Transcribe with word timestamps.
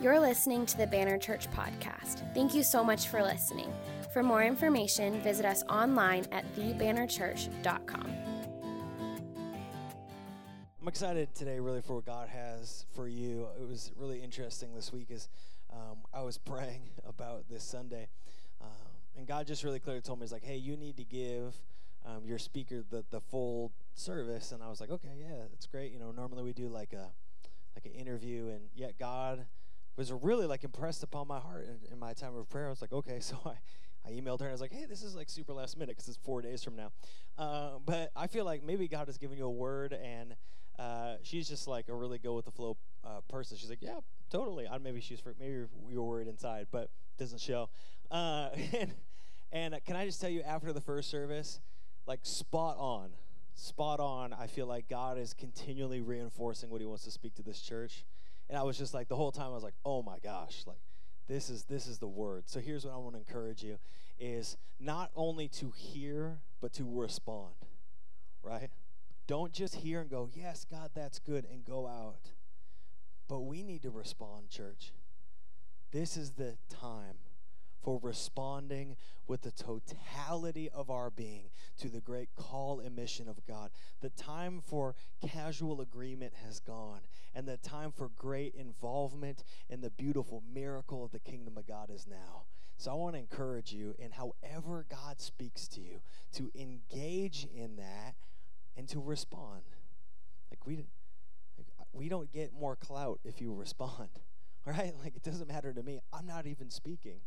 You're 0.00 0.18
listening 0.18 0.66
to 0.66 0.76
the 0.76 0.88
Banner 0.88 1.16
Church 1.16 1.48
podcast. 1.52 2.34
Thank 2.34 2.52
you 2.52 2.64
so 2.64 2.82
much 2.82 3.06
for 3.06 3.22
listening. 3.22 3.72
For 4.12 4.24
more 4.24 4.42
information, 4.42 5.20
visit 5.22 5.46
us 5.46 5.62
online 5.70 6.26
at 6.32 6.44
thebannerchurch.com. 6.56 8.12
I'm 10.82 10.88
excited 10.88 11.32
today, 11.34 11.60
really, 11.60 11.80
for 11.80 11.94
what 11.94 12.06
God 12.06 12.28
has 12.28 12.86
for 12.92 13.06
you. 13.06 13.46
It 13.58 13.68
was 13.68 13.92
really 13.96 14.20
interesting 14.20 14.74
this 14.74 14.92
week 14.92 15.12
as 15.12 15.28
um, 15.72 15.98
I 16.12 16.22
was 16.22 16.38
praying 16.44 16.90
about 17.06 17.48
this 17.48 17.62
Sunday, 17.62 18.08
um, 18.60 18.68
and 19.16 19.28
God 19.28 19.46
just 19.46 19.62
really 19.62 19.78
clearly 19.78 20.02
told 20.02 20.18
me, 20.18 20.24
"He's 20.24 20.32
like, 20.32 20.44
hey, 20.44 20.56
you 20.56 20.76
need 20.76 20.96
to 20.96 21.04
give 21.04 21.54
um, 22.04 22.24
your 22.24 22.38
speaker 22.38 22.82
the 22.90 23.04
the 23.10 23.20
full 23.20 23.72
service." 23.94 24.50
And 24.50 24.62
I 24.62 24.68
was 24.68 24.80
like, 24.80 24.90
"Okay, 24.90 25.16
yeah, 25.20 25.44
that's 25.50 25.66
great." 25.66 25.92
You 25.92 26.00
know, 26.00 26.10
normally 26.10 26.42
we 26.42 26.52
do 26.52 26.68
like 26.68 26.92
a 26.92 27.12
like 27.76 27.86
an 27.86 27.92
interview, 27.92 28.48
and 28.48 28.68
yet 28.74 28.98
God 28.98 29.46
was 29.96 30.12
really 30.12 30.46
like 30.46 30.64
impressed 30.64 31.02
upon 31.02 31.28
my 31.28 31.38
heart 31.38 31.66
in, 31.66 31.92
in 31.92 31.98
my 31.98 32.12
time 32.12 32.36
of 32.36 32.48
prayer. 32.48 32.66
I 32.66 32.70
was 32.70 32.80
like, 32.80 32.92
"Okay," 32.92 33.18
so 33.20 33.38
I. 33.44 33.54
I 34.06 34.10
emailed 34.10 34.40
her 34.40 34.44
and 34.44 34.50
I 34.50 34.52
was 34.52 34.60
like, 34.60 34.74
hey, 34.74 34.84
this 34.86 35.02
is 35.02 35.14
like 35.14 35.30
super 35.30 35.54
last 35.54 35.78
minute 35.78 35.96
because 35.96 36.08
it's 36.08 36.18
four 36.18 36.42
days 36.42 36.62
from 36.62 36.76
now. 36.76 36.92
Uh, 37.38 37.78
but 37.86 38.10
I 38.14 38.26
feel 38.26 38.44
like 38.44 38.62
maybe 38.62 38.86
God 38.86 39.06
has 39.06 39.16
given 39.16 39.38
you 39.38 39.46
a 39.46 39.50
word 39.50 39.94
and 39.94 40.36
uh, 40.78 41.14
she's 41.22 41.48
just 41.48 41.66
like 41.66 41.88
a 41.88 41.94
really 41.94 42.18
go 42.18 42.34
with 42.34 42.44
the 42.44 42.50
flow 42.50 42.76
uh, 43.04 43.20
person. 43.28 43.56
She's 43.56 43.70
like, 43.70 43.82
yeah, 43.82 44.00
totally. 44.30 44.66
I, 44.68 44.78
maybe 44.78 45.00
she's 45.00 45.22
maybe 45.38 45.52
you're, 45.52 45.68
you're 45.88 46.02
worried 46.02 46.28
inside, 46.28 46.66
but 46.70 46.90
doesn't 47.18 47.40
show. 47.40 47.70
Uh, 48.10 48.50
and 48.72 48.92
and 49.52 49.80
can 49.86 49.96
I 49.96 50.04
just 50.04 50.20
tell 50.20 50.30
you, 50.30 50.42
after 50.42 50.72
the 50.72 50.80
first 50.80 51.10
service, 51.10 51.60
like 52.06 52.20
spot 52.22 52.76
on, 52.78 53.10
spot 53.54 54.00
on. 54.00 54.32
I 54.32 54.48
feel 54.48 54.66
like 54.66 54.88
God 54.88 55.16
is 55.16 55.32
continually 55.32 56.00
reinforcing 56.00 56.70
what 56.70 56.80
He 56.80 56.86
wants 56.86 57.04
to 57.04 57.10
speak 57.10 57.36
to 57.36 57.42
this 57.42 57.60
church. 57.60 58.04
And 58.48 58.58
I 58.58 58.62
was 58.62 58.76
just 58.76 58.94
like 58.94 59.08
the 59.08 59.16
whole 59.16 59.32
time 59.32 59.46
I 59.46 59.54
was 59.54 59.62
like, 59.62 59.74
oh 59.84 60.02
my 60.02 60.18
gosh, 60.22 60.64
like 60.66 60.80
this 61.28 61.48
is 61.48 61.64
this 61.64 61.86
is 61.86 61.98
the 61.98 62.08
word. 62.08 62.44
So 62.46 62.60
here's 62.60 62.84
what 62.84 62.94
I 62.94 62.98
want 62.98 63.14
to 63.14 63.18
encourage 63.18 63.62
you 63.62 63.78
is 64.18 64.56
not 64.78 65.10
only 65.16 65.48
to 65.48 65.72
hear 65.76 66.38
but 66.60 66.72
to 66.74 66.84
respond. 66.84 67.54
Right? 68.42 68.70
Don't 69.26 69.52
just 69.52 69.76
hear 69.76 70.02
and 70.02 70.10
go, 70.10 70.28
"Yes, 70.34 70.66
God, 70.70 70.90
that's 70.94 71.18
good," 71.18 71.46
and 71.50 71.64
go 71.64 71.86
out. 71.86 72.32
But 73.26 73.40
we 73.40 73.62
need 73.62 73.82
to 73.82 73.90
respond, 73.90 74.50
church. 74.50 74.92
This 75.92 76.18
is 76.18 76.32
the 76.32 76.56
time 76.68 77.16
for 77.84 78.00
responding 78.02 78.96
with 79.26 79.42
the 79.42 79.52
totality 79.52 80.70
of 80.70 80.90
our 80.90 81.10
being 81.10 81.50
to 81.78 81.88
the 81.88 82.00
great 82.00 82.30
call 82.34 82.80
and 82.80 82.96
mission 82.96 83.28
of 83.28 83.44
God. 83.46 83.70
The 84.00 84.08
time 84.10 84.62
for 84.66 84.94
casual 85.26 85.82
agreement 85.82 86.32
has 86.44 86.60
gone, 86.60 87.00
and 87.34 87.46
the 87.46 87.58
time 87.58 87.92
for 87.92 88.08
great 88.16 88.54
involvement 88.54 89.44
in 89.68 89.82
the 89.82 89.90
beautiful 89.90 90.42
miracle 90.52 91.04
of 91.04 91.12
the 91.12 91.18
kingdom 91.18 91.58
of 91.58 91.66
God 91.66 91.90
is 91.90 92.06
now. 92.06 92.44
So 92.78 92.90
I 92.90 92.94
want 92.94 93.14
to 93.14 93.20
encourage 93.20 93.72
you 93.72 93.94
in 93.98 94.10
however 94.12 94.86
God 94.90 95.20
speaks 95.20 95.68
to 95.68 95.80
you 95.80 96.00
to 96.32 96.50
engage 96.54 97.46
in 97.54 97.76
that 97.76 98.14
and 98.76 98.88
to 98.88 99.00
respond. 99.00 99.62
Like 100.50 100.66
we 100.66 100.76
like 101.56 101.68
uh, 101.80 101.84
we 101.92 102.08
don't 102.08 102.32
get 102.32 102.52
more 102.52 102.76
clout 102.76 103.20
if 103.24 103.40
you 103.40 103.52
respond. 103.54 104.08
Right? 104.66 104.94
Like 105.04 105.14
it 105.14 105.22
doesn't 105.22 105.46
matter 105.46 105.74
to 105.74 105.82
me. 105.82 106.00
I'm 106.10 106.26
not 106.26 106.46
even 106.46 106.70
speaking. 106.70 107.20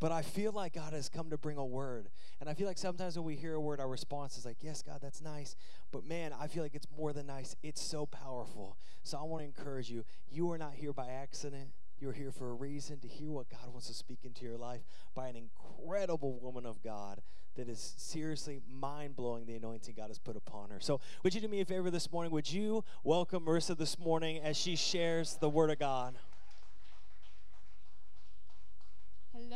But 0.00 0.12
I 0.12 0.22
feel 0.22 0.52
like 0.52 0.74
God 0.74 0.92
has 0.92 1.08
come 1.08 1.30
to 1.30 1.36
bring 1.36 1.56
a 1.56 1.64
word. 1.64 2.08
And 2.40 2.48
I 2.48 2.54
feel 2.54 2.68
like 2.68 2.78
sometimes 2.78 3.16
when 3.16 3.24
we 3.24 3.34
hear 3.34 3.54
a 3.54 3.60
word, 3.60 3.80
our 3.80 3.88
response 3.88 4.38
is 4.38 4.44
like, 4.44 4.58
Yes, 4.60 4.82
God, 4.82 4.98
that's 5.02 5.20
nice. 5.20 5.56
But 5.90 6.04
man, 6.04 6.32
I 6.38 6.46
feel 6.46 6.62
like 6.62 6.74
it's 6.74 6.86
more 6.96 7.12
than 7.12 7.26
nice. 7.26 7.56
It's 7.62 7.80
so 7.80 8.06
powerful. 8.06 8.78
So 9.02 9.18
I 9.18 9.22
want 9.22 9.42
to 9.42 9.46
encourage 9.46 9.90
you. 9.90 10.04
You 10.30 10.50
are 10.52 10.58
not 10.58 10.74
here 10.74 10.92
by 10.92 11.08
accident. 11.08 11.70
You're 12.00 12.12
here 12.12 12.30
for 12.30 12.50
a 12.50 12.54
reason 12.54 13.00
to 13.00 13.08
hear 13.08 13.30
what 13.32 13.48
God 13.50 13.72
wants 13.72 13.88
to 13.88 13.94
speak 13.94 14.20
into 14.22 14.44
your 14.44 14.56
life 14.56 14.82
by 15.16 15.26
an 15.26 15.34
incredible 15.34 16.38
woman 16.38 16.64
of 16.64 16.80
God 16.80 17.20
that 17.56 17.68
is 17.68 17.94
seriously 17.96 18.60
mind 18.70 19.16
blowing 19.16 19.44
the 19.44 19.56
anointing 19.56 19.94
God 19.96 20.06
has 20.06 20.18
put 20.18 20.36
upon 20.36 20.70
her. 20.70 20.78
So, 20.78 21.00
would 21.24 21.34
you 21.34 21.40
do 21.40 21.48
me 21.48 21.60
a 21.60 21.64
favor 21.64 21.90
this 21.90 22.12
morning? 22.12 22.30
Would 22.30 22.52
you 22.52 22.84
welcome 23.02 23.44
Marissa 23.44 23.76
this 23.76 23.98
morning 23.98 24.38
as 24.38 24.56
she 24.56 24.76
shares 24.76 25.38
the 25.40 25.48
Word 25.48 25.70
of 25.70 25.80
God? 25.80 26.14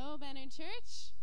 Hello, 0.02 0.18
Banner 0.18 0.50
Church. 0.50 1.14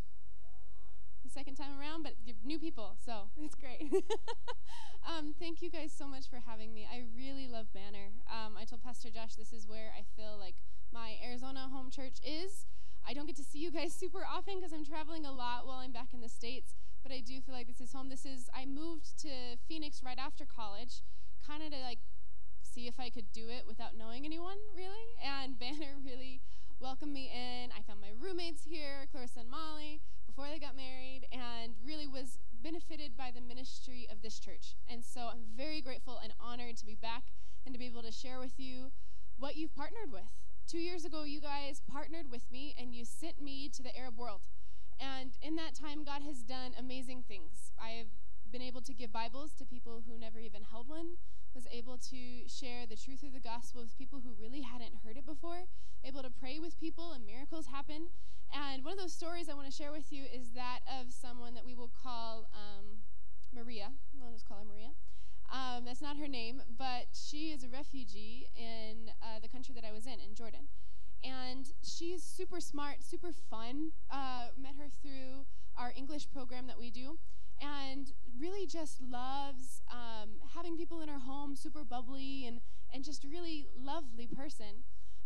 The 1.22 1.30
second 1.30 1.56
time 1.56 1.78
around, 1.78 2.04
but 2.04 2.14
new 2.46 2.58
people, 2.58 2.96
so 3.06 3.24
it's 3.38 3.54
great. 3.54 3.92
um, 5.06 5.36
thank 5.38 5.62
you 5.62 5.70
guys 5.70 5.92
so 5.92 6.08
much 6.08 6.30
for 6.30 6.40
having 6.48 6.74
me. 6.74 6.88
I 6.90 7.04
really 7.14 7.46
love 7.46 7.74
Banner. 7.74 8.16
Um, 8.32 8.56
I 8.58 8.64
told 8.64 8.82
Pastor 8.82 9.10
Josh 9.10 9.36
this 9.36 9.52
is 9.52 9.68
where 9.68 9.92
I 10.00 10.04
feel 10.16 10.38
like 10.40 10.56
my 10.94 11.18
Arizona 11.22 11.68
home 11.70 11.92
church 11.92 12.20
is. 12.24 12.68
I 13.06 13.12
don't 13.12 13.26
get 13.26 13.36
to 13.36 13.44
see 13.44 13.60
you 13.60 13.70
guys 13.70 13.94
super 13.94 14.24
often 14.26 14.56
because 14.56 14.72
I'm 14.72 14.86
traveling 14.86 15.26
a 15.26 15.34
lot 15.34 15.68
while 15.68 15.80
I'm 15.80 15.92
back 15.92 16.14
in 16.14 16.22
the 16.22 16.30
States, 16.30 16.74
but 17.04 17.12
I 17.12 17.20
do 17.20 17.42
feel 17.42 17.56
like 17.56 17.68
this 17.68 17.82
is 17.82 17.92
home. 17.92 18.08
This 18.08 18.26
is, 18.26 18.50
I 18.56 18.66
moved 18.66 19.20
to 19.24 19.60
Phoenix 19.68 20.02
right 20.06 20.18
after 20.18 20.46
college, 20.46 21.02
kind 21.46 21.62
of 21.64 21.72
to 21.72 21.80
like 21.80 22.00
see 22.64 22.88
if 22.88 22.98
I 22.98 23.10
could 23.10 23.34
do 23.34 23.50
it 23.50 23.68
without 23.68 23.98
knowing 23.98 24.24
anyone, 24.24 24.58
really. 24.74 25.20
And 25.22 25.60
Banner 25.60 26.00
really 26.02 26.40
welcomed 26.82 27.14
me 27.14 27.32
in. 27.34 27.72
I 27.72 27.82
found 27.82 28.00
my 28.00 28.12
roommates 28.20 28.64
here, 28.64 29.08
Clarissa 29.12 29.42
and 29.42 29.50
Molly, 29.50 30.02
before 30.26 30.48
they 30.50 30.60
got 30.60 30.76
married, 30.76 31.28
and 31.32 31.74
really 31.86 32.08
was 32.08 32.40
benefited 32.64 33.18
by 33.18 33.32
the 33.34 33.42
ministry 33.42 34.08
of 34.12 34.22
this 34.22 34.40
church. 34.40 34.76
And 34.88 35.04
so 35.04 35.28
I'm 35.32 35.44
very 35.56 35.82
grateful 35.82 36.20
and 36.24 36.34
honored 36.40 36.78
to 36.78 36.86
be 36.86 36.96
back 36.96 37.24
and 37.66 37.74
to 37.74 37.80
be 37.80 37.86
able 37.86 38.04
to 38.04 38.12
share 38.12 38.40
with 38.40 38.60
you 38.60 38.92
what 39.38 39.56
you've 39.56 39.76
partnered 39.76 40.12
with. 40.12 40.48
Two 40.68 40.80
years 40.80 41.04
ago, 41.04 41.24
you 41.24 41.42
guys 41.42 41.82
partnered 41.92 42.32
with 42.32 42.50
me 42.52 42.76
and 42.80 42.94
you 42.94 43.04
sent 43.04 43.42
me 43.42 43.70
to 43.70 43.84
the 43.84 43.96
Arab 43.98 44.18
world. 44.18 44.42
And 45.00 45.32
in 45.42 45.56
that 45.56 45.76
time, 45.76 46.04
God 46.04 46.22
has 46.22 46.44
done 46.44 46.74
amazing 46.78 47.24
things. 47.28 47.72
I 47.82 47.92
have 47.92 48.08
been 48.52 48.62
able 48.62 48.82
to 48.82 48.94
give 48.94 49.12
Bibles 49.12 49.54
to 49.60 49.66
people 49.66 50.04
who 50.08 50.18
never 50.18 50.40
even 50.40 50.64
held 50.64 50.88
one, 50.88 51.18
was 51.60 51.68
able 51.76 51.98
to 51.98 52.48
share 52.48 52.88
the 52.88 52.96
truth 52.96 53.22
of 53.22 53.34
the 53.34 53.40
gospel 53.44 53.82
with 53.82 53.98
people 53.98 54.22
who 54.24 54.32
really 54.40 54.62
hadn't 54.62 54.96
heard 55.04 55.18
it 55.18 55.26
before, 55.26 55.68
able 56.06 56.24
to 56.24 56.30
pray 56.30 56.58
with 56.58 56.80
people, 56.80 57.12
and 57.12 57.26
miracles 57.26 57.68
happen. 57.68 58.08
And 58.56 58.86
one 58.86 58.94
of 58.94 59.00
those 59.00 59.12
stories 59.12 59.50
I 59.50 59.56
want 59.56 59.68
to 59.68 59.76
share 59.76 59.92
with 59.92 60.10
you 60.10 60.24
is 60.24 60.52
that 60.56 60.80
of 60.88 61.12
someone 61.12 61.54
that 61.56 61.66
we 61.66 61.76
will 61.76 61.92
call 62.02 62.48
um, 62.56 63.04
Maria. 63.54 63.92
We'll 64.18 64.32
just 64.32 64.48
call 64.48 64.60
her 64.60 64.64
Maria. 64.64 64.96
Um, 65.52 65.84
that's 65.84 66.02
not 66.02 66.16
her 66.16 66.30
name, 66.30 66.62
but 66.78 67.12
she 67.12 67.52
is 67.52 67.66
a 67.66 67.68
refugee 67.68 68.48
in 68.56 69.12
uh, 69.22 69.40
the 69.42 69.50
country 69.50 69.76
that 69.76 69.84
I 69.84 69.92
was 69.92 70.08
in, 70.08 70.16
in 70.26 70.36
Jordan. 70.36 70.72
And 71.26 71.74
she's 71.84 72.24
super 72.24 72.62
smart, 72.62 73.04
super 73.04 73.34
fun. 73.34 73.92
Uh, 74.10 74.56
met 74.58 74.76
her 74.80 74.88
through 75.02 75.44
our 75.76 75.92
English 75.94 76.32
program 76.32 76.68
that 76.68 76.80
we 76.80 76.90
do 76.90 77.20
and 77.62 78.14
really 78.40 78.66
just 78.66 79.02
loves 79.02 79.82
um, 79.92 80.30
having 80.56 80.78
people 80.78 81.02
in 81.02 81.10
her 81.10 81.20
home, 81.20 81.56
super 81.56 81.84
bubbly 81.84 82.46
and, 82.46 82.62
and 82.94 83.04
just 83.04 83.24
really 83.24 83.68
lovely 83.78 84.28
person. 84.28 84.84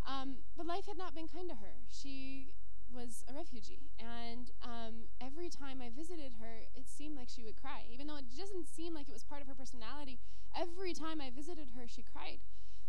Um, 0.07 0.37
but 0.57 0.65
life 0.65 0.85
had 0.87 0.97
not 0.97 1.15
been 1.15 1.27
kind 1.27 1.49
to 1.49 1.55
her. 1.55 1.75
She 1.89 2.49
was 2.93 3.23
a 3.27 3.33
refugee, 3.33 3.89
and 3.97 4.51
um, 4.61 5.09
every 5.19 5.49
time 5.49 5.81
I 5.81 5.89
visited 5.89 6.33
her, 6.39 6.61
it 6.75 6.87
seemed 6.87 7.17
like 7.17 7.27
she 7.29 7.43
would 7.43 7.55
cry. 7.55 7.83
Even 7.91 8.07
though 8.07 8.17
it 8.17 8.25
doesn't 8.37 8.67
seem 8.67 8.93
like 8.93 9.09
it 9.09 9.13
was 9.13 9.23
part 9.23 9.41
of 9.41 9.47
her 9.47 9.55
personality, 9.55 10.19
every 10.55 10.93
time 10.93 11.19
I 11.21 11.31
visited 11.31 11.69
her, 11.75 11.87
she 11.87 12.03
cried. 12.03 12.39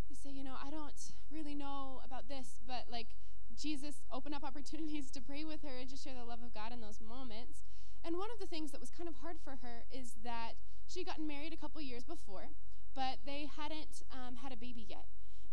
They 0.08 0.14
say, 0.14 0.30
you 0.30 0.44
know, 0.44 0.56
I 0.62 0.70
don't 0.70 0.92
really 1.32 1.54
know 1.54 2.00
about 2.04 2.28
this, 2.28 2.60
but 2.66 2.84
like 2.90 3.08
Jesus 3.56 4.02
opened 4.12 4.34
up 4.34 4.44
opportunities 4.44 5.10
to 5.12 5.20
pray 5.20 5.44
with 5.44 5.62
her 5.62 5.78
and 5.80 5.88
just 5.88 6.04
share 6.04 6.14
the 6.14 6.24
love 6.24 6.42
of 6.44 6.52
God 6.52 6.72
in 6.72 6.80
those 6.80 7.00
moments. 7.00 7.64
And 8.04 8.18
one 8.18 8.28
of 8.30 8.38
the 8.38 8.46
things 8.46 8.70
that 8.72 8.80
was 8.80 8.90
kind 8.90 9.08
of 9.08 9.16
hard 9.16 9.36
for 9.42 9.58
her 9.62 9.84
is 9.90 10.14
that 10.22 10.52
she'd 10.86 11.06
gotten 11.06 11.26
married 11.26 11.52
a 11.52 11.56
couple 11.56 11.80
years 11.80 12.04
before, 12.04 12.48
but 12.94 13.18
they 13.24 13.48
hadn't 13.56 14.02
um, 14.12 14.36
had 14.36 14.52
a 14.52 14.56
baby 14.56 14.84
yet. 14.88 15.06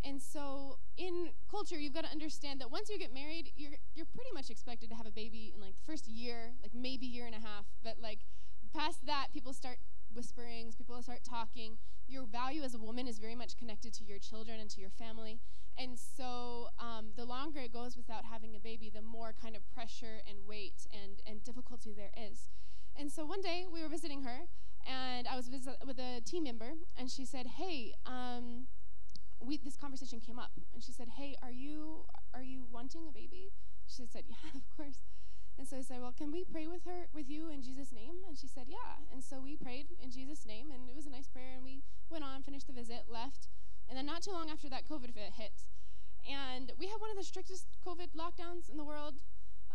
And 0.03 0.21
so 0.21 0.79
in 0.97 1.29
culture, 1.49 1.79
you've 1.79 1.93
got 1.93 2.03
to 2.03 2.11
understand 2.11 2.59
that 2.59 2.71
once 2.71 2.89
you 2.89 2.97
get 2.97 3.13
married, 3.13 3.51
you're 3.55 3.77
you're 3.93 4.07
pretty 4.07 4.31
much 4.33 4.49
expected 4.49 4.89
to 4.89 4.95
have 4.95 5.05
a 5.05 5.11
baby 5.11 5.53
in 5.53 5.61
like 5.61 5.75
the 5.75 5.83
first 5.85 6.07
year, 6.07 6.53
like 6.63 6.73
maybe 6.73 7.05
year 7.05 7.25
and 7.25 7.35
a 7.35 7.39
half. 7.39 7.65
But 7.83 7.97
like 8.01 8.19
past 8.73 9.05
that, 9.05 9.27
people 9.31 9.53
start 9.53 9.77
whisperings, 10.15 10.75
people 10.75 11.01
start 11.01 11.23
talking. 11.23 11.77
Your 12.07 12.25
value 12.25 12.61
as 12.63 12.73
a 12.73 12.79
woman 12.79 13.07
is 13.07 13.19
very 13.19 13.35
much 13.35 13.57
connected 13.57 13.93
to 13.95 14.03
your 14.03 14.19
children 14.19 14.59
and 14.59 14.69
to 14.71 14.81
your 14.81 14.89
family. 14.89 15.39
And 15.77 15.97
so 15.97 16.67
um, 16.79 17.11
the 17.15 17.25
longer 17.25 17.59
it 17.59 17.71
goes 17.71 17.95
without 17.95 18.25
having 18.25 18.55
a 18.55 18.59
baby, 18.59 18.91
the 18.93 19.01
more 19.01 19.33
kind 19.39 19.55
of 19.55 19.69
pressure 19.71 20.21
and 20.27 20.45
weight 20.47 20.85
and, 20.91 21.21
and 21.25 21.43
difficulty 21.43 21.93
there 21.93 22.11
is. 22.29 22.49
And 22.97 23.11
so 23.11 23.25
one 23.25 23.41
day 23.41 23.65
we 23.71 23.81
were 23.81 23.87
visiting 23.87 24.23
her, 24.23 24.47
and 24.85 25.27
I 25.27 25.35
was 25.35 25.47
visit- 25.47 25.77
with 25.85 25.97
a 25.99 26.21
team 26.21 26.43
member, 26.43 26.73
and 26.97 27.09
she 27.09 27.25
said, 27.25 27.47
Hey, 27.57 27.93
um, 28.05 28.67
we, 29.39 29.57
this 29.57 29.77
conversation 29.77 30.19
came 30.19 30.37
up, 30.37 30.51
and 30.73 30.83
she 30.83 30.91
said, 30.91 31.07
Hey, 31.17 31.35
are 31.41 31.51
you, 31.51 32.05
are 32.33 32.43
you 32.43 32.65
wanting 32.71 33.07
a 33.07 33.11
baby? 33.11 33.51
She 33.87 34.05
said, 34.05 34.23
Yeah, 34.27 34.35
of 34.55 34.69
course. 34.75 35.03
And 35.57 35.67
so 35.67 35.77
I 35.77 35.81
said, 35.81 36.01
Well, 36.01 36.13
can 36.15 36.31
we 36.31 36.43
pray 36.43 36.67
with 36.67 36.85
her, 36.85 37.07
with 37.13 37.29
you 37.29 37.49
in 37.49 37.61
Jesus' 37.61 37.91
name? 37.91 38.23
And 38.27 38.37
she 38.37 38.47
said, 38.47 38.65
Yeah. 38.67 39.03
And 39.13 39.23
so 39.23 39.39
we 39.39 39.55
prayed 39.55 39.87
in 40.01 40.11
Jesus' 40.11 40.45
name, 40.45 40.71
and 40.71 40.89
it 40.89 40.95
was 40.95 41.05
a 41.05 41.09
nice 41.09 41.27
prayer, 41.27 41.53
and 41.55 41.63
we 41.63 41.83
went 42.09 42.23
on, 42.23 42.41
finished 42.41 42.67
the 42.67 42.73
visit, 42.73 43.05
left. 43.09 43.47
And 43.87 43.97
then 43.97 44.05
not 44.05 44.23
too 44.23 44.31
long 44.31 44.49
after 44.49 44.69
that, 44.69 44.87
COVID 44.87 45.11
hit. 45.15 45.67
And 46.29 46.71
we 46.79 46.87
had 46.87 47.01
one 47.01 47.09
of 47.11 47.17
the 47.17 47.23
strictest 47.23 47.65
COVID 47.85 48.15
lockdowns 48.15 48.69
in 48.69 48.77
the 48.77 48.83
world. 48.83 49.15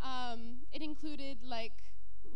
Um, 0.02 0.66
it 0.72 0.82
included 0.82 1.38
like 1.44 1.72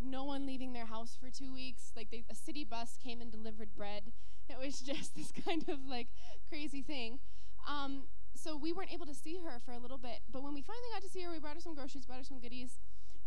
no 0.03 0.23
one 0.23 0.45
leaving 0.45 0.73
their 0.73 0.85
house 0.85 1.17
for 1.19 1.29
two 1.29 1.53
weeks. 1.53 1.91
Like 1.95 2.09
they, 2.11 2.23
a 2.29 2.35
city 2.35 2.63
bus 2.63 2.97
came 3.01 3.21
and 3.21 3.31
delivered 3.31 3.73
bread. 3.75 4.11
It 4.49 4.57
was 4.59 4.79
just 4.81 5.15
this 5.15 5.31
kind 5.31 5.67
of 5.69 5.85
like 5.87 6.07
crazy 6.49 6.81
thing. 6.81 7.19
Um, 7.67 8.03
so 8.35 8.55
we 8.55 8.73
weren't 8.73 8.93
able 8.93 9.05
to 9.05 9.13
see 9.13 9.39
her 9.43 9.59
for 9.63 9.71
a 9.71 9.79
little 9.79 9.97
bit. 9.97 10.21
But 10.31 10.43
when 10.43 10.53
we 10.53 10.61
finally 10.61 10.87
got 10.93 11.01
to 11.03 11.09
see 11.09 11.21
her, 11.21 11.31
we 11.31 11.39
brought 11.39 11.55
her 11.55 11.61
some 11.61 11.75
groceries, 11.75 12.05
brought 12.05 12.19
her 12.19 12.23
some 12.23 12.39
goodies. 12.39 12.79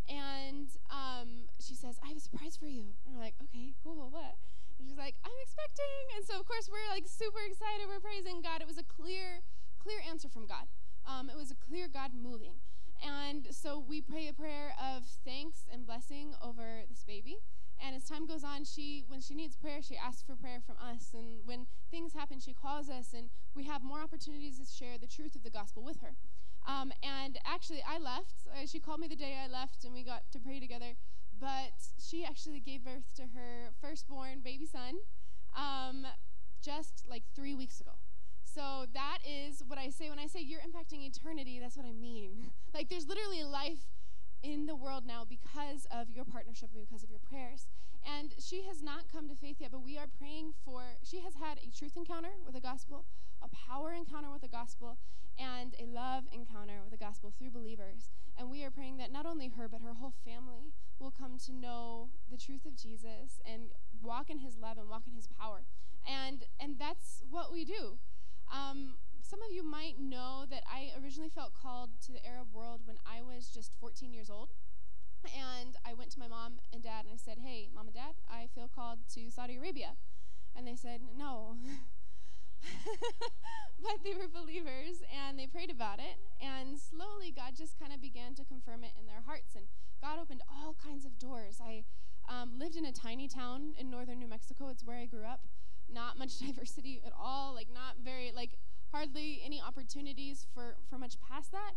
And 0.08 0.68
um, 0.90 1.48
she 1.60 1.74
says, 1.74 1.98
I 2.04 2.08
have 2.08 2.16
a 2.16 2.20
surprise 2.20 2.56
for 2.56 2.66
you. 2.66 2.92
And 3.06 3.14
we're 3.16 3.22
like, 3.22 3.34
okay, 3.42 3.72
cool, 3.82 4.08
what? 4.10 4.36
And 4.78 4.88
she's 4.88 4.98
like, 4.98 5.16
I'm 5.24 5.38
expecting. 5.42 6.02
And 6.16 6.26
so, 6.26 6.38
of 6.38 6.46
course, 6.46 6.68
we're 6.68 6.88
like 6.92 7.06
super 7.06 7.40
excited. 7.40 7.88
We're 7.88 8.04
praising 8.04 8.42
God. 8.42 8.60
It 8.60 8.66
was 8.66 8.78
a 8.78 8.84
clear, 8.84 9.40
clear 9.78 9.98
answer 10.08 10.28
from 10.28 10.46
God. 10.46 10.68
Um, 11.06 11.30
it 11.30 11.36
was 11.36 11.50
a 11.50 11.56
clear 11.56 11.88
God 11.88 12.12
moving. 12.12 12.60
And 13.04 13.48
so 13.50 13.78
we 13.78 14.00
pray 14.00 14.28
a 14.28 14.32
prayer 14.32 14.74
of 14.80 15.04
thanks 15.24 15.64
and 15.72 15.86
blessing 15.86 16.34
over 16.42 16.82
this 16.88 17.04
baby. 17.04 17.38
And 17.84 17.94
as 17.94 18.04
time 18.04 18.26
goes 18.26 18.44
on, 18.44 18.64
she 18.64 19.04
when 19.08 19.20
she 19.20 19.34
needs 19.34 19.56
prayer, 19.56 19.82
she 19.82 19.96
asks 19.96 20.22
for 20.22 20.36
prayer 20.36 20.60
from 20.64 20.76
us. 20.78 21.12
And 21.12 21.40
when 21.44 21.66
things 21.90 22.14
happen, 22.14 22.40
she 22.40 22.54
calls 22.54 22.88
us, 22.88 23.12
and 23.12 23.28
we 23.54 23.64
have 23.64 23.82
more 23.82 24.00
opportunities 24.00 24.58
to 24.58 24.64
share 24.64 24.96
the 24.96 25.06
truth 25.06 25.34
of 25.34 25.42
the 25.42 25.50
gospel 25.50 25.82
with 25.82 26.00
her. 26.00 26.14
Um, 26.66 26.93
and 27.02 27.38
actually, 27.44 27.82
I 27.87 27.99
left. 27.99 28.46
Uh, 28.50 28.66
she 28.66 28.81
called 28.81 29.00
me 29.00 29.08
the 29.08 29.16
day 29.16 29.37
I 29.43 29.49
left, 29.49 29.84
and 29.84 29.93
we 29.93 30.02
got 30.02 30.31
to 30.32 30.38
pray 30.38 30.61
together. 30.61 30.94
But 31.38 31.75
she 31.99 32.25
actually 32.25 32.61
gave 32.61 32.84
birth 32.84 33.12
to 33.16 33.22
her 33.22 33.70
firstborn 33.81 34.40
baby 34.43 34.66
son 34.66 35.00
um, 35.56 36.06
just 36.62 37.05
like 37.08 37.25
three 37.34 37.55
weeks 37.55 37.81
ago. 37.81 37.93
So 38.44 38.87
that 38.94 39.19
is 39.26 39.62
what 39.66 39.78
I 39.78 39.90
say 39.90 40.11
when 40.11 40.19
I 40.19 40.26
say 40.26 40.40
you're 40.40 40.61
impacting 40.61 41.05
eternity. 41.05 41.58
That's 41.61 41.76
what 41.76 41.87
I 41.87 41.93
mean. 41.93 42.52
like 42.75 42.88
there's 42.88 43.08
literally 43.08 43.43
life 43.43 43.82
in 44.44 44.67
the 44.67 44.76
world 44.76 45.05
now 45.06 45.25
because 45.26 45.87
of 45.91 46.11
your 46.11 46.25
partnership 46.25 46.69
and 46.75 46.85
because 46.85 47.02
of 47.02 47.11
your 47.11 47.19
prayers. 47.19 47.67
And 48.05 48.35
she 48.38 48.64
has 48.69 48.82
not 48.82 49.11
come 49.11 49.29
to 49.29 49.35
faith 49.35 49.56
yet, 49.61 49.73
but 49.73 49.82
we 49.82 49.96
are 49.96 50.06
praying 50.06 50.52
for, 50.64 50.82
she 51.02 51.20
has 51.20 51.35
had 51.35 51.58
a 51.58 51.76
truth 51.76 51.96
encounter 51.96 52.37
with 52.44 52.55
the 52.55 52.61
gospel, 52.61 53.06
a 53.43 53.49
power 53.49 53.93
encounter 53.93 54.31
with 54.31 54.43
the 54.43 54.49
gospel, 54.49 54.99
and 55.38 55.75
a 55.81 55.87
love 55.87 56.25
encounter 56.31 56.81
with 56.82 56.93
the 56.93 57.02
gospel 57.02 57.32
through 57.37 57.50
believers. 57.50 58.11
And 58.37 58.50
we 58.50 58.62
are 58.62 58.70
praying 58.70 58.99
that 58.99 59.11
not 59.11 59.25
only 59.25 59.49
her, 59.49 59.69
but 59.69 59.81
her 59.81 59.94
whole 59.94 60.12
family 60.25 60.75
will 60.99 61.11
come 61.11 61.38
to 61.46 61.52
know 61.52 62.11
the 62.31 62.37
truth 62.37 62.67
of 62.67 62.76
Jesus 62.76 63.41
and 63.44 63.70
walk 64.02 64.29
in 64.29 64.38
his 64.41 64.58
love 64.58 64.76
and 64.76 64.88
walk 64.88 65.05
in 65.06 65.14
his 65.14 65.26
power. 65.26 65.62
And, 66.06 66.44
and 66.61 66.79
that's 66.79 67.23
what 67.31 67.50
we 67.50 67.64
do. 67.64 67.96
Um, 68.52 68.96
some 69.24 69.40
of 69.42 69.50
you 69.50 69.64
might 69.64 69.98
know 69.98 70.44
that 70.50 70.62
I 70.70 70.92
originally 71.02 71.30
felt 71.30 71.54
called 71.54 71.90
to 72.06 72.12
the 72.12 72.24
Arab 72.26 72.52
world 72.52 72.82
when 72.84 72.98
I 73.06 73.22
was 73.22 73.48
just 73.48 73.72
14 73.80 74.12
years 74.12 74.28
old. 74.28 74.50
And 75.24 75.76
I 75.84 75.94
went 75.94 76.10
to 76.12 76.18
my 76.18 76.28
mom 76.28 76.60
and 76.72 76.82
dad 76.82 77.06
and 77.06 77.14
I 77.14 77.16
said, 77.16 77.38
Hey, 77.42 77.68
mom 77.74 77.86
and 77.86 77.94
dad, 77.94 78.14
I 78.28 78.48
feel 78.54 78.68
called 78.68 78.98
to 79.14 79.30
Saudi 79.30 79.56
Arabia. 79.56 79.96
And 80.54 80.68
they 80.68 80.76
said, 80.76 81.00
No. 81.16 81.56
but 83.82 84.04
they 84.04 84.12
were 84.12 84.28
believers 84.28 85.02
and 85.08 85.38
they 85.38 85.46
prayed 85.46 85.70
about 85.70 85.98
it. 85.98 86.20
And 86.40 86.78
slowly, 86.78 87.32
God 87.34 87.56
just 87.56 87.78
kind 87.78 87.92
of 87.92 88.02
began 88.02 88.34
to 88.34 88.44
confirm 88.44 88.84
it 88.84 88.92
in 89.00 89.06
their 89.06 89.22
hearts. 89.24 89.56
And 89.56 89.64
God 90.02 90.18
opened 90.20 90.42
all 90.52 90.74
kinds 90.74 91.06
of 91.06 91.18
doors. 91.18 91.60
I 91.64 91.84
um, 92.28 92.58
lived 92.58 92.76
in 92.76 92.84
a 92.84 92.92
tiny 92.92 93.26
town 93.26 93.72
in 93.78 93.90
northern 93.90 94.18
New 94.18 94.28
Mexico. 94.28 94.68
It's 94.68 94.84
where 94.84 94.98
I 94.98 95.06
grew 95.06 95.24
up. 95.24 95.40
Not 95.90 96.18
much 96.18 96.38
diversity 96.44 97.00
at 97.06 97.12
all. 97.18 97.54
Like, 97.54 97.68
not 97.72 97.96
very, 98.04 98.30
like, 98.34 98.58
hardly 98.94 99.43
any 99.44 99.61
opportunities 99.61 100.46
for, 100.55 100.76
for 100.88 100.99
much 100.99 101.17
past 101.20 101.50
that. 101.50 101.73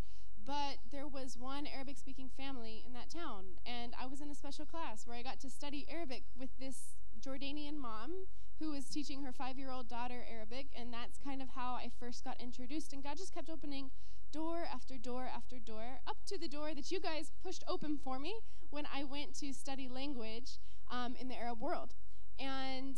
But 0.45 0.77
there 0.91 1.07
was 1.07 1.35
one 1.37 1.65
Arabic 1.65 1.97
speaking 1.97 2.29
family 2.29 2.83
in 2.85 2.93
that 2.93 3.09
town. 3.09 3.57
And 3.65 3.93
I 3.99 4.05
was 4.05 4.21
in 4.21 4.29
a 4.29 4.35
special 4.35 4.65
class 4.65 5.07
where 5.07 5.17
I 5.17 5.23
got 5.23 5.39
to 5.41 5.49
study 5.49 5.87
Arabic 5.89 6.23
with 6.37 6.51
this 6.59 6.95
Jordanian 7.19 7.77
mom 7.77 8.27
who 8.59 8.71
was 8.71 8.85
teaching 8.85 9.23
her 9.23 9.33
five 9.33 9.57
year 9.57 9.71
old 9.71 9.89
daughter 9.89 10.23
Arabic. 10.31 10.67
And 10.77 10.93
that's 10.93 11.17
kind 11.17 11.41
of 11.41 11.49
how 11.49 11.73
I 11.73 11.89
first 11.99 12.23
got 12.23 12.39
introduced. 12.39 12.93
And 12.93 13.03
God 13.03 13.17
just 13.17 13.33
kept 13.33 13.49
opening 13.49 13.89
door 14.31 14.65
after 14.71 14.97
door 14.97 15.27
after 15.33 15.57
door, 15.57 15.99
up 16.07 16.17
to 16.27 16.37
the 16.37 16.47
door 16.47 16.75
that 16.75 16.91
you 16.91 16.99
guys 16.99 17.31
pushed 17.43 17.63
open 17.67 17.97
for 17.97 18.19
me 18.19 18.35
when 18.69 18.85
I 18.93 19.03
went 19.03 19.33
to 19.39 19.53
study 19.53 19.89
language 19.89 20.59
um, 20.91 21.15
in 21.19 21.29
the 21.29 21.35
Arab 21.35 21.59
world. 21.61 21.95
And 22.39 22.95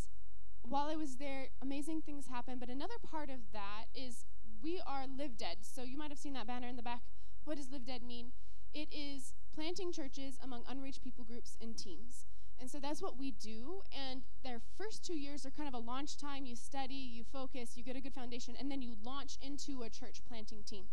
while 0.63 0.88
I 0.88 0.95
was 0.95 1.15
there, 1.15 1.47
amazing 1.61 2.01
things 2.01 2.27
happened. 2.27 2.59
But 2.59 2.69
another 2.69 2.95
part 3.03 3.29
of 3.29 3.51
that 3.53 3.85
is 3.94 4.25
we 4.61 4.81
are 4.85 5.06
live 5.07 5.38
dead. 5.38 5.57
So 5.61 5.83
you 5.83 5.97
might 5.97 6.11
have 6.11 6.19
seen 6.19 6.33
that 6.33 6.47
banner 6.47 6.67
in 6.67 6.75
the 6.75 6.83
back. 6.83 7.01
What 7.45 7.57
does 7.57 7.71
live 7.71 7.85
dead 7.85 8.03
mean? 8.03 8.31
It 8.73 8.89
is 8.91 9.33
planting 9.53 9.91
churches 9.91 10.38
among 10.44 10.63
unreached 10.67 11.03
people 11.03 11.23
groups 11.23 11.57
in 11.59 11.73
teams. 11.73 12.25
And 12.59 12.69
so 12.69 12.79
that's 12.79 13.01
what 13.01 13.17
we 13.17 13.31
do. 13.31 13.81
And 13.91 14.23
their 14.44 14.59
first 14.77 15.06
two 15.06 15.17
years 15.17 15.45
are 15.45 15.51
kind 15.51 15.67
of 15.67 15.73
a 15.73 15.79
launch 15.79 16.17
time. 16.17 16.45
You 16.45 16.56
study, 16.56 16.94
you 16.94 17.23
focus, 17.23 17.77
you 17.77 17.83
get 17.83 17.95
a 17.95 18.01
good 18.01 18.13
foundation, 18.13 18.56
and 18.59 18.69
then 18.69 18.81
you 18.81 18.95
launch 19.03 19.38
into 19.41 19.81
a 19.81 19.89
church 19.89 20.21
planting 20.27 20.63
team. 20.63 20.85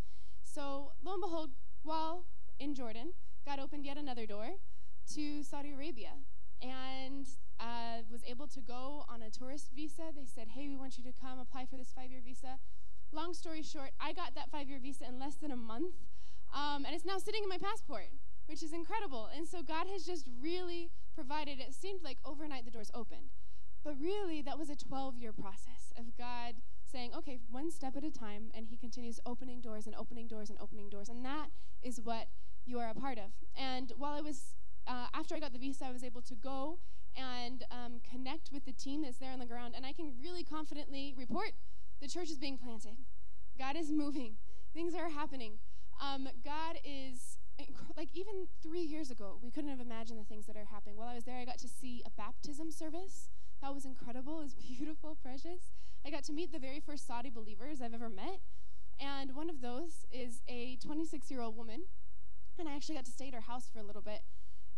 So 0.42 0.92
lo 1.04 1.14
and 1.14 1.22
behold, 1.22 1.50
while 1.82 2.26
in 2.58 2.74
Jordan, 2.74 3.12
God 3.44 3.58
opened 3.58 3.84
yet 3.84 3.96
another 3.96 4.26
door 4.26 4.50
to 5.14 5.42
Saudi 5.42 5.72
Arabia. 5.72 6.12
And 6.62 7.26
uh, 7.60 8.02
was 8.10 8.22
able 8.26 8.46
to 8.48 8.60
go 8.60 9.04
on 9.08 9.22
a 9.22 9.30
tourist 9.30 9.70
visa. 9.74 10.12
They 10.14 10.26
said, 10.26 10.48
hey, 10.54 10.68
we 10.68 10.76
want 10.76 10.98
you 10.98 11.04
to 11.04 11.12
come 11.12 11.38
apply 11.38 11.66
for 11.66 11.76
this 11.76 11.92
five 11.94 12.10
year 12.10 12.20
visa. 12.24 12.58
Long 13.12 13.34
story 13.34 13.62
short, 13.62 13.90
I 14.00 14.12
got 14.12 14.34
that 14.34 14.50
five 14.50 14.68
year 14.68 14.78
visa 14.80 15.06
in 15.08 15.18
less 15.18 15.36
than 15.36 15.50
a 15.50 15.56
month, 15.56 15.94
um, 16.54 16.84
and 16.84 16.94
it's 16.94 17.04
now 17.04 17.18
sitting 17.18 17.42
in 17.42 17.48
my 17.48 17.58
passport, 17.58 18.08
which 18.46 18.62
is 18.62 18.72
incredible. 18.72 19.28
And 19.34 19.46
so 19.46 19.62
God 19.62 19.86
has 19.92 20.04
just 20.04 20.26
really 20.40 20.90
provided. 21.14 21.60
It 21.60 21.74
seemed 21.74 22.02
like 22.02 22.18
overnight 22.24 22.64
the 22.64 22.70
doors 22.70 22.90
opened, 22.92 23.30
but 23.84 23.94
really 24.00 24.42
that 24.42 24.58
was 24.58 24.70
a 24.70 24.76
12 24.76 25.18
year 25.18 25.32
process 25.32 25.92
of 25.96 26.16
God 26.18 26.56
saying, 26.90 27.12
okay, 27.16 27.38
one 27.50 27.70
step 27.70 27.96
at 27.96 28.04
a 28.04 28.10
time, 28.10 28.50
and 28.54 28.68
He 28.68 28.76
continues 28.76 29.20
opening 29.26 29.60
doors 29.60 29.86
and 29.86 29.94
opening 29.94 30.26
doors 30.26 30.50
and 30.50 30.58
opening 30.60 30.88
doors. 30.88 31.08
And 31.08 31.24
that 31.24 31.48
is 31.82 32.00
what 32.02 32.28
you 32.64 32.78
are 32.78 32.90
a 32.90 32.94
part 32.94 33.18
of. 33.18 33.30
And 33.56 33.92
while 33.96 34.14
I 34.14 34.20
was, 34.20 34.54
uh, 34.86 35.06
after 35.14 35.34
I 35.34 35.40
got 35.40 35.52
the 35.52 35.58
visa, 35.58 35.86
I 35.86 35.92
was 35.92 36.04
able 36.04 36.22
to 36.22 36.34
go 36.34 36.78
and 37.16 37.64
um, 37.70 38.00
connect 38.08 38.50
with 38.52 38.64
the 38.64 38.72
team 38.72 39.02
that's 39.02 39.18
there 39.18 39.32
on 39.32 39.38
the 39.38 39.46
ground. 39.46 39.74
And 39.76 39.84
I 39.86 39.92
can 39.92 40.12
really 40.22 40.44
confidently 40.44 41.14
report 41.16 41.52
the 42.00 42.08
church 42.08 42.30
is 42.30 42.38
being 42.38 42.58
planted. 42.58 42.96
God 43.58 43.76
is 43.76 43.90
moving. 43.90 44.36
Things 44.74 44.94
are 44.94 45.08
happening. 45.08 45.58
Um, 46.02 46.28
God 46.44 46.78
is, 46.84 47.38
like, 47.96 48.10
even 48.14 48.48
three 48.62 48.82
years 48.82 49.10
ago, 49.10 49.38
we 49.42 49.50
couldn't 49.50 49.70
have 49.70 49.80
imagined 49.80 50.20
the 50.20 50.24
things 50.24 50.46
that 50.46 50.56
are 50.56 50.66
happening. 50.70 50.96
While 50.96 51.08
I 51.08 51.14
was 51.14 51.24
there, 51.24 51.38
I 51.38 51.44
got 51.44 51.58
to 51.58 51.68
see 51.68 52.02
a 52.04 52.10
baptism 52.10 52.70
service. 52.70 53.30
That 53.62 53.74
was 53.74 53.84
incredible. 53.84 54.38
It 54.40 54.44
was 54.44 54.54
beautiful, 54.54 55.16
precious. 55.22 55.72
I 56.04 56.10
got 56.10 56.24
to 56.24 56.32
meet 56.32 56.52
the 56.52 56.58
very 56.58 56.80
first 56.80 57.06
Saudi 57.06 57.30
believers 57.30 57.80
I've 57.80 57.94
ever 57.94 58.10
met. 58.10 58.40
And 59.00 59.34
one 59.34 59.50
of 59.50 59.60
those 59.60 60.06
is 60.12 60.42
a 60.48 60.76
26 60.76 61.30
year 61.30 61.40
old 61.40 61.56
woman. 61.56 61.84
And 62.58 62.68
I 62.68 62.74
actually 62.74 62.94
got 62.94 63.04
to 63.06 63.10
stay 63.10 63.28
at 63.28 63.34
her 63.34 63.40
house 63.40 63.68
for 63.72 63.78
a 63.78 63.82
little 63.82 64.02
bit. 64.02 64.20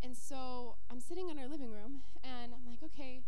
And 0.02 0.16
so 0.16 0.76
I'm 0.90 1.00
sitting 1.00 1.28
in 1.28 1.38
our 1.38 1.48
living 1.48 1.70
room 1.70 2.02
and 2.22 2.54
I'm 2.54 2.66
like, 2.66 2.82
okay, 2.84 3.22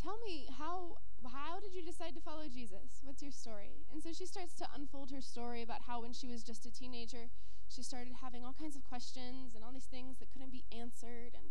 tell 0.00 0.18
me 0.26 0.48
how 0.58 0.98
how 1.32 1.58
did 1.58 1.74
you 1.74 1.82
decide 1.82 2.14
to 2.14 2.20
follow 2.20 2.44
Jesus? 2.52 3.00
What's 3.02 3.22
your 3.22 3.32
story? 3.32 3.86
And 3.90 4.02
so 4.02 4.12
she 4.12 4.26
starts 4.26 4.54
to 4.56 4.66
unfold 4.74 5.10
her 5.10 5.22
story 5.22 5.62
about 5.62 5.82
how 5.86 6.02
when 6.02 6.12
she 6.12 6.28
was 6.28 6.42
just 6.42 6.66
a 6.66 6.70
teenager, 6.70 7.30
she 7.68 7.82
started 7.82 8.12
having 8.20 8.44
all 8.44 8.52
kinds 8.52 8.76
of 8.76 8.84
questions 8.84 9.54
and 9.54 9.64
all 9.64 9.72
these 9.72 9.88
things 9.88 10.18
that 10.18 10.30
couldn't 10.30 10.52
be 10.52 10.64
answered 10.70 11.32
and 11.32 11.46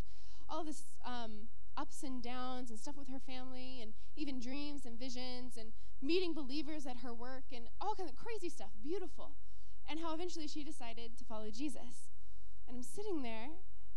all 0.47 0.63
this 0.63 0.83
um, 1.05 1.49
ups 1.75 2.03
and 2.03 2.21
downs 2.21 2.69
and 2.69 2.77
stuff 2.77 2.95
with 2.97 3.09
her 3.09 3.19
family 3.19 3.79
and 3.81 3.93
even 4.15 4.39
dreams 4.39 4.85
and 4.85 4.99
visions 4.99 5.57
and 5.57 5.71
meeting 6.01 6.33
believers 6.33 6.85
at 6.85 6.97
her 6.97 7.13
work 7.13 7.45
and 7.51 7.65
all 7.81 7.95
kinds 7.95 8.11
of 8.11 8.15
crazy 8.15 8.49
stuff, 8.49 8.69
beautiful. 8.83 9.31
And 9.89 9.99
how 9.99 10.13
eventually 10.13 10.47
she 10.47 10.63
decided 10.63 11.17
to 11.17 11.25
follow 11.25 11.49
Jesus. 11.49 12.11
And 12.67 12.77
I'm 12.77 12.83
sitting 12.83 13.23
there 13.23 13.49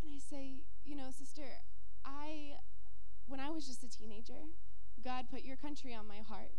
and 0.07 0.15
I 0.15 0.19
say, 0.19 0.63
you 0.85 0.95
know, 0.95 1.09
sister, 1.11 1.43
I, 2.05 2.55
when 3.27 3.41
I 3.41 3.51
was 3.51 3.67
just 3.67 3.83
a 3.83 3.89
teenager, 3.89 4.51
God 5.03 5.27
put 5.31 5.43
your 5.43 5.57
country 5.57 5.95
on 5.95 6.07
my 6.07 6.19
heart. 6.19 6.53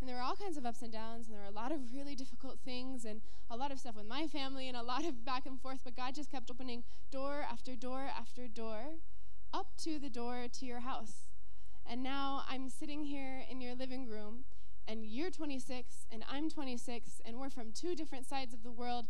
And 0.00 0.08
there 0.08 0.16
were 0.16 0.22
all 0.22 0.36
kinds 0.36 0.56
of 0.56 0.66
ups 0.66 0.82
and 0.82 0.92
downs, 0.92 1.26
and 1.26 1.34
there 1.34 1.42
were 1.42 1.48
a 1.48 1.50
lot 1.50 1.72
of 1.72 1.92
really 1.94 2.14
difficult 2.14 2.58
things, 2.64 3.04
and 3.04 3.20
a 3.50 3.56
lot 3.56 3.72
of 3.72 3.78
stuff 3.78 3.96
with 3.96 4.06
my 4.06 4.26
family, 4.26 4.68
and 4.68 4.76
a 4.76 4.82
lot 4.82 5.04
of 5.04 5.24
back 5.24 5.46
and 5.46 5.60
forth. 5.60 5.80
But 5.84 5.96
God 5.96 6.14
just 6.14 6.30
kept 6.30 6.50
opening 6.50 6.84
door 7.10 7.44
after 7.50 7.76
door 7.76 8.08
after 8.18 8.48
door 8.48 8.96
up 9.52 9.76
to 9.78 9.98
the 9.98 10.10
door 10.10 10.46
to 10.52 10.66
your 10.66 10.80
house. 10.80 11.28
And 11.86 12.02
now 12.02 12.44
I'm 12.48 12.68
sitting 12.68 13.04
here 13.04 13.44
in 13.50 13.60
your 13.60 13.74
living 13.74 14.08
room, 14.08 14.44
and 14.88 15.04
you're 15.04 15.30
26, 15.30 16.06
and 16.10 16.24
I'm 16.30 16.50
26, 16.50 17.20
and 17.24 17.38
we're 17.38 17.50
from 17.50 17.72
two 17.72 17.94
different 17.94 18.26
sides 18.26 18.52
of 18.52 18.62
the 18.62 18.72
world, 18.72 19.06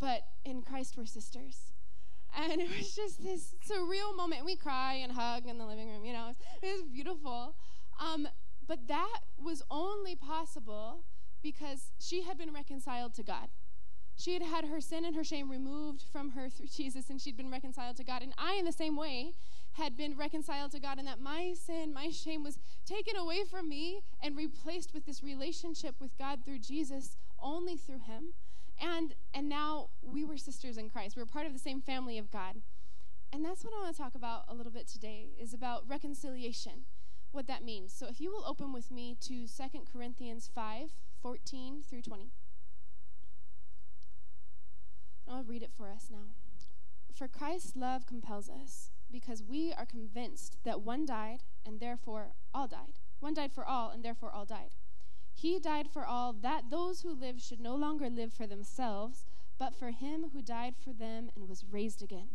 but 0.00 0.22
in 0.44 0.62
Christ 0.62 0.96
we're 0.96 1.06
sisters. 1.06 1.71
And 2.36 2.60
it 2.60 2.68
was 2.76 2.94
just 2.94 3.22
this 3.22 3.54
surreal 3.68 4.16
moment. 4.16 4.44
We 4.44 4.56
cry 4.56 4.94
and 4.94 5.12
hug 5.12 5.46
in 5.46 5.58
the 5.58 5.66
living 5.66 5.88
room, 5.90 6.04
you 6.04 6.12
know, 6.12 6.32
it 6.62 6.66
was, 6.66 6.82
beautiful. 6.82 7.54
Um, 8.00 8.26
but 8.66 8.88
that 8.88 9.20
was 9.38 9.62
only 9.70 10.16
possible 10.16 11.04
because 11.42 11.90
she 11.98 12.22
had 12.22 12.38
been 12.38 12.52
reconciled 12.52 13.14
to 13.14 13.22
God. 13.22 13.48
She 14.16 14.34
had 14.34 14.42
had 14.42 14.66
her 14.66 14.80
sin 14.80 15.04
and 15.04 15.16
her 15.16 15.24
shame 15.24 15.50
removed 15.50 16.02
from 16.12 16.30
her 16.30 16.48
through 16.48 16.66
Jesus, 16.76 17.10
and 17.10 17.20
she'd 17.20 17.36
been 17.36 17.50
reconciled 17.50 17.96
to 17.96 18.04
God. 18.04 18.22
And 18.22 18.32
I, 18.38 18.54
in 18.54 18.64
the 18.64 18.72
same 18.72 18.96
way, 18.96 19.32
had 19.72 19.96
been 19.96 20.16
reconciled 20.16 20.72
to 20.72 20.80
God, 20.80 20.98
and 20.98 21.08
that 21.08 21.20
my 21.20 21.54
sin, 21.54 21.92
my 21.92 22.10
shame 22.10 22.42
was 22.42 22.58
taken 22.86 23.16
away 23.16 23.44
from 23.50 23.68
me 23.68 24.02
and 24.22 24.36
replaced 24.36 24.92
with 24.94 25.06
this 25.06 25.22
relationship 25.22 25.96
with 26.00 26.16
God 26.18 26.44
through 26.44 26.58
Jesus, 26.58 27.16
only 27.40 27.76
through 27.76 28.00
Him. 28.00 28.34
And 28.80 29.11
were 30.32 30.38
sisters 30.38 30.78
in 30.78 30.88
Christ. 30.88 31.14
We're 31.14 31.26
part 31.26 31.46
of 31.46 31.52
the 31.52 31.58
same 31.58 31.82
family 31.82 32.16
of 32.16 32.30
God. 32.30 32.62
And 33.32 33.44
that's 33.44 33.64
what 33.64 33.74
I 33.74 33.82
want 33.82 33.94
to 33.94 34.02
talk 34.02 34.14
about 34.14 34.44
a 34.48 34.54
little 34.54 34.72
bit 34.72 34.88
today 34.88 35.28
is 35.38 35.52
about 35.52 35.86
reconciliation, 35.86 36.86
what 37.32 37.46
that 37.48 37.62
means. 37.62 37.92
So 37.92 38.06
if 38.08 38.18
you 38.18 38.30
will 38.32 38.44
open 38.46 38.72
with 38.72 38.90
me 38.90 39.14
to 39.20 39.46
2 39.46 39.46
Corinthians 39.92 40.48
5, 40.54 40.88
14 41.20 41.82
through 41.88 42.02
20. 42.02 42.30
I'll 45.28 45.44
read 45.44 45.62
it 45.62 45.72
for 45.76 45.90
us 45.90 46.08
now. 46.10 46.30
For 47.14 47.28
Christ's 47.28 47.76
love 47.76 48.06
compels 48.06 48.48
us, 48.48 48.90
because 49.10 49.42
we 49.42 49.74
are 49.76 49.86
convinced 49.86 50.56
that 50.64 50.80
one 50.80 51.04
died, 51.04 51.42
and 51.66 51.78
therefore 51.78 52.32
all 52.54 52.68
died. 52.68 53.00
One 53.20 53.34
died 53.34 53.52
for 53.52 53.66
all, 53.66 53.90
and 53.90 54.02
therefore 54.02 54.32
all 54.32 54.46
died. 54.46 54.76
He 55.34 55.58
died 55.58 55.88
for 55.92 56.06
all, 56.06 56.32
that 56.32 56.70
those 56.70 57.02
who 57.02 57.14
live 57.14 57.40
should 57.40 57.60
no 57.60 57.74
longer 57.76 58.08
live 58.08 58.32
for 58.32 58.46
themselves, 58.46 59.26
but 59.58 59.74
for 59.74 59.90
him 59.90 60.30
who 60.32 60.42
died 60.42 60.74
for 60.82 60.92
them 60.92 61.30
and 61.34 61.48
was 61.48 61.64
raised 61.70 62.02
again. 62.02 62.28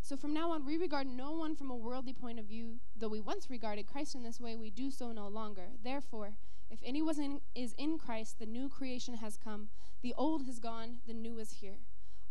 So 0.00 0.16
from 0.16 0.32
now 0.32 0.52
on, 0.52 0.64
we 0.64 0.76
regard 0.76 1.06
no 1.06 1.32
one 1.32 1.54
from 1.54 1.70
a 1.70 1.76
worldly 1.76 2.12
point 2.12 2.38
of 2.38 2.46
view. 2.46 2.80
Though 2.96 3.08
we 3.08 3.20
once 3.20 3.50
regarded 3.50 3.86
Christ 3.86 4.14
in 4.14 4.22
this 4.22 4.40
way, 4.40 4.56
we 4.56 4.70
do 4.70 4.90
so 4.90 5.12
no 5.12 5.28
longer. 5.28 5.68
Therefore, 5.82 6.34
if 6.70 6.78
anyone 6.84 7.40
is 7.54 7.74
in 7.76 7.98
Christ, 7.98 8.38
the 8.38 8.46
new 8.46 8.68
creation 8.68 9.14
has 9.14 9.36
come. 9.36 9.68
The 10.02 10.14
old 10.16 10.44
has 10.46 10.58
gone, 10.58 10.98
the 11.06 11.14
new 11.14 11.38
is 11.38 11.52
here. 11.60 11.78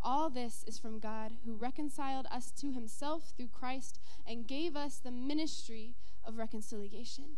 All 0.01 0.29
this 0.29 0.63
is 0.67 0.77
from 0.77 0.99
God, 0.99 1.33
who 1.45 1.55
reconciled 1.55 2.27
us 2.31 2.51
to 2.51 2.71
himself 2.71 3.33
through 3.35 3.49
Christ 3.49 3.99
and 4.25 4.47
gave 4.47 4.75
us 4.75 4.97
the 4.97 5.11
ministry 5.11 5.95
of 6.23 6.37
reconciliation. 6.37 7.37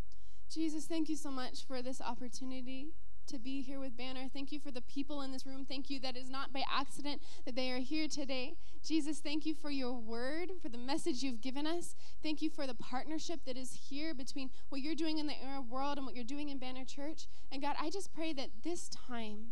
Jesus, 0.53 0.85
thank 0.85 1.07
you 1.07 1.15
so 1.15 1.31
much 1.31 1.65
for 1.65 1.81
this 1.81 2.01
opportunity 2.01 2.89
to 3.27 3.39
be 3.39 3.61
here 3.61 3.79
with 3.79 3.95
Banner. 3.95 4.27
Thank 4.33 4.51
you 4.51 4.59
for 4.59 4.69
the 4.69 4.81
people 4.81 5.21
in 5.21 5.31
this 5.31 5.45
room. 5.45 5.65
Thank 5.65 5.89
you 5.89 5.97
that 6.01 6.17
is 6.17 6.29
not 6.29 6.51
by 6.51 6.63
accident 6.69 7.21
that 7.45 7.55
they 7.55 7.71
are 7.71 7.79
here 7.79 8.09
today. 8.09 8.55
Jesus, 8.83 9.19
thank 9.19 9.45
you 9.45 9.55
for 9.55 9.69
your 9.69 9.93
word, 9.93 10.49
for 10.61 10.67
the 10.67 10.77
message 10.77 11.23
you've 11.23 11.39
given 11.39 11.65
us. 11.65 11.95
Thank 12.21 12.41
you 12.41 12.49
for 12.49 12.67
the 12.67 12.73
partnership 12.73 13.45
that 13.45 13.55
is 13.55 13.87
here 13.89 14.13
between 14.13 14.49
what 14.67 14.81
you're 14.81 14.93
doing 14.93 15.19
in 15.19 15.27
the 15.27 15.41
Arab 15.41 15.69
world 15.69 15.95
and 15.95 16.05
what 16.05 16.15
you're 16.15 16.25
doing 16.25 16.49
in 16.49 16.57
Banner 16.57 16.83
Church. 16.83 17.27
And 17.49 17.61
God, 17.61 17.77
I 17.79 17.89
just 17.89 18.13
pray 18.13 18.33
that 18.33 18.49
this 18.61 18.89
time 18.89 19.51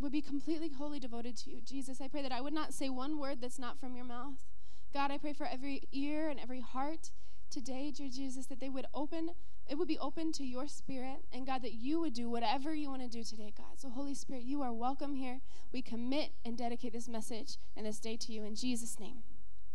would 0.00 0.12
be 0.12 0.22
completely 0.22 0.70
wholly 0.70 0.98
devoted 0.98 1.36
to 1.38 1.50
you. 1.50 1.60
Jesus, 1.60 2.00
I 2.00 2.08
pray 2.08 2.22
that 2.22 2.32
I 2.32 2.40
would 2.40 2.54
not 2.54 2.72
say 2.72 2.88
one 2.88 3.18
word 3.18 3.42
that's 3.42 3.58
not 3.58 3.78
from 3.78 3.94
your 3.94 4.06
mouth. 4.06 4.46
God, 4.94 5.10
I 5.10 5.18
pray 5.18 5.34
for 5.34 5.46
every 5.46 5.82
ear 5.92 6.30
and 6.30 6.40
every 6.40 6.60
heart 6.62 7.10
today, 7.50 7.92
dear 7.94 8.08
Jesus, 8.08 8.46
that 8.46 8.60
they 8.60 8.70
would 8.70 8.86
open, 8.94 9.30
it 9.68 9.76
would 9.76 9.88
be 9.88 9.98
open 9.98 10.32
to 10.32 10.44
your 10.44 10.68
spirit, 10.68 11.24
and 11.32 11.46
God, 11.46 11.62
that 11.62 11.74
you 11.74 12.00
would 12.00 12.14
do 12.14 12.28
whatever 12.28 12.74
you 12.74 12.88
want 12.88 13.02
to 13.02 13.08
do 13.08 13.24
today, 13.24 13.52
God. 13.56 13.78
So, 13.78 13.90
Holy 13.90 14.14
Spirit, 14.14 14.42
you 14.42 14.62
are 14.62 14.72
welcome 14.72 15.14
here. 15.14 15.40
We 15.72 15.82
commit 15.82 16.32
and 16.44 16.56
dedicate 16.56 16.92
this 16.92 17.08
message 17.08 17.56
and 17.76 17.84
this 17.84 17.98
day 17.98 18.16
to 18.16 18.32
you 18.32 18.44
in 18.44 18.54
Jesus' 18.54 19.00
name. 19.00 19.18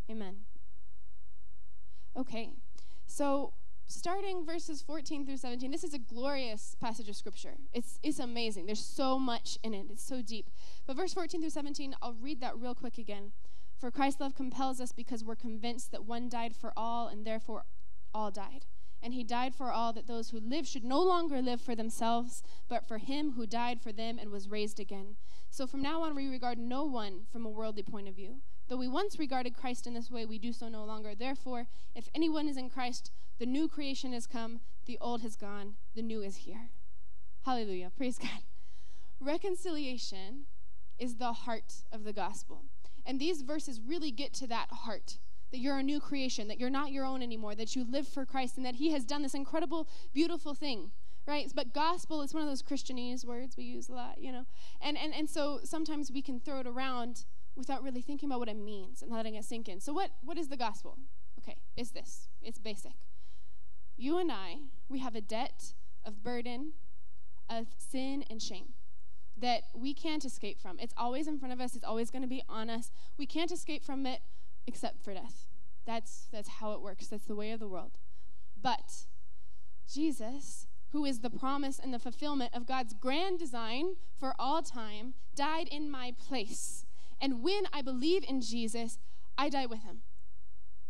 Amen. 0.10 0.38
Okay, 2.16 2.52
so 3.06 3.54
starting 3.92 4.46
verses 4.46 4.82
14 4.82 5.26
through 5.26 5.36
17 5.36 5.70
this 5.70 5.84
is 5.84 5.94
a 5.94 6.00
glorious 6.00 6.78
passage 6.80 7.10
of 7.10 7.16
scripture 7.16 7.56
it's, 7.74 8.00
it's 8.02 8.20
amazing 8.20 8.66
there's 8.66 8.84
so 8.84 9.20
much 9.20 9.60
in 9.64 9.74
it 9.74 9.88
it's 9.90 10.04
so 10.04 10.22
deep 10.22 10.50
but 10.88 10.96
verse 10.96 11.14
14 11.14 11.42
through 11.42 11.50
17 11.50 11.94
i'll 12.02 12.14
read 12.14 12.40
that 12.40 12.58
real 12.58 12.74
quick 12.74 12.98
again 12.98 13.34
for 13.78 13.92
christ's 13.92 14.22
love 14.22 14.34
compels 14.34 14.80
us 14.80 14.94
because 14.94 15.26
we're 15.26 15.36
convinced 15.36 15.92
that 15.92 16.06
one 16.06 16.30
died 16.30 16.56
for 16.56 16.72
all 16.78 17.10
and 17.10 17.26
therefore 17.26 17.66
all 18.14 18.32
died 18.32 18.66
and 19.04 19.14
he 19.14 19.24
died 19.24 19.56
for 19.56 19.72
all 19.72 19.92
that 19.94 20.08
those 20.08 20.30
who 20.30 20.40
live 20.40 20.68
should 20.68 20.84
no 20.84 21.02
longer 21.02 21.42
live 21.42 21.62
for 21.62 21.76
themselves 21.76 22.44
but 22.70 22.88
for 22.88 22.98
him 22.98 23.34
who 23.34 23.46
died 23.46 23.82
for 23.82 23.92
them 23.92 24.18
and 24.20 24.30
was 24.30 24.50
raised 24.50 24.80
again 24.80 25.16
so 25.50 25.68
from 25.68 25.82
now 25.82 26.02
on 26.02 26.16
we 26.16 26.28
regard 26.28 26.58
no 26.58 26.84
one 26.84 27.22
from 27.32 27.46
a 27.46 27.50
worldly 27.50 27.84
point 27.84 28.08
of 28.08 28.16
view 28.16 28.42
Though 28.72 28.78
we 28.78 28.88
once 28.88 29.20
regarded 29.20 29.54
Christ 29.54 29.86
in 29.86 29.96
this 29.96 30.10
way, 30.10 30.26
we 30.26 30.40
do 30.40 30.54
so 30.54 30.70
no 30.70 30.86
longer. 30.86 31.14
Therefore, 31.14 31.68
if 31.94 32.08
anyone 32.16 32.48
is 32.48 32.56
in 32.56 32.70
Christ, 32.70 33.12
the 33.38 33.46
new 33.46 33.68
creation 33.68 34.14
has 34.14 34.26
come, 34.26 34.62
the 34.86 34.98
old 35.02 35.24
has 35.24 35.36
gone, 35.36 35.74
the 35.94 36.02
new 36.02 36.22
is 36.22 36.38
here. 36.38 36.70
Hallelujah. 37.44 37.92
Praise 37.98 38.18
God. 38.18 38.44
Reconciliation 39.20 40.46
is 40.98 41.18
the 41.18 41.34
heart 41.34 41.84
of 41.92 42.06
the 42.06 42.14
gospel. 42.14 42.64
And 43.06 43.20
these 43.20 43.42
verses 43.42 43.82
really 43.86 44.10
get 44.10 44.34
to 44.36 44.48
that 44.48 44.70
heart 44.72 45.18
that 45.52 45.60
you're 45.60 45.78
a 45.78 45.84
new 45.84 46.00
creation, 46.00 46.48
that 46.48 46.60
you're 46.60 46.70
not 46.70 46.92
your 46.92 47.06
own 47.06 47.22
anymore, 47.22 47.56
that 47.56 47.76
you 47.76 47.86
live 47.90 48.08
for 48.08 48.26
Christ, 48.26 48.58
and 48.58 48.66
that 48.66 48.76
He 48.76 48.92
has 48.92 49.04
done 49.04 49.22
this 49.22 49.34
incredible, 49.34 49.88
beautiful 50.14 50.54
thing. 50.54 50.92
Right? 51.28 51.52
But 51.54 51.74
gospel 51.74 52.24
is 52.24 52.34
one 52.34 52.42
of 52.42 52.50
those 52.50 52.64
Christianese 52.64 53.24
words 53.24 53.56
we 53.56 53.64
use 53.64 53.90
a 53.90 53.94
lot, 53.94 54.20
you 54.20 54.32
know? 54.32 54.46
And, 54.82 54.98
and, 54.98 55.14
and 55.14 55.30
so 55.30 55.60
sometimes 55.64 56.12
we 56.12 56.24
can 56.24 56.40
throw 56.40 56.62
it 56.62 56.68
around 56.68 57.26
without 57.56 57.84
really 57.84 58.02
thinking 58.02 58.28
about 58.28 58.40
what 58.40 58.50
it 58.50 58.58
means 58.58 59.04
and 59.04 59.12
letting 59.12 59.36
it 59.36 59.46
sink 59.46 59.70
in. 59.70 59.80
So, 59.80 59.94
what, 59.94 60.10
what 60.24 60.38
is 60.40 60.48
the 60.48 60.58
gospel? 60.58 60.98
Okay, 61.38 61.58
it's 61.78 61.92
this 61.92 62.28
it's 62.42 62.60
basic. 62.60 62.94
You 63.98 64.18
and 64.18 64.32
I, 64.32 64.58
we 64.90 65.00
have 65.00 65.16
a 65.16 65.22
debt 65.22 65.74
of 66.06 66.24
burden, 66.24 66.74
of 67.50 67.68
sin 67.78 68.24
and 68.30 68.42
shame 68.42 68.74
that 69.38 69.64
we 69.76 69.94
can't 69.94 70.24
escape 70.24 70.60
from. 70.60 70.80
It's 70.80 70.94
always 70.98 71.28
in 71.28 71.38
front 71.38 71.54
of 71.54 71.60
us, 71.60 71.76
it's 71.76 71.86
always 71.86 72.12
going 72.12 72.22
to 72.22 72.28
be 72.28 72.44
on 72.48 72.70
us. 72.70 72.92
We 73.18 73.26
can't 73.26 73.52
escape 73.52 73.84
from 73.84 74.06
it 74.06 74.22
except 74.68 75.04
for 75.04 75.14
death. 75.14 75.48
That's, 75.86 76.28
that's 76.32 76.50
how 76.60 76.74
it 76.74 76.82
works, 76.82 77.08
that's 77.08 77.26
the 77.26 77.36
way 77.36 77.52
of 77.52 77.60
the 77.60 77.68
world. 77.68 77.98
But 78.62 79.06
Jesus, 79.92 80.68
who 80.92 81.06
is 81.06 81.20
the 81.20 81.30
promise 81.30 81.80
and 81.80 81.94
the 81.94 82.00
fulfillment 82.00 82.54
of 82.54 82.68
God's 82.68 82.94
grand 82.94 83.40
design 83.40 83.96
for 84.20 84.36
all 84.38 84.62
time, 84.62 85.16
died 85.36 85.68
in 85.68 85.90
my 85.90 86.14
place 86.18 86.86
and 87.22 87.44
when 87.44 87.66
I 87.72 87.84
believe 87.84 88.26
in 88.28 88.42
Jesus, 88.42 88.98
I 89.38 89.50
die 89.50 89.68
with 89.68 89.84
him 89.84 90.02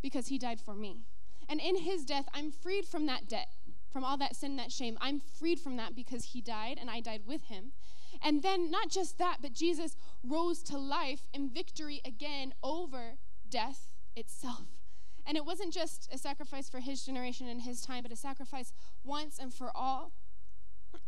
because 0.01 0.28
he 0.28 0.40
died 0.40 0.62
for 0.62 0.74
me. 0.74 1.04
And 1.50 1.60
in 1.60 1.75
his 1.75 2.06
death, 2.06 2.30
I'm 2.34 2.51
freed 2.51 2.86
from 2.86 3.06
that 3.08 3.28
debt, 3.28 3.50
from 3.92 4.06
all 4.06 4.18
that 4.18 4.38
sin, 4.38 4.56
that 4.56 4.72
shame. 4.72 4.98
I'm 5.01 5.20
freed 5.20 5.60
from 5.60 5.75
that 5.75 5.94
because 5.94 6.32
he 6.32 6.42
died 6.42 6.78
and 6.80 6.90
I 6.90 7.01
died 7.01 7.24
with 7.28 7.44
him. 7.44 7.74
And 8.24 8.42
then, 8.42 8.72
not 8.72 8.90
just 8.90 9.18
that, 9.18 9.38
but 9.42 9.54
Jesus 9.54 9.98
rose 10.24 10.63
to 10.63 10.78
life 10.78 11.28
in 11.34 11.50
victory 11.50 12.01
again 12.06 12.54
over 12.63 13.18
death 13.51 13.91
itself. 14.15 14.65
And 15.25 15.38
it 15.38 15.46
wasn't 15.46 15.74
just 15.74 16.10
a 16.12 16.17
sacrifice 16.17 16.67
for 16.67 16.79
his 16.79 17.05
generation 17.05 17.48
and 17.48 17.62
his 17.62 17.81
time, 17.81 18.01
but 18.01 18.12
a 18.12 18.15
sacrifice 18.15 18.74
once 19.03 19.38
and 19.38 19.53
for 19.53 19.70
all. 19.75 20.12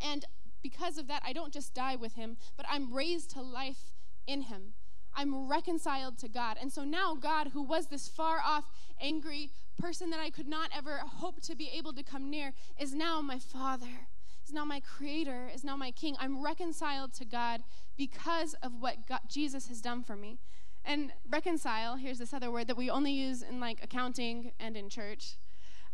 And 0.03 0.25
because 0.62 0.97
of 0.97 1.07
that, 1.07 1.23
I 1.25 1.33
don't 1.33 1.51
just 1.51 1.73
die 1.73 1.95
with 1.95 2.13
him, 2.13 2.38
but 2.55 2.65
I'm 2.69 2.93
raised 2.93 3.31
to 3.31 3.41
life 3.41 3.95
in 4.27 4.43
him. 4.43 4.73
I'm 5.15 5.47
reconciled 5.47 6.17
to 6.19 6.29
God. 6.29 6.57
And 6.59 6.71
so 6.71 6.83
now, 6.83 7.15
God, 7.15 7.50
who 7.53 7.62
was 7.62 7.88
this 7.88 8.07
far 8.07 8.39
off, 8.39 8.65
angry 9.00 9.51
person 9.79 10.09
that 10.09 10.19
I 10.19 10.29
could 10.29 10.47
not 10.47 10.69
ever 10.75 11.01
hope 11.05 11.41
to 11.43 11.55
be 11.55 11.69
able 11.75 11.93
to 11.93 12.03
come 12.03 12.29
near, 12.29 12.53
is 12.79 12.93
now 12.93 13.21
my 13.21 13.39
Father, 13.39 14.07
is 14.45 14.53
now 14.53 14.65
my 14.65 14.79
Creator, 14.79 15.51
is 15.53 15.63
now 15.63 15.75
my 15.75 15.91
King. 15.91 16.15
I'm 16.19 16.43
reconciled 16.43 17.13
to 17.15 17.25
God 17.25 17.62
because 17.97 18.55
of 18.55 18.73
what 18.79 19.07
God, 19.07 19.21
Jesus 19.29 19.67
has 19.67 19.81
done 19.81 20.03
for 20.03 20.15
me. 20.15 20.39
And 20.85 21.13
reconcile, 21.29 21.95
here's 21.95 22.19
this 22.19 22.33
other 22.33 22.51
word 22.51 22.67
that 22.67 22.77
we 22.77 22.89
only 22.89 23.11
use 23.11 23.41
in 23.41 23.59
like 23.59 23.83
accounting 23.83 24.51
and 24.59 24.75
in 24.75 24.89
church. 24.89 25.37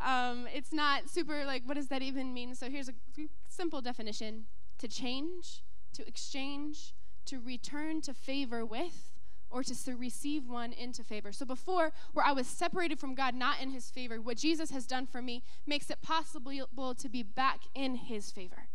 Um, 0.02 0.48
it's 0.54 0.74
not 0.74 1.10
super 1.10 1.46
like, 1.46 1.64
what 1.66 1.76
does 1.76 1.88
that 1.90 2.02
even 2.02 2.34
mean? 2.34 2.56
So 2.56 2.70
here's 2.70 2.90
a 2.90 2.94
simple 3.48 3.82
definition 3.82 4.46
to 4.78 4.88
change, 4.88 5.62
to 5.94 6.08
exchange, 6.08 6.94
to 7.26 7.40
return 7.40 8.02
to 8.02 8.14
favor 8.14 8.66
with 8.66 9.12
or 9.52 9.64
to 9.64 9.96
receive 9.96 10.48
one 10.48 10.72
into 10.72 11.04
favor. 11.04 11.32
So 11.32 11.46
before, 11.46 11.92
where 12.14 12.26
I 12.26 12.32
was 12.32 12.48
separated 12.48 13.00
from 13.00 13.16
God, 13.16 13.34
not 13.34 13.62
in 13.62 13.72
his 13.72 13.90
favor, 13.90 14.22
what 14.22 14.38
Jesus 14.38 14.70
has 14.72 14.86
done 14.86 15.08
for 15.08 15.22
me 15.22 15.44
makes 15.66 15.90
it 15.90 16.02
possible 16.02 16.96
to 16.96 17.10
be 17.10 17.24
back 17.24 17.62
in 17.74 17.96
his 17.96 18.32
favor. 18.32 18.68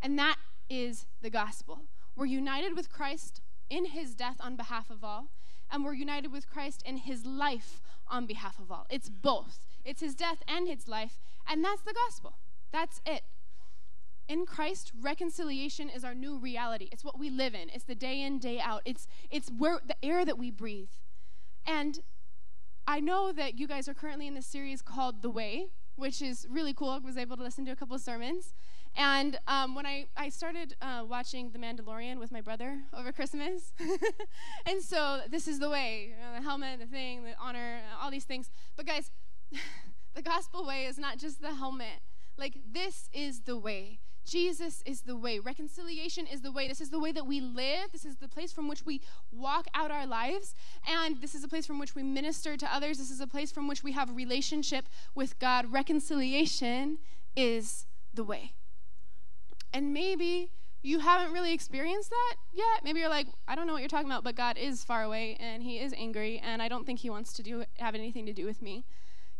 And 0.00 0.18
that 0.18 0.36
is 0.68 1.06
the 1.20 1.30
gospel. 1.30 1.82
We're 2.16 2.26
united 2.26 2.74
with 2.74 2.90
Christ 2.90 3.40
in 3.68 3.86
his 3.86 4.14
death 4.14 4.36
on 4.40 4.56
behalf 4.56 4.90
of 4.90 5.04
all, 5.04 5.28
and 5.70 5.84
we're 5.84 5.94
united 5.94 6.32
with 6.32 6.48
Christ 6.48 6.82
in 6.84 6.98
his 6.98 7.24
life 7.26 7.80
on 8.08 8.26
behalf 8.26 8.58
of 8.58 8.70
all. 8.70 8.86
It's 8.90 9.08
both. 9.08 9.60
It's 9.84 10.00
his 10.00 10.14
death 10.14 10.42
and 10.46 10.68
his 10.68 10.86
life, 10.86 11.18
and 11.48 11.64
that's 11.64 11.82
the 11.82 11.94
gospel. 11.94 12.34
That's 12.72 13.00
it. 13.04 13.22
In 14.28 14.46
Christ, 14.46 14.92
reconciliation 15.00 15.88
is 15.88 16.04
our 16.04 16.14
new 16.14 16.38
reality. 16.38 16.88
It's 16.92 17.04
what 17.04 17.18
we 17.18 17.28
live 17.28 17.54
in. 17.54 17.68
It's 17.70 17.84
the 17.84 17.94
day 17.94 18.20
in, 18.20 18.38
day 18.38 18.60
out. 18.60 18.82
It's 18.84 19.08
it's 19.30 19.50
where 19.50 19.80
the 19.84 19.96
air 20.04 20.24
that 20.24 20.38
we 20.38 20.50
breathe. 20.50 20.90
And 21.66 22.00
I 22.86 23.00
know 23.00 23.32
that 23.32 23.58
you 23.58 23.66
guys 23.66 23.88
are 23.88 23.94
currently 23.94 24.26
in 24.26 24.34
this 24.34 24.46
series 24.46 24.82
called 24.82 25.22
The 25.22 25.30
Way, 25.30 25.68
which 25.96 26.22
is 26.22 26.46
really 26.50 26.72
cool. 26.72 26.90
I 26.90 26.98
was 26.98 27.16
able 27.16 27.36
to 27.36 27.42
listen 27.42 27.64
to 27.66 27.72
a 27.72 27.76
couple 27.76 27.96
of 27.96 28.02
sermons. 28.02 28.54
And 28.96 29.38
um, 29.46 29.74
when 29.74 29.86
I, 29.86 30.08
I 30.16 30.28
started 30.28 30.76
uh, 30.82 31.04
watching 31.08 31.50
The 31.50 31.58
Mandalorian 31.58 32.18
with 32.18 32.30
my 32.30 32.40
brother 32.40 32.80
over 32.92 33.12
Christmas, 33.12 33.72
and 34.66 34.82
so 34.82 35.22
this 35.30 35.48
is 35.48 35.58
the 35.58 35.70
way 35.70 36.10
you 36.10 36.22
know, 36.22 36.34
the 36.36 36.42
helmet, 36.42 36.78
the 36.78 36.86
thing, 36.86 37.24
the 37.24 37.34
honor, 37.40 37.80
all 38.00 38.10
these 38.10 38.24
things. 38.24 38.50
But 38.76 38.86
guys, 38.86 39.10
the 40.14 40.22
gospel 40.22 40.66
way 40.66 40.84
is 40.84 40.98
not 40.98 41.18
just 41.18 41.40
the 41.40 41.54
helmet. 41.54 42.00
Like, 42.36 42.58
this 42.70 43.08
is 43.12 43.40
the 43.40 43.56
way. 43.56 44.00
Jesus 44.24 44.82
is 44.86 45.02
the 45.02 45.16
way. 45.16 45.38
Reconciliation 45.38 46.26
is 46.26 46.42
the 46.42 46.52
way. 46.52 46.68
This 46.68 46.80
is 46.80 46.90
the 46.90 47.00
way 47.00 47.12
that 47.12 47.26
we 47.26 47.40
live. 47.40 47.90
This 47.92 48.04
is 48.04 48.16
the 48.16 48.28
place 48.28 48.52
from 48.52 48.68
which 48.68 48.86
we 48.86 49.00
walk 49.32 49.66
out 49.74 49.90
our 49.90 50.06
lives. 50.06 50.54
And 50.88 51.20
this 51.20 51.34
is 51.34 51.42
a 51.42 51.48
place 51.48 51.66
from 51.66 51.78
which 51.78 51.94
we 51.94 52.02
minister 52.02 52.56
to 52.56 52.74
others. 52.74 52.98
This 52.98 53.10
is 53.10 53.20
a 53.20 53.26
place 53.26 53.50
from 53.50 53.66
which 53.66 53.82
we 53.82 53.92
have 53.92 54.14
relationship 54.14 54.88
with 55.14 55.38
God. 55.38 55.72
Reconciliation 55.72 56.98
is 57.34 57.86
the 58.14 58.24
way. 58.24 58.52
And 59.72 59.92
maybe 59.92 60.50
you 60.82 60.98
haven't 60.98 61.32
really 61.32 61.52
experienced 61.52 62.10
that 62.10 62.36
yet. 62.52 62.84
Maybe 62.84 63.00
you're 63.00 63.08
like, 63.08 63.28
I 63.46 63.54
don't 63.54 63.66
know 63.66 63.72
what 63.72 63.80
you're 63.80 63.88
talking 63.88 64.10
about, 64.10 64.24
but 64.24 64.34
God 64.34 64.58
is 64.58 64.82
far 64.84 65.02
away 65.02 65.36
and 65.38 65.62
he 65.62 65.78
is 65.78 65.92
angry 65.96 66.40
and 66.44 66.60
I 66.60 66.68
don't 66.68 66.84
think 66.84 66.98
he 66.98 67.10
wants 67.10 67.32
to 67.34 67.42
do 67.42 67.64
have 67.78 67.94
anything 67.94 68.26
to 68.26 68.32
do 68.32 68.46
with 68.46 68.60
me. 68.60 68.84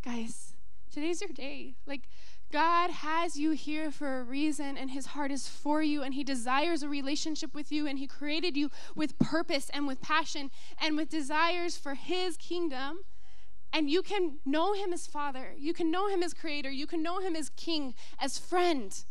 Guys, 0.04 0.54
today's 0.90 1.20
your 1.20 1.30
day. 1.30 1.74
Like 1.86 2.08
God 2.52 2.90
has 2.90 3.38
you 3.38 3.52
here 3.52 3.90
for 3.90 4.20
a 4.20 4.22
reason, 4.22 4.76
and 4.76 4.90
His 4.90 5.06
heart 5.06 5.32
is 5.32 5.48
for 5.48 5.82
you, 5.82 6.02
and 6.02 6.12
He 6.12 6.22
desires 6.22 6.82
a 6.82 6.88
relationship 6.88 7.54
with 7.54 7.72
you, 7.72 7.86
and 7.86 7.98
He 7.98 8.06
created 8.06 8.58
you 8.58 8.70
with 8.94 9.18
purpose 9.18 9.70
and 9.72 9.86
with 9.86 10.02
passion 10.02 10.50
and 10.78 10.94
with 10.94 11.08
desires 11.08 11.78
for 11.78 11.94
His 11.94 12.36
kingdom. 12.36 12.98
And 13.72 13.88
you 13.88 14.02
can 14.02 14.36
know 14.44 14.74
Him 14.74 14.92
as 14.92 15.06
Father, 15.06 15.54
you 15.56 15.72
can 15.72 15.90
know 15.90 16.08
Him 16.08 16.22
as 16.22 16.34
Creator, 16.34 16.70
you 16.70 16.86
can 16.86 17.02
know 17.02 17.20
Him 17.20 17.34
as 17.34 17.48
King, 17.48 17.94
as 18.20 18.38
friend. 18.38 19.02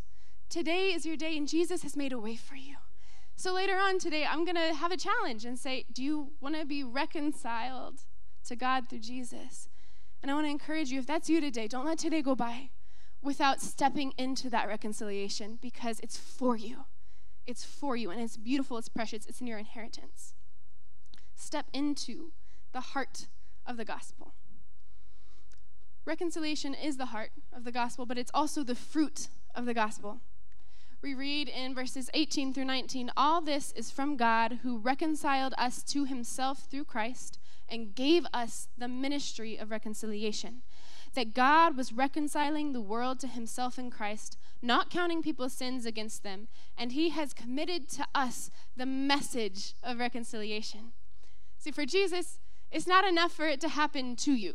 Today 0.51 0.87
is 0.87 1.05
your 1.05 1.15
day, 1.15 1.37
and 1.37 1.47
Jesus 1.47 1.81
has 1.83 1.95
made 1.95 2.11
a 2.11 2.19
way 2.19 2.35
for 2.35 2.55
you. 2.55 2.75
So 3.37 3.53
later 3.53 3.77
on 3.77 3.99
today, 3.99 4.25
I'm 4.29 4.43
going 4.43 4.57
to 4.57 4.73
have 4.73 4.91
a 4.91 4.97
challenge 4.97 5.45
and 5.45 5.57
say, 5.57 5.85
Do 5.93 6.03
you 6.03 6.33
want 6.41 6.59
to 6.59 6.65
be 6.65 6.83
reconciled 6.83 8.01
to 8.47 8.57
God 8.57 8.89
through 8.89 8.99
Jesus? 8.99 9.69
And 10.21 10.29
I 10.29 10.33
want 10.33 10.47
to 10.47 10.51
encourage 10.51 10.89
you, 10.89 10.99
if 10.99 11.07
that's 11.07 11.29
you 11.29 11.39
today, 11.39 11.69
don't 11.69 11.85
let 11.85 11.99
today 11.99 12.21
go 12.21 12.35
by 12.35 12.71
without 13.21 13.61
stepping 13.61 14.11
into 14.17 14.49
that 14.49 14.67
reconciliation 14.67 15.57
because 15.61 16.01
it's 16.01 16.17
for 16.17 16.57
you. 16.57 16.83
It's 17.47 17.63
for 17.63 17.95
you, 17.95 18.11
and 18.11 18.19
it's 18.19 18.35
beautiful, 18.35 18.77
it's 18.77 18.89
precious, 18.89 19.25
it's 19.27 19.39
in 19.39 19.47
your 19.47 19.57
inheritance. 19.57 20.33
Step 21.33 21.67
into 21.71 22.33
the 22.73 22.81
heart 22.81 23.27
of 23.65 23.77
the 23.77 23.85
gospel. 23.85 24.33
Reconciliation 26.03 26.73
is 26.73 26.97
the 26.97 27.05
heart 27.05 27.31
of 27.55 27.63
the 27.63 27.71
gospel, 27.71 28.05
but 28.05 28.17
it's 28.17 28.31
also 28.33 28.65
the 28.65 28.75
fruit 28.75 29.29
of 29.55 29.65
the 29.65 29.73
gospel. 29.73 30.19
We 31.01 31.15
read 31.15 31.49
in 31.49 31.73
verses 31.73 32.11
18 32.13 32.53
through 32.53 32.65
19 32.65 33.11
All 33.17 33.41
this 33.41 33.71
is 33.71 33.89
from 33.89 34.17
God 34.17 34.59
who 34.61 34.77
reconciled 34.77 35.55
us 35.57 35.81
to 35.83 36.05
himself 36.05 36.67
through 36.69 36.85
Christ 36.85 37.39
and 37.67 37.95
gave 37.95 38.27
us 38.33 38.67
the 38.77 38.87
ministry 38.87 39.57
of 39.57 39.71
reconciliation 39.71 40.61
that 41.13 41.33
God 41.33 41.75
was 41.75 41.91
reconciling 41.91 42.71
the 42.71 42.81
world 42.81 43.19
to 43.19 43.27
himself 43.27 43.77
in 43.77 43.89
Christ, 43.89 44.37
not 44.61 44.89
counting 44.89 45.21
people's 45.21 45.53
sins 45.53 45.85
against 45.85 46.23
them, 46.23 46.47
and 46.77 46.91
he 46.91 47.09
has 47.09 47.33
committed 47.33 47.89
to 47.89 48.05
us 48.15 48.49
the 48.77 48.85
message 48.85 49.73
of 49.83 49.99
reconciliation. 49.99 50.93
See, 51.57 51.71
for 51.71 51.85
Jesus, 51.85 52.39
it's 52.71 52.87
not 52.87 53.05
enough 53.05 53.33
for 53.33 53.47
it 53.47 53.59
to 53.61 53.69
happen 53.69 54.15
to 54.17 54.31
you. 54.31 54.53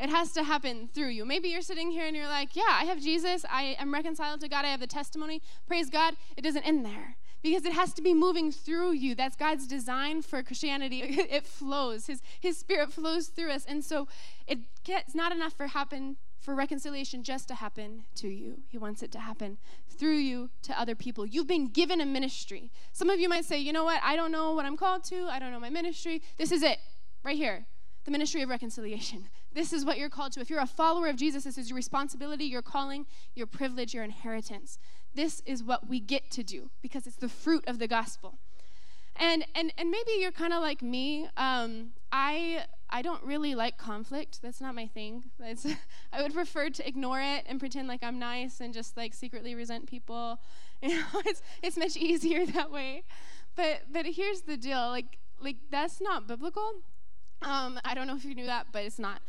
It 0.00 0.08
has 0.08 0.32
to 0.32 0.44
happen 0.44 0.88
through 0.92 1.08
you. 1.08 1.26
Maybe 1.26 1.50
you're 1.50 1.60
sitting 1.60 1.90
here 1.90 2.06
and 2.06 2.16
you're 2.16 2.26
like, 2.26 2.56
Yeah, 2.56 2.62
I 2.68 2.84
have 2.84 3.00
Jesus. 3.00 3.44
I 3.50 3.76
am 3.78 3.92
reconciled 3.92 4.40
to 4.40 4.48
God. 4.48 4.64
I 4.64 4.68
have 4.68 4.80
the 4.80 4.86
testimony. 4.86 5.42
Praise 5.66 5.90
God. 5.90 6.14
It 6.38 6.42
doesn't 6.42 6.62
end 6.62 6.86
there 6.86 7.16
because 7.42 7.66
it 7.66 7.72
has 7.72 7.92
to 7.94 8.02
be 8.02 8.14
moving 8.14 8.50
through 8.50 8.92
you. 8.92 9.14
That's 9.14 9.36
God's 9.36 9.66
design 9.66 10.22
for 10.22 10.42
Christianity. 10.42 11.02
It 11.30 11.46
flows. 11.46 12.06
His 12.06 12.22
His 12.40 12.56
Spirit 12.56 12.92
flows 12.92 13.28
through 13.28 13.50
us, 13.50 13.66
and 13.66 13.84
so 13.84 14.08
it 14.46 14.58
gets 14.84 15.14
not 15.14 15.32
enough 15.32 15.52
for 15.52 15.68
happen 15.68 16.16
for 16.40 16.54
reconciliation 16.54 17.22
just 17.22 17.46
to 17.48 17.54
happen 17.54 18.04
to 18.14 18.28
you. 18.28 18.62
He 18.68 18.78
wants 18.78 19.02
it 19.02 19.12
to 19.12 19.18
happen 19.20 19.58
through 19.86 20.16
you 20.16 20.48
to 20.62 20.80
other 20.80 20.94
people. 20.94 21.26
You've 21.26 21.46
been 21.46 21.66
given 21.66 22.00
a 22.00 22.06
ministry. 22.06 22.72
Some 22.92 23.10
of 23.10 23.20
you 23.20 23.28
might 23.28 23.44
say, 23.44 23.58
you 23.58 23.74
know 23.74 23.84
what? 23.84 24.00
I 24.02 24.16
don't 24.16 24.32
know 24.32 24.54
what 24.54 24.64
I'm 24.64 24.78
called 24.78 25.04
to. 25.04 25.26
I 25.28 25.38
don't 25.38 25.52
know 25.52 25.60
my 25.60 25.68
ministry. 25.68 26.22
This 26.38 26.50
is 26.50 26.62
it, 26.62 26.78
right 27.22 27.36
here 27.36 27.66
the 28.04 28.10
ministry 28.10 28.42
of 28.42 28.48
reconciliation. 28.48 29.28
This 29.52 29.72
is 29.72 29.84
what 29.84 29.98
you're 29.98 30.08
called 30.08 30.32
to. 30.32 30.40
If 30.40 30.50
you're 30.50 30.60
a 30.60 30.66
follower 30.66 31.08
of 31.08 31.16
Jesus, 31.16 31.44
this 31.44 31.58
is 31.58 31.68
your 31.70 31.76
responsibility, 31.76 32.44
your 32.44 32.62
calling, 32.62 33.06
your 33.34 33.46
privilege, 33.46 33.94
your 33.94 34.04
inheritance. 34.04 34.78
This 35.14 35.42
is 35.44 35.62
what 35.62 35.88
we 35.88 35.98
get 35.98 36.30
to 36.32 36.42
do 36.42 36.70
because 36.82 37.06
it's 37.06 37.16
the 37.16 37.28
fruit 37.28 37.64
of 37.66 37.78
the 37.78 37.88
gospel. 37.88 38.38
And 39.16 39.44
and 39.54 39.72
and 39.76 39.90
maybe 39.90 40.12
you're 40.18 40.32
kind 40.32 40.52
of 40.52 40.62
like 40.62 40.82
me. 40.82 41.28
Um, 41.36 41.90
I 42.12 42.64
I 42.88 43.02
don't 43.02 43.22
really 43.24 43.54
like 43.54 43.76
conflict. 43.76 44.40
That's 44.40 44.60
not 44.60 44.74
my 44.74 44.86
thing. 44.86 45.24
It's, 45.40 45.66
I 46.12 46.22
would 46.22 46.32
prefer 46.32 46.70
to 46.70 46.88
ignore 46.88 47.20
it 47.20 47.44
and 47.46 47.58
pretend 47.58 47.88
like 47.88 48.02
I'm 48.02 48.18
nice 48.18 48.60
and 48.60 48.72
just 48.72 48.96
like 48.96 49.14
secretly 49.14 49.54
resent 49.54 49.86
people. 49.86 50.40
You 50.82 50.96
know, 50.96 51.20
it's 51.26 51.42
it's 51.62 51.76
much 51.76 51.94
easier 51.98 52.46
that 52.46 52.70
way. 52.70 53.02
But 53.54 53.82
but 53.92 54.06
here's 54.06 54.40
the 54.40 54.56
deal. 54.56 54.88
Like 54.88 55.18
like 55.38 55.56
that's 55.70 56.00
not 56.00 56.26
biblical. 56.26 56.72
Um, 57.42 57.80
I 57.84 57.94
don't 57.94 58.06
know 58.06 58.16
if 58.16 58.24
you 58.24 58.34
knew 58.34 58.46
that, 58.46 58.66
but 58.72 58.84
it's 58.84 58.98
not. 58.98 59.20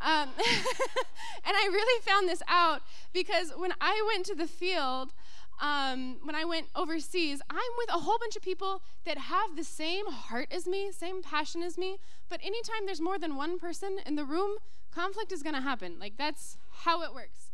Um, 0.00 0.30
and 1.44 1.56
I 1.56 1.68
really 1.72 2.02
found 2.02 2.28
this 2.28 2.42
out 2.48 2.82
because 3.12 3.52
when 3.56 3.72
I 3.80 4.02
went 4.12 4.26
to 4.26 4.34
the 4.34 4.46
field, 4.46 5.12
um, 5.60 6.18
when 6.22 6.34
I 6.34 6.44
went 6.44 6.66
overseas, 6.76 7.42
I'm 7.50 7.72
with 7.78 7.90
a 7.90 7.98
whole 7.98 8.18
bunch 8.18 8.36
of 8.36 8.42
people 8.42 8.82
that 9.04 9.18
have 9.18 9.56
the 9.56 9.64
same 9.64 10.06
heart 10.06 10.48
as 10.50 10.66
me, 10.66 10.92
same 10.92 11.22
passion 11.22 11.62
as 11.62 11.76
me. 11.76 11.98
But 12.28 12.40
anytime 12.42 12.86
there's 12.86 13.00
more 13.00 13.18
than 13.18 13.36
one 13.36 13.58
person 13.58 13.98
in 14.06 14.14
the 14.14 14.24
room, 14.24 14.58
conflict 14.94 15.32
is 15.32 15.42
going 15.42 15.56
to 15.56 15.60
happen. 15.60 15.96
Like, 15.98 16.16
that's 16.16 16.58
how 16.84 17.02
it 17.02 17.12
works. 17.12 17.50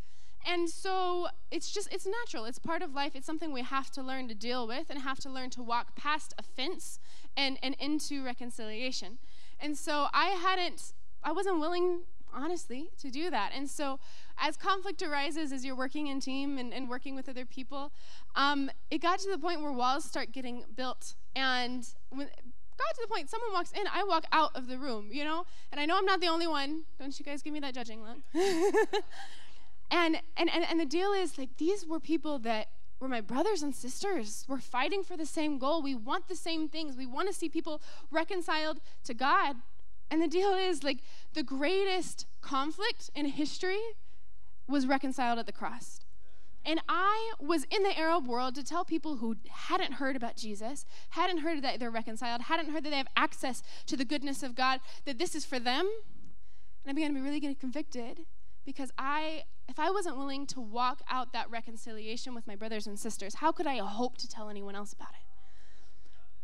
And 0.46 0.68
so 0.68 1.28
it's 1.50 1.72
just, 1.72 1.90
it's 1.90 2.06
natural. 2.06 2.44
It's 2.44 2.58
part 2.58 2.82
of 2.82 2.92
life. 2.92 3.16
It's 3.16 3.24
something 3.24 3.52
we 3.52 3.62
have 3.62 3.90
to 3.92 4.02
learn 4.02 4.28
to 4.28 4.34
deal 4.34 4.66
with 4.66 4.90
and 4.90 5.00
have 5.00 5.18
to 5.20 5.30
learn 5.30 5.48
to 5.50 5.62
walk 5.62 5.96
past 5.96 6.34
offense 6.36 6.98
and, 7.34 7.58
and 7.62 7.74
into 7.80 8.22
reconciliation. 8.22 9.18
And 9.60 9.76
so 9.76 10.06
I 10.12 10.28
hadn't, 10.30 10.94
I 11.22 11.32
wasn't 11.32 11.60
willing 11.60 12.02
honestly, 12.34 12.90
to 12.98 13.10
do 13.10 13.30
that. 13.30 13.52
And 13.54 13.70
so, 13.70 14.00
as 14.38 14.56
conflict 14.56 15.02
arises, 15.02 15.52
as 15.52 15.64
you're 15.64 15.76
working 15.76 16.08
in 16.08 16.20
team 16.20 16.58
and, 16.58 16.72
and 16.74 16.88
working 16.88 17.14
with 17.14 17.28
other 17.28 17.44
people, 17.44 17.92
um, 18.34 18.70
it 18.90 19.00
got 19.00 19.20
to 19.20 19.30
the 19.30 19.38
point 19.38 19.62
where 19.62 19.72
walls 19.72 20.04
start 20.04 20.32
getting 20.32 20.64
built. 20.74 21.14
And 21.36 21.86
when 22.10 22.26
got 22.26 22.94
to 22.94 23.02
the 23.02 23.08
point, 23.08 23.30
someone 23.30 23.52
walks 23.52 23.72
in, 23.72 23.84
I 23.92 24.04
walk 24.04 24.24
out 24.32 24.50
of 24.54 24.66
the 24.66 24.78
room, 24.78 25.08
you 25.12 25.24
know? 25.24 25.46
And 25.70 25.80
I 25.80 25.86
know 25.86 25.96
I'm 25.96 26.04
not 26.04 26.20
the 26.20 26.28
only 26.28 26.46
one. 26.46 26.82
Don't 26.98 27.16
you 27.18 27.24
guys 27.24 27.42
give 27.42 27.52
me 27.52 27.60
that 27.60 27.74
judging 27.74 28.02
look? 28.02 28.18
and, 29.90 30.20
and, 30.36 30.50
and, 30.50 30.64
and 30.68 30.80
the 30.80 30.86
deal 30.86 31.12
is, 31.12 31.38
like, 31.38 31.56
these 31.58 31.86
were 31.86 32.00
people 32.00 32.38
that 32.40 32.68
were 33.04 33.08
my 33.08 33.20
brothers 33.20 33.62
and 33.62 33.74
sisters. 33.74 34.46
We're 34.48 34.58
fighting 34.58 35.02
for 35.04 35.14
the 35.14 35.26
same 35.26 35.58
goal. 35.58 35.82
We 35.82 35.94
want 35.94 36.26
the 36.26 36.34
same 36.34 36.68
things. 36.68 36.96
We 36.96 37.06
want 37.06 37.28
to 37.28 37.34
see 37.34 37.50
people 37.50 37.82
reconciled 38.10 38.80
to 39.04 39.12
God. 39.12 39.56
And 40.10 40.22
the 40.22 40.28
deal 40.28 40.54
is, 40.54 40.82
like, 40.82 40.98
the 41.34 41.42
greatest 41.42 42.26
conflict 42.40 43.10
in 43.14 43.26
history 43.26 43.80
was 44.66 44.86
reconciled 44.86 45.38
at 45.38 45.44
the 45.44 45.52
cross. 45.52 46.00
And 46.64 46.80
I 46.88 47.34
was 47.38 47.64
in 47.64 47.82
the 47.82 47.96
Arab 47.98 48.26
world 48.26 48.54
to 48.54 48.64
tell 48.64 48.86
people 48.86 49.16
who 49.16 49.36
hadn't 49.50 49.94
heard 49.94 50.16
about 50.16 50.36
Jesus, 50.36 50.86
hadn't 51.10 51.38
heard 51.38 51.60
that 51.62 51.78
they're 51.78 51.90
reconciled, 51.90 52.42
hadn't 52.42 52.70
heard 52.70 52.84
that 52.84 52.90
they 52.90 52.96
have 52.96 53.08
access 53.16 53.62
to 53.84 53.98
the 53.98 54.06
goodness 54.06 54.42
of 54.42 54.54
God, 54.54 54.80
that 55.04 55.18
this 55.18 55.34
is 55.34 55.44
for 55.44 55.58
them. 55.58 55.86
And 56.84 56.90
I 56.90 56.92
began 56.94 57.10
to 57.10 57.14
be 57.14 57.20
really 57.20 57.40
getting 57.40 57.56
convicted 57.56 58.20
because 58.64 58.90
I, 58.98 59.44
if 59.68 59.78
I 59.78 59.90
wasn't 59.90 60.16
willing 60.16 60.46
to 60.48 60.60
walk 60.60 61.02
out 61.10 61.32
that 61.32 61.50
reconciliation 61.50 62.34
with 62.34 62.46
my 62.46 62.56
brothers 62.56 62.86
and 62.86 62.98
sisters, 62.98 63.36
how 63.36 63.52
could 63.52 63.66
I 63.66 63.78
hope 63.78 64.16
to 64.18 64.28
tell 64.28 64.48
anyone 64.48 64.74
else 64.74 64.92
about 64.92 65.10
it? 65.10 65.24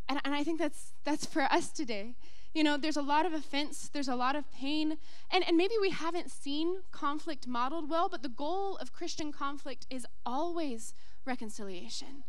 And, 0.09 0.21
and 0.25 0.35
I 0.35 0.43
think 0.43 0.59
that's 0.59 0.93
that's 1.05 1.25
for 1.25 1.43
us 1.43 1.71
today. 1.71 2.17
You 2.53 2.65
know, 2.65 2.77
there's 2.77 2.97
a 2.97 3.03
lot 3.03 3.27
of 3.27 3.33
offense, 3.33 3.89
there's 3.93 4.09
a 4.09 4.17
lot 4.17 4.35
of 4.35 4.51
pain, 4.53 4.99
and, 5.31 5.47
and 5.47 5.57
maybe 5.57 5.75
we 5.81 5.91
haven't 5.91 6.33
seen 6.33 6.81
conflict 6.91 7.47
modeled 7.47 7.89
well, 7.89 8.09
but 8.09 8.25
the 8.25 8.29
goal 8.29 8.77
of 8.79 8.93
Christian 8.93 9.31
conflict 9.31 9.87
is 9.89 10.05
always 10.27 10.93
reconciliation. 11.25 12.25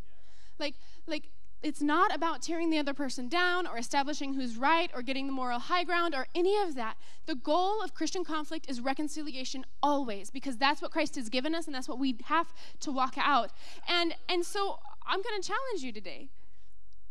Like, 0.60 0.76
like 1.08 1.32
it's 1.64 1.82
not 1.82 2.14
about 2.14 2.42
tearing 2.42 2.72
the 2.72 2.80
other 2.80 2.94
person 2.94 3.30
down 3.30 3.68
or 3.68 3.78
establishing 3.78 4.34
who's 4.34 4.58
right 4.58 4.90
or 4.96 5.04
getting 5.04 5.28
the 5.28 5.34
moral 5.34 5.60
high 5.60 5.84
ground 5.84 6.16
or 6.16 6.26
any 6.34 6.60
of 6.60 6.74
that. 6.76 6.98
The 7.28 7.36
goal 7.36 7.84
of 7.84 7.94
Christian 7.94 8.24
conflict 8.24 8.68
is 8.68 8.82
reconciliation 8.82 9.66
always 9.84 10.32
because 10.32 10.58
that's 10.58 10.82
what 10.82 10.92
Christ 10.92 11.16
has 11.16 11.30
given 11.30 11.54
us 11.54 11.68
and 11.68 11.76
that's 11.76 11.88
what 11.88 12.00
we 12.00 12.18
have 12.26 12.52
to 12.80 12.92
walk 12.92 13.14
out. 13.18 13.52
And 13.88 14.16
and 14.28 14.44
so 14.44 14.80
I'm 15.06 15.22
going 15.22 15.40
to 15.40 15.48
challenge 15.48 15.84
you 15.84 15.92
today. 15.92 16.30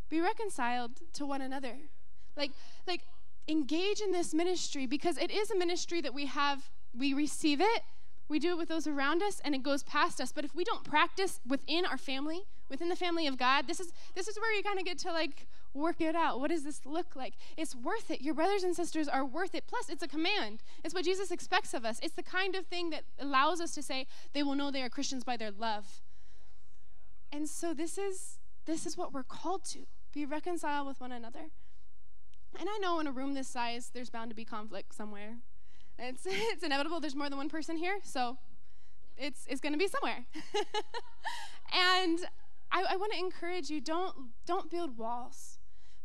Be 0.09 0.21
reconciled 0.21 0.93
to 1.13 1.25
one 1.25 1.41
another. 1.41 1.77
Like 2.37 2.51
like 2.89 3.03
engage 3.47 4.01
in 4.01 4.11
this 4.11 4.35
ministry 4.35 4.87
because 4.87 5.17
it 5.17 5.31
is 5.31 5.51
a 5.51 5.57
ministry 5.57 6.01
that 6.01 6.15
we 6.15 6.27
have 6.27 6.71
we 6.97 7.13
receive 7.13 7.61
it 7.61 7.83
we 8.29 8.39
do 8.39 8.51
it 8.51 8.59
with 8.59 8.69
those 8.69 8.87
around 8.87 9.23
us 9.23 9.41
and 9.45 9.55
it 9.55 9.63
goes 9.63 9.83
past 9.83 10.21
us 10.21 10.31
but 10.31 10.45
if 10.45 10.55
we 10.55 10.63
don't 10.63 10.85
practice 10.85 11.41
within 11.47 11.85
our 11.85 11.99
family 11.99 12.43
within 12.71 12.89
the 12.89 12.97
family 12.97 13.27
of 13.27 13.37
god 13.37 13.67
this 13.67 13.81
is 13.81 13.93
this 14.15 14.29
is 14.29 14.39
where 14.39 14.55
you 14.55 14.63
kind 14.63 14.79
of 14.79 14.85
get 14.85 14.99
to 14.99 15.13
like 15.13 15.47
work 15.75 16.01
it 16.01 16.17
out. 16.17 16.41
What 16.41 16.51
does 16.51 16.65
this 16.65 16.85
look 16.85 17.15
like? 17.15 17.35
It's 17.57 17.75
worth 17.75 18.11
it. 18.11 18.21
Your 18.21 18.35
brothers 18.35 18.63
and 18.63 18.75
sisters 18.75 19.09
are 19.09 19.25
worth 19.25 19.55
it. 19.55 19.65
Plus 19.67 19.89
it's 19.89 20.03
a 20.03 20.09
command. 20.09 20.63
It's 20.85 20.95
what 20.95 21.05
jesus 21.05 21.31
expects 21.31 21.75
of 21.75 21.85
us. 21.85 22.01
It's 22.03 22.15
the 22.15 22.23
kind 22.23 22.55
of 22.55 22.67
thing 22.67 22.91
that 22.91 23.05
allows 23.19 23.61
us 23.61 23.73
to 23.75 23.83
say 23.83 24.07
they 24.33 24.43
will 24.43 24.55
know 24.55 24.71
they 24.71 24.83
are 24.83 24.89
christians 24.89 25.25
by 25.25 25.37
their 25.37 25.51
love. 25.51 26.01
And 27.33 27.49
so 27.49 27.73
this 27.73 27.99
is 27.99 28.39
this 28.67 28.87
is 28.87 28.97
what 28.97 29.13
we're 29.13 29.23
called 29.23 29.65
to 29.67 29.81
be 30.13 30.25
reconciled 30.25 30.87
with 30.87 31.01
one 31.01 31.13
another. 31.13 31.51
And 32.59 32.69
i 32.69 32.79
know 32.79 32.99
in 32.99 33.07
a 33.07 33.13
room 33.13 33.35
this 33.35 33.49
size 33.49 33.91
there's 33.95 34.11
bound 34.11 34.31
to 34.31 34.37
be 34.37 34.45
conflict 34.45 34.95
somewhere. 34.95 35.39
It's, 35.99 36.23
it's 36.27 36.63
inevitable. 36.63 37.01
There's 37.01 37.15
more 37.15 37.29
than 37.29 37.39
one 37.39 37.49
person 37.49 37.77
here, 37.77 37.99
so 38.03 38.39
it's, 39.17 39.47
it's 39.49 39.61
going 39.61 39.75
to 39.75 39.79
be 39.79 39.87
somewhere. 39.87 40.25
and 41.73 42.21
I, 42.73 42.85
I 42.91 42.97
want 42.97 43.13
to 43.13 43.19
encourage 43.19 43.71
you 43.71 43.81
don't, 43.81 44.15
don't 44.47 44.71
build 44.71 44.97
walls. 44.97 45.59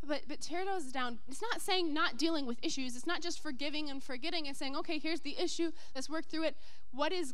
But, 0.08 0.22
but 0.28 0.40
tear 0.40 0.64
those 0.66 0.92
down. 0.92 1.18
It's 1.28 1.42
not 1.42 1.62
saying 1.62 1.92
not 1.92 2.18
dealing 2.18 2.46
with 2.46 2.60
issues. 2.62 2.96
It's 2.96 3.08
not 3.08 3.24
just 3.24 3.42
forgiving 3.42 3.90
and 3.90 4.04
forgetting 4.04 4.48
and 4.48 4.56
saying, 4.56 4.76
okay, 4.76 5.00
here's 5.00 5.22
the 5.22 5.36
issue. 5.40 5.72
Let's 5.96 6.10
work 6.10 6.26
through 6.26 6.44
it. 6.44 6.58
What 6.92 7.12
is 7.12 7.34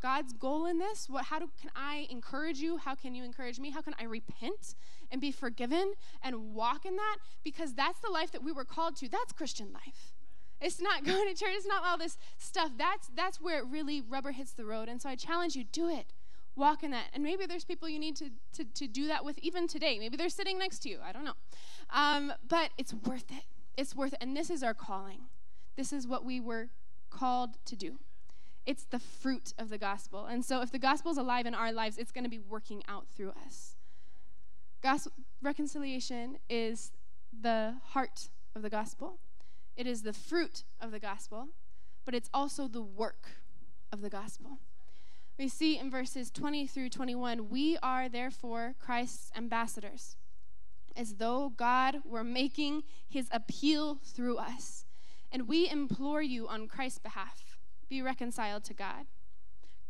God's 0.00 0.32
goal 0.32 0.66
in 0.66 0.78
this? 0.78 1.08
What, 1.08 1.24
how 1.24 1.40
do, 1.40 1.50
can 1.60 1.70
I 1.74 2.06
encourage 2.10 2.58
you? 2.58 2.76
How 2.76 2.94
can 2.94 3.16
you 3.16 3.24
encourage 3.24 3.58
me? 3.58 3.70
How 3.70 3.80
can 3.82 3.96
I 3.98 4.04
repent 4.04 4.76
and 5.10 5.20
be 5.20 5.32
forgiven 5.32 5.94
and 6.22 6.54
walk 6.54 6.86
in 6.86 6.94
that? 6.94 7.16
Because 7.42 7.74
that's 7.74 7.98
the 7.98 8.10
life 8.10 8.30
that 8.30 8.44
we 8.44 8.52
were 8.52 8.64
called 8.64 8.94
to. 8.96 9.08
That's 9.08 9.32
Christian 9.32 9.72
life. 9.72 10.12
It's 10.60 10.80
not 10.80 11.04
going 11.04 11.26
to 11.28 11.34
church. 11.34 11.54
It's 11.54 11.66
not 11.66 11.82
all 11.84 11.98
this 11.98 12.16
stuff. 12.38 12.70
That's 12.78 13.10
that's 13.14 13.40
where 13.40 13.58
it 13.58 13.66
really 13.68 14.00
rubber 14.00 14.30
hits 14.30 14.52
the 14.52 14.64
road. 14.64 14.88
And 14.88 15.02
so 15.02 15.08
I 15.08 15.16
challenge 15.16 15.56
you, 15.56 15.64
do 15.64 15.88
it. 15.88 16.12
Walk 16.56 16.82
in 16.82 16.90
that. 16.92 17.06
And 17.12 17.22
maybe 17.22 17.46
there's 17.46 17.64
people 17.64 17.88
you 17.88 17.98
need 17.98 18.16
to, 18.16 18.30
to, 18.54 18.64
to 18.64 18.86
do 18.86 19.08
that 19.08 19.24
with 19.24 19.38
even 19.38 19.66
today. 19.66 19.98
Maybe 19.98 20.16
they're 20.16 20.28
sitting 20.28 20.58
next 20.58 20.80
to 20.80 20.88
you. 20.88 20.98
I 21.04 21.12
don't 21.12 21.24
know. 21.24 21.34
Um, 21.90 22.32
but 22.48 22.70
it's 22.78 22.94
worth 22.94 23.30
it. 23.30 23.44
It's 23.76 23.94
worth 23.94 24.12
it. 24.12 24.18
And 24.20 24.36
this 24.36 24.50
is 24.50 24.62
our 24.62 24.74
calling. 24.74 25.22
This 25.76 25.92
is 25.92 26.06
what 26.06 26.24
we 26.24 26.40
were 26.40 26.68
called 27.10 27.56
to 27.64 27.76
do. 27.76 27.98
It's 28.66 28.84
the 28.84 28.98
fruit 28.98 29.52
of 29.58 29.68
the 29.68 29.78
gospel. 29.78 30.26
And 30.26 30.44
so 30.44 30.62
if 30.62 30.70
the 30.70 30.78
gospel 30.78 31.10
is 31.10 31.18
alive 31.18 31.46
in 31.46 31.54
our 31.54 31.72
lives, 31.72 31.98
it's 31.98 32.12
going 32.12 32.24
to 32.24 32.30
be 32.30 32.38
working 32.38 32.82
out 32.88 33.06
through 33.08 33.32
us. 33.46 33.76
Gospel, 34.82 35.12
reconciliation 35.42 36.38
is 36.48 36.92
the 37.38 37.74
heart 37.88 38.28
of 38.54 38.62
the 38.62 38.70
gospel. 38.70 39.18
It 39.76 39.86
is 39.86 40.02
the 40.02 40.12
fruit 40.12 40.62
of 40.80 40.92
the 40.92 41.00
gospel, 41.00 41.48
but 42.04 42.14
it's 42.14 42.30
also 42.32 42.68
the 42.68 42.82
work 42.82 43.28
of 43.92 44.00
the 44.00 44.10
gospel. 44.10 44.58
We 45.38 45.48
see 45.48 45.78
in 45.78 45.90
verses 45.90 46.30
20 46.30 46.66
through 46.66 46.90
21 46.90 47.50
we 47.50 47.76
are 47.82 48.08
therefore 48.08 48.74
Christ's 48.78 49.32
ambassadors, 49.36 50.16
as 50.96 51.14
though 51.14 51.52
God 51.56 52.02
were 52.04 52.24
making 52.24 52.82
his 53.08 53.28
appeal 53.32 53.98
through 54.04 54.36
us. 54.36 54.84
And 55.32 55.48
we 55.48 55.68
implore 55.68 56.22
you 56.22 56.46
on 56.46 56.68
Christ's 56.68 57.00
behalf 57.00 57.58
be 57.88 58.00
reconciled 58.00 58.64
to 58.64 58.74
God. 58.74 59.06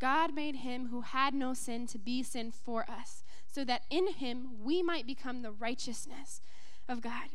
God 0.01 0.35
made 0.35 0.57
him 0.57 0.89
who 0.89 1.03
had 1.03 1.35
no 1.35 1.55
sin 1.55 1.87
to 1.89 1.99
be 1.99 2.23
sin 2.23 2.51
for 2.51 2.85
us, 2.91 3.23
so 3.47 3.65
that 3.65 3.83
in 3.91 4.09
him 4.09 4.63
we 4.63 4.83
might 4.83 5.07
become 5.07 5.43
the 5.43 5.53
righteousness 5.53 6.41
of 6.89 7.01
God. 7.01 7.29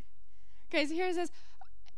Guys, 0.72 0.92
here 0.92 1.08
it 1.08 1.16
says, 1.16 1.32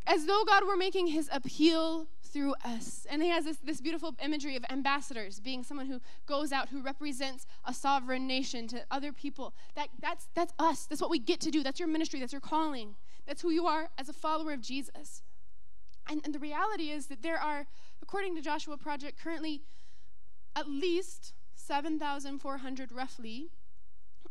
as 0.07 0.25
though 0.25 0.43
God 0.45 0.65
were 0.65 0.77
making 0.77 1.07
his 1.07 1.29
appeal 1.31 2.07
through 2.23 2.55
us. 2.63 3.05
And 3.09 3.21
he 3.21 3.29
has 3.29 3.45
this, 3.45 3.57
this 3.57 3.81
beautiful 3.81 4.15
imagery 4.23 4.55
of 4.55 4.63
ambassadors 4.69 5.39
being 5.39 5.63
someone 5.63 5.87
who 5.87 5.99
goes 6.25 6.51
out, 6.51 6.69
who 6.69 6.81
represents 6.81 7.45
a 7.65 7.73
sovereign 7.73 8.27
nation 8.27 8.67
to 8.69 8.83
other 8.89 9.11
people. 9.11 9.53
That, 9.75 9.89
that's, 10.01 10.27
that's 10.33 10.53
us. 10.57 10.85
That's 10.85 11.01
what 11.01 11.09
we 11.09 11.19
get 11.19 11.39
to 11.41 11.51
do. 11.51 11.63
That's 11.63 11.79
your 11.79 11.89
ministry. 11.89 12.19
That's 12.19 12.33
your 12.33 12.41
calling. 12.41 12.95
That's 13.27 13.41
who 13.41 13.51
you 13.51 13.67
are 13.67 13.89
as 13.97 14.09
a 14.09 14.13
follower 14.13 14.53
of 14.53 14.61
Jesus. 14.61 15.21
And, 16.09 16.21
and 16.23 16.33
the 16.33 16.39
reality 16.39 16.89
is 16.89 17.07
that 17.07 17.21
there 17.21 17.39
are, 17.39 17.67
according 18.01 18.35
to 18.35 18.41
Joshua 18.41 18.77
Project, 18.77 19.19
currently 19.21 19.61
at 20.55 20.67
least 20.67 21.33
7,400 21.55 22.91
roughly 22.91 23.49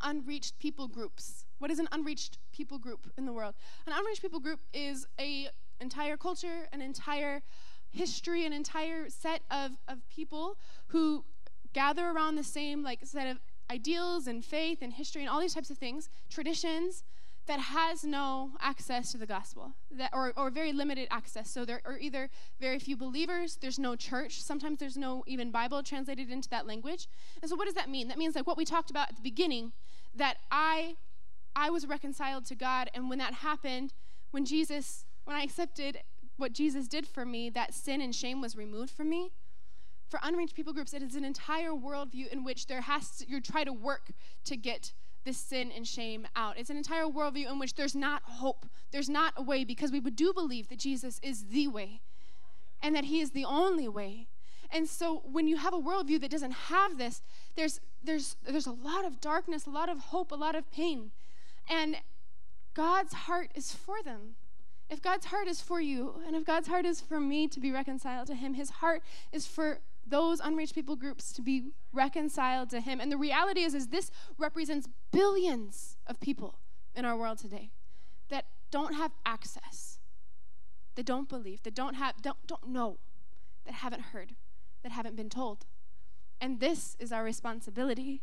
unreached 0.03 0.59
people 0.59 0.89
groups. 0.89 1.45
What 1.61 1.71
is 1.71 1.79
an 1.79 1.89
unreached 1.93 2.39
people 2.53 2.79
group 2.79 3.13
in 3.19 3.27
the 3.27 3.33
world? 3.35 3.55
An 3.87 3.93
unreached 3.95 4.23
people 4.23 4.41
group 4.41 4.61
is 4.73 5.07
a 5.21 5.49
entire 5.79 6.17
culture, 6.17 6.69
an 6.73 6.81
entire 6.81 7.43
history, 7.91 8.47
an 8.47 8.53
entire 8.53 9.11
set 9.11 9.43
of, 9.51 9.73
of 9.87 9.99
people 10.09 10.57
who 10.89 11.25
gather 11.75 12.09
around 12.09 12.37
the 12.37 12.45
same 12.45 12.83
like 12.83 13.01
set 13.05 13.27
of 13.27 13.39
ideals 13.71 14.27
and 14.27 14.43
faith 14.43 14.79
and 14.81 14.95
history 14.95 15.21
and 15.21 15.31
all 15.31 15.39
these 15.39 15.55
types 15.55 15.69
of 15.69 15.77
things, 15.77 16.09
traditions 16.31 17.05
that 17.47 17.61
has 17.61 18.05
no 18.05 18.53
access 18.61 19.13
to 19.13 19.19
the 19.19 19.27
gospel 19.27 19.73
that 19.91 20.11
or, 20.15 20.33
or 20.37 20.49
very 20.49 20.73
limited 20.73 21.09
access. 21.11 21.51
So 21.51 21.67
there 21.67 21.83
are 21.85 21.99
either 21.99 22.31
very 22.59 22.79
few 22.79 22.97
believers 22.97 23.59
there's 23.61 23.79
no 23.79 23.97
church 23.97 24.43
sometimes 24.43 24.79
there's 24.79 24.97
no 24.97 25.25
even 25.27 25.51
bible 25.51 25.83
translated 25.83 26.31
into 26.31 26.49
that 26.51 26.67
language. 26.67 27.07
And 27.43 27.51
so 27.51 27.57
what 27.57 27.67
does 27.67 27.75
that 27.75 27.91
mean? 27.91 28.09
That 28.09 28.17
means 28.17 28.35
like 28.35 28.47
what 28.47 28.57
we 28.57 28.65
talked 28.65 28.91
about 28.91 29.11
at 29.11 29.17
the 29.17 29.23
beginning 29.23 29.73
that 30.17 30.39
i 30.51 30.97
i 31.55 31.71
was 31.71 31.87
reconciled 31.87 32.45
to 32.45 32.55
god 32.55 32.91
and 32.95 33.09
when 33.09 33.19
that 33.19 33.35
happened 33.35 33.93
when 34.31 34.45
jesus 34.45 35.05
when 35.31 35.39
I 35.39 35.43
accepted 35.43 35.99
what 36.39 36.53
Jesus 36.53 36.89
did 36.89 37.07
for 37.07 37.25
me, 37.25 37.51
that 37.51 37.73
sin 37.73 38.01
and 38.01 38.13
shame 38.13 38.41
was 38.41 38.57
removed 38.57 38.91
from 38.91 39.09
me. 39.09 39.31
For 40.09 40.19
unreached 40.25 40.57
people 40.57 40.73
groups, 40.73 40.93
it 40.93 41.03
is 41.03 41.15
an 41.15 41.25
entire 41.25 41.71
worldview 41.71 42.33
in 42.33 42.43
which 42.43 42.67
there 42.67 42.81
has 42.81 43.19
to, 43.19 43.29
you 43.29 43.41
try 43.41 43.63
to 43.63 43.73
work 43.73 44.11
to 44.47 44.57
get 44.57 44.93
this 45.25 45.39
sin 45.39 45.71
and 45.71 45.87
shame 45.87 46.27
out. 46.35 46.59
It's 46.59 46.71
an 46.71 46.77
entire 46.77 47.05
worldview 47.05 47.49
in 47.49 47.61
which 47.61 47.75
there's 47.75 47.95
not 47.95 48.23
hope, 48.25 48.67
there's 48.91 49.09
not 49.09 49.35
a 49.37 49.43
way, 49.43 49.65
because 49.65 49.93
we 49.93 50.01
do 50.01 50.33
believe 50.33 50.69
that 50.69 50.81
Jesus 50.81 51.21
is 51.23 51.45
the 51.45 51.69
way 51.69 52.01
and 52.83 52.93
that 52.97 53.05
he 53.05 53.21
is 53.21 53.31
the 53.31 53.45
only 53.45 53.87
way. 53.87 54.27
And 54.73 54.89
so 54.89 55.23
when 55.31 55.47
you 55.47 55.59
have 55.59 55.75
a 55.75 55.79
worldview 55.79 56.21
that 56.23 56.31
doesn't 56.31 56.53
have 56.53 56.99
this, 56.99 57.23
there's 57.55 57.81
there's 58.03 58.37
there's 58.45 58.67
a 58.67 58.73
lot 58.73 59.05
of 59.05 59.21
darkness, 59.21 59.67
a 59.67 59.71
lot 59.71 59.89
of 59.89 59.99
hope, 59.99 60.33
a 60.33 60.37
lot 60.37 60.55
of 60.55 60.73
pain. 60.73 61.13
And 61.71 61.97
God's 62.75 63.15
heart 63.15 63.53
is 63.55 63.73
for 63.73 64.03
them. 64.03 64.35
If 64.91 65.01
God's 65.01 65.27
heart 65.27 65.47
is 65.47 65.61
for 65.61 65.81
you, 65.81 66.21
and 66.27 66.35
if 66.35 66.45
God's 66.45 66.67
heart 66.67 66.85
is 66.85 67.01
for 67.01 67.21
me 67.21 67.47
to 67.47 67.61
be 67.61 67.71
reconciled 67.71 68.27
to 68.27 68.35
Him, 68.35 68.55
His 68.55 68.71
heart 68.71 69.03
is 69.33 69.47
for 69.47 69.79
those 70.05 70.41
unreached 70.41 70.75
people 70.75 70.97
groups 70.97 71.33
to 71.35 71.43
be 71.43 71.71
reconciled 71.93 72.71
to 72.71 72.81
Him. 72.81 73.01
And 73.01 73.13
the 73.13 73.17
reality 73.17 73.61
is, 73.61 73.73
is 73.73 73.89
this 73.89 74.11
represents 74.37 74.89
billions 75.13 75.97
of 76.09 76.19
people 76.19 76.57
in 76.97 77.05
our 77.05 77.17
world 77.17 77.39
today 77.39 77.71
that 78.31 78.47
don't 78.73 78.95
have 78.95 79.13
access, 79.25 80.01
that 80.97 81.07
don't 81.07 81.29
believe, 81.29 81.63
that 81.63 81.75
don't 81.75 81.95
have, 81.95 82.21
don't, 82.21 82.45
don't 82.49 82.69
know, 82.69 82.99
that 83.65 83.75
haven't 83.75 84.03
heard, 84.03 84.35
that 84.83 84.91
haven't 84.91 85.15
been 85.15 85.31
told. 85.31 85.67
And 86.41 86.59
this 86.59 86.97
is 86.99 87.13
our 87.13 87.23
responsibility 87.23 88.23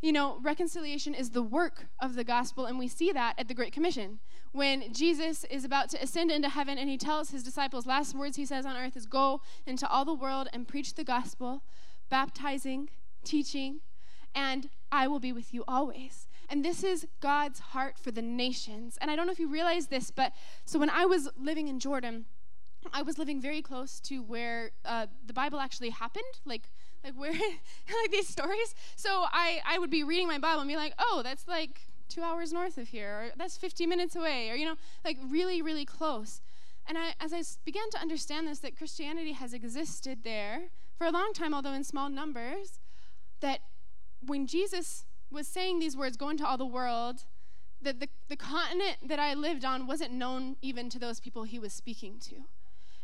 you 0.00 0.12
know, 0.12 0.38
reconciliation 0.40 1.14
is 1.14 1.30
the 1.30 1.42
work 1.42 1.86
of 1.98 2.14
the 2.14 2.24
gospel, 2.24 2.66
and 2.66 2.78
we 2.78 2.86
see 2.86 3.10
that 3.12 3.34
at 3.36 3.48
the 3.48 3.54
Great 3.54 3.72
Commission. 3.72 4.20
When 4.52 4.92
Jesus 4.92 5.44
is 5.44 5.64
about 5.64 5.90
to 5.90 6.02
ascend 6.02 6.30
into 6.30 6.48
heaven 6.48 6.78
and 6.78 6.88
he 6.88 6.96
tells 6.96 7.30
his 7.30 7.42
disciples, 7.42 7.84
last 7.84 8.14
words 8.14 8.36
he 8.36 8.46
says 8.46 8.64
on 8.64 8.76
earth 8.76 8.96
is 8.96 9.06
go 9.06 9.40
into 9.66 9.88
all 9.88 10.04
the 10.04 10.14
world 10.14 10.48
and 10.52 10.68
preach 10.68 10.94
the 10.94 11.04
gospel, 11.04 11.62
baptizing, 12.08 12.90
teaching, 13.24 13.80
and 14.34 14.70
I 14.92 15.08
will 15.08 15.20
be 15.20 15.32
with 15.32 15.52
you 15.52 15.64
always. 15.66 16.28
And 16.48 16.64
this 16.64 16.84
is 16.84 17.06
God's 17.20 17.58
heart 17.58 17.98
for 17.98 18.10
the 18.10 18.22
nations. 18.22 18.98
And 19.00 19.10
I 19.10 19.16
don't 19.16 19.26
know 19.26 19.32
if 19.32 19.40
you 19.40 19.48
realize 19.48 19.88
this, 19.88 20.10
but 20.10 20.32
so 20.64 20.78
when 20.78 20.90
I 20.90 21.06
was 21.06 21.28
living 21.36 21.68
in 21.68 21.80
Jordan, 21.80 22.24
I 22.92 23.02
was 23.02 23.18
living 23.18 23.40
very 23.40 23.60
close 23.60 24.00
to 24.00 24.22
where 24.22 24.70
uh, 24.84 25.06
the 25.26 25.32
Bible 25.32 25.58
actually 25.58 25.90
happened. 25.90 26.24
Like, 26.44 26.70
like 27.04 27.14
where 27.14 27.32
like 28.02 28.10
these 28.10 28.28
stories 28.28 28.74
so 28.96 29.24
i 29.32 29.60
i 29.66 29.78
would 29.78 29.90
be 29.90 30.02
reading 30.02 30.26
my 30.26 30.38
bible 30.38 30.60
and 30.60 30.68
be 30.68 30.76
like 30.76 30.94
oh 30.98 31.20
that's 31.22 31.46
like 31.48 31.80
two 32.08 32.22
hours 32.22 32.52
north 32.52 32.78
of 32.78 32.88
here 32.88 33.10
or 33.10 33.30
that's 33.36 33.56
50 33.56 33.86
minutes 33.86 34.16
away 34.16 34.50
or 34.50 34.54
you 34.54 34.64
know 34.64 34.76
like 35.04 35.18
really 35.28 35.60
really 35.62 35.84
close 35.84 36.40
and 36.86 36.96
I, 36.96 37.14
as 37.20 37.32
i 37.32 37.42
began 37.64 37.90
to 37.90 37.98
understand 37.98 38.48
this 38.48 38.60
that 38.60 38.76
christianity 38.76 39.32
has 39.32 39.52
existed 39.52 40.20
there 40.24 40.70
for 40.96 41.06
a 41.06 41.10
long 41.10 41.32
time 41.34 41.54
although 41.54 41.74
in 41.74 41.84
small 41.84 42.08
numbers 42.08 42.80
that 43.40 43.60
when 44.24 44.46
jesus 44.46 45.04
was 45.30 45.46
saying 45.46 45.78
these 45.78 45.96
words 45.96 46.16
go 46.16 46.30
into 46.30 46.46
all 46.46 46.56
the 46.56 46.66
world 46.66 47.24
that 47.80 48.00
the, 48.00 48.08
the 48.28 48.36
continent 48.36 48.96
that 49.06 49.18
I 49.18 49.34
lived 49.34 49.64
on 49.64 49.86
wasn't 49.86 50.12
known 50.12 50.56
even 50.62 50.90
to 50.90 50.98
those 50.98 51.20
people 51.20 51.44
he 51.44 51.58
was 51.58 51.72
speaking 51.72 52.18
to. 52.20 52.36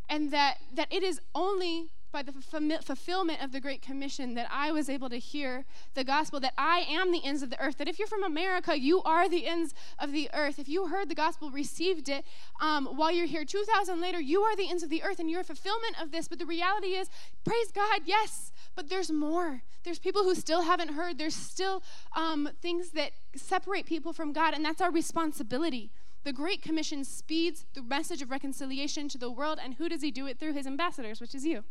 And 0.08 0.30
that, 0.32 0.58
that 0.74 0.92
it 0.92 1.02
is 1.02 1.20
only 1.34 1.90
by 2.14 2.22
the 2.22 2.32
fulfillment 2.32 3.42
of 3.42 3.50
the 3.50 3.60
Great 3.60 3.82
Commission 3.82 4.34
that 4.34 4.46
I 4.48 4.70
was 4.70 4.88
able 4.88 5.10
to 5.10 5.18
hear 5.18 5.64
the 5.94 6.04
gospel 6.04 6.38
that 6.38 6.54
I 6.56 6.86
am 6.88 7.10
the 7.10 7.24
ends 7.24 7.42
of 7.42 7.50
the 7.50 7.60
earth. 7.60 7.78
That 7.78 7.88
if 7.88 7.98
you're 7.98 8.06
from 8.06 8.22
America, 8.22 8.78
you 8.78 9.02
are 9.02 9.28
the 9.28 9.48
ends 9.48 9.74
of 9.98 10.12
the 10.12 10.30
earth. 10.32 10.60
If 10.60 10.68
you 10.68 10.86
heard 10.86 11.08
the 11.08 11.16
gospel, 11.16 11.50
received 11.50 12.08
it 12.08 12.24
um, 12.60 12.86
while 12.86 13.10
you're 13.10 13.26
here 13.26 13.44
2,000 13.44 14.00
later, 14.00 14.20
you 14.20 14.42
are 14.42 14.54
the 14.54 14.70
ends 14.70 14.84
of 14.84 14.90
the 14.90 15.02
earth 15.02 15.18
and 15.18 15.28
you're 15.28 15.40
a 15.40 15.44
fulfillment 15.44 16.00
of 16.00 16.12
this. 16.12 16.28
But 16.28 16.38
the 16.38 16.46
reality 16.46 16.94
is, 16.94 17.10
praise 17.44 17.72
God, 17.72 18.02
yes, 18.04 18.52
but 18.76 18.88
there's 18.88 19.10
more. 19.10 19.62
There's 19.82 19.98
people 19.98 20.22
who 20.22 20.36
still 20.36 20.62
haven't 20.62 20.92
heard. 20.92 21.18
There's 21.18 21.34
still 21.34 21.82
um, 22.14 22.48
things 22.62 22.90
that 22.90 23.10
separate 23.34 23.86
people 23.86 24.12
from 24.12 24.32
God, 24.32 24.54
and 24.54 24.64
that's 24.64 24.80
our 24.80 24.92
responsibility. 24.92 25.90
The 26.22 26.32
Great 26.32 26.62
Commission 26.62 27.02
speeds 27.02 27.66
the 27.74 27.82
message 27.82 28.22
of 28.22 28.30
reconciliation 28.30 29.08
to 29.08 29.18
the 29.18 29.32
world, 29.32 29.58
and 29.60 29.74
who 29.74 29.88
does 29.88 30.00
he 30.00 30.12
do 30.12 30.26
it 30.26 30.38
through? 30.38 30.52
His 30.52 30.66
ambassadors, 30.66 31.20
which 31.20 31.34
is 31.34 31.44
you. 31.44 31.64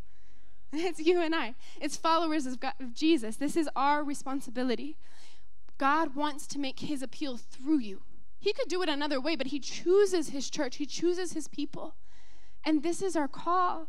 It's 0.78 1.00
you 1.00 1.20
and 1.20 1.34
I. 1.34 1.54
It's 1.80 1.96
followers 1.96 2.46
of, 2.46 2.60
God, 2.60 2.74
of 2.80 2.94
Jesus. 2.94 3.36
This 3.36 3.56
is 3.56 3.68
our 3.76 4.02
responsibility. 4.02 4.96
God 5.78 6.14
wants 6.14 6.46
to 6.48 6.58
make 6.58 6.80
his 6.80 7.02
appeal 7.02 7.36
through 7.36 7.78
you. 7.78 8.02
He 8.38 8.52
could 8.52 8.68
do 8.68 8.82
it 8.82 8.88
another 8.88 9.20
way, 9.20 9.36
but 9.36 9.48
he 9.48 9.58
chooses 9.58 10.30
his 10.30 10.50
church, 10.50 10.76
he 10.76 10.86
chooses 10.86 11.32
his 11.32 11.48
people. 11.48 11.94
And 12.64 12.82
this 12.82 13.02
is 13.02 13.16
our 13.16 13.28
call. 13.28 13.88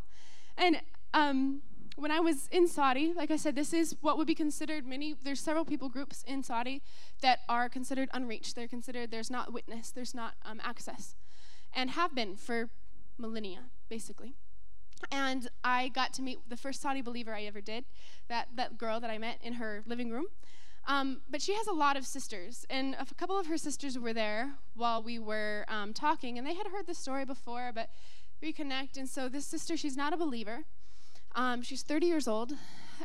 And 0.57 0.81
um, 1.13 1.61
when 1.95 2.11
I 2.11 2.19
was 2.19 2.47
in 2.51 2.67
Saudi, 2.67 3.13
like 3.13 3.31
I 3.31 3.35
said, 3.35 3.55
this 3.55 3.73
is 3.73 3.95
what 4.01 4.17
would 4.17 4.27
be 4.27 4.35
considered 4.35 4.85
many, 4.85 5.15
there's 5.23 5.39
several 5.39 5.65
people 5.65 5.89
groups 5.89 6.23
in 6.27 6.43
Saudi 6.43 6.81
that 7.21 7.39
are 7.49 7.67
considered 7.69 8.09
unreached. 8.13 8.55
They're 8.55 8.67
considered, 8.67 9.11
there's 9.11 9.31
not 9.31 9.51
witness, 9.51 9.91
there's 9.91 10.13
not 10.13 10.35
um, 10.43 10.61
access, 10.63 11.15
and 11.73 11.91
have 11.91 12.13
been 12.13 12.35
for 12.35 12.69
millennia, 13.17 13.63
basically. 13.89 14.35
And 15.11 15.49
I 15.63 15.89
got 15.89 16.13
to 16.13 16.21
meet 16.21 16.39
the 16.47 16.57
first 16.57 16.81
Saudi 16.81 17.01
believer 17.01 17.33
I 17.33 17.43
ever 17.43 17.61
did, 17.61 17.85
that, 18.27 18.49
that 18.55 18.77
girl 18.77 18.99
that 18.99 19.09
I 19.09 19.17
met 19.17 19.39
in 19.41 19.53
her 19.53 19.83
living 19.85 20.09
room. 20.09 20.25
Um, 20.87 21.21
but 21.29 21.41
she 21.41 21.53
has 21.53 21.67
a 21.67 21.73
lot 21.73 21.97
of 21.97 22.05
sisters, 22.05 22.65
and 22.69 22.95
a 22.99 23.05
couple 23.15 23.39
of 23.39 23.47
her 23.47 23.57
sisters 23.57 23.97
were 23.97 24.13
there 24.13 24.53
while 24.75 25.01
we 25.01 25.17
were 25.17 25.65
um, 25.67 25.93
talking, 25.93 26.37
and 26.37 26.45
they 26.45 26.53
had 26.53 26.67
heard 26.67 26.85
the 26.85 26.93
story 26.93 27.25
before, 27.25 27.71
but 27.73 27.89
reconnect. 28.43 28.95
And 28.95 29.09
so 29.09 29.27
this 29.27 29.47
sister, 29.47 29.75
she's 29.77 29.97
not 29.97 30.13
a 30.13 30.17
believer. 30.17 30.59
Um, 31.33 31.63
she's 31.63 31.81
30 31.81 32.05
years 32.05 32.27
old, 32.27 32.53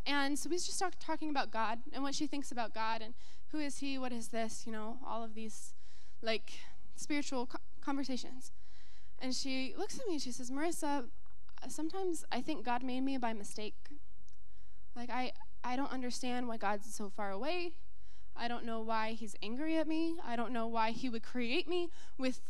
and 0.06 0.38
so 0.38 0.50
we 0.50 0.56
just 0.56 0.78
talk, 0.78 0.94
talking 1.00 1.30
about 1.30 1.50
God 1.50 1.78
and 1.92 2.02
what 2.02 2.14
she 2.14 2.26
thinks 2.26 2.52
about 2.52 2.74
God 2.74 3.02
and 3.02 3.14
who 3.50 3.58
is 3.58 3.78
He, 3.78 3.98
what 3.98 4.12
is 4.12 4.28
this, 4.28 4.64
you 4.66 4.72
know, 4.72 4.98
all 5.06 5.24
of 5.24 5.34
these 5.34 5.74
like 6.22 6.52
spiritual 6.96 7.46
co- 7.46 7.58
conversations. 7.80 8.52
And 9.18 9.34
she 9.34 9.74
looks 9.76 9.98
at 9.98 10.06
me 10.06 10.14
and 10.14 10.22
she 10.22 10.32
says, 10.32 10.50
Marissa, 10.50 11.06
sometimes 11.68 12.24
I 12.32 12.40
think 12.40 12.64
God 12.64 12.82
made 12.82 13.02
me 13.02 13.18
by 13.18 13.32
mistake. 13.32 13.74
Like 14.96 15.10
I 15.10 15.32
I 15.62 15.76
don't 15.76 15.92
understand 15.92 16.48
why 16.48 16.56
God's 16.56 16.94
so 16.94 17.10
far 17.10 17.30
away. 17.30 17.72
I 18.36 18.48
don't 18.48 18.64
know 18.64 18.80
why 18.80 19.12
he's 19.12 19.36
angry 19.42 19.76
at 19.76 19.86
me. 19.86 20.16
I 20.26 20.36
don't 20.36 20.52
know 20.52 20.66
why 20.66 20.92
he 20.92 21.08
would 21.08 21.22
create 21.22 21.68
me 21.68 21.90
with 22.16 22.40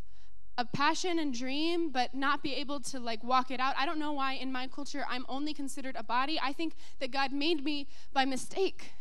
a 0.57 0.65
passion 0.65 1.19
and 1.19 1.33
dream 1.33 1.91
but 1.91 2.15
not 2.15 2.43
be 2.43 2.55
able 2.55 2.81
to 2.81 3.01
like 3.01 3.25
walk 3.25 3.51
it 3.51 3.61
out. 3.61 3.75
I 3.79 3.87
don't 3.87 3.99
know 3.99 4.13
why 4.13 4.35
in 4.35 4.53
my 4.53 4.67
culture 4.67 5.05
I'm 5.09 5.25
only 5.29 5.55
considered 5.55 5.97
a 5.99 6.03
body. 6.03 6.39
I 6.41 6.53
think 6.53 6.75
that 7.01 7.11
God 7.11 7.33
made 7.33 7.65
me 7.65 7.89
by 8.13 8.25
mistake. 8.25 8.93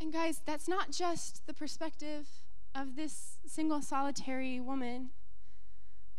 And 0.00 0.12
guys, 0.12 0.40
that's 0.44 0.66
not 0.66 0.90
just 0.90 1.46
the 1.46 1.54
perspective 1.54 2.26
of 2.74 2.96
this 2.96 3.38
single 3.46 3.82
solitary 3.82 4.58
woman. 4.60 5.10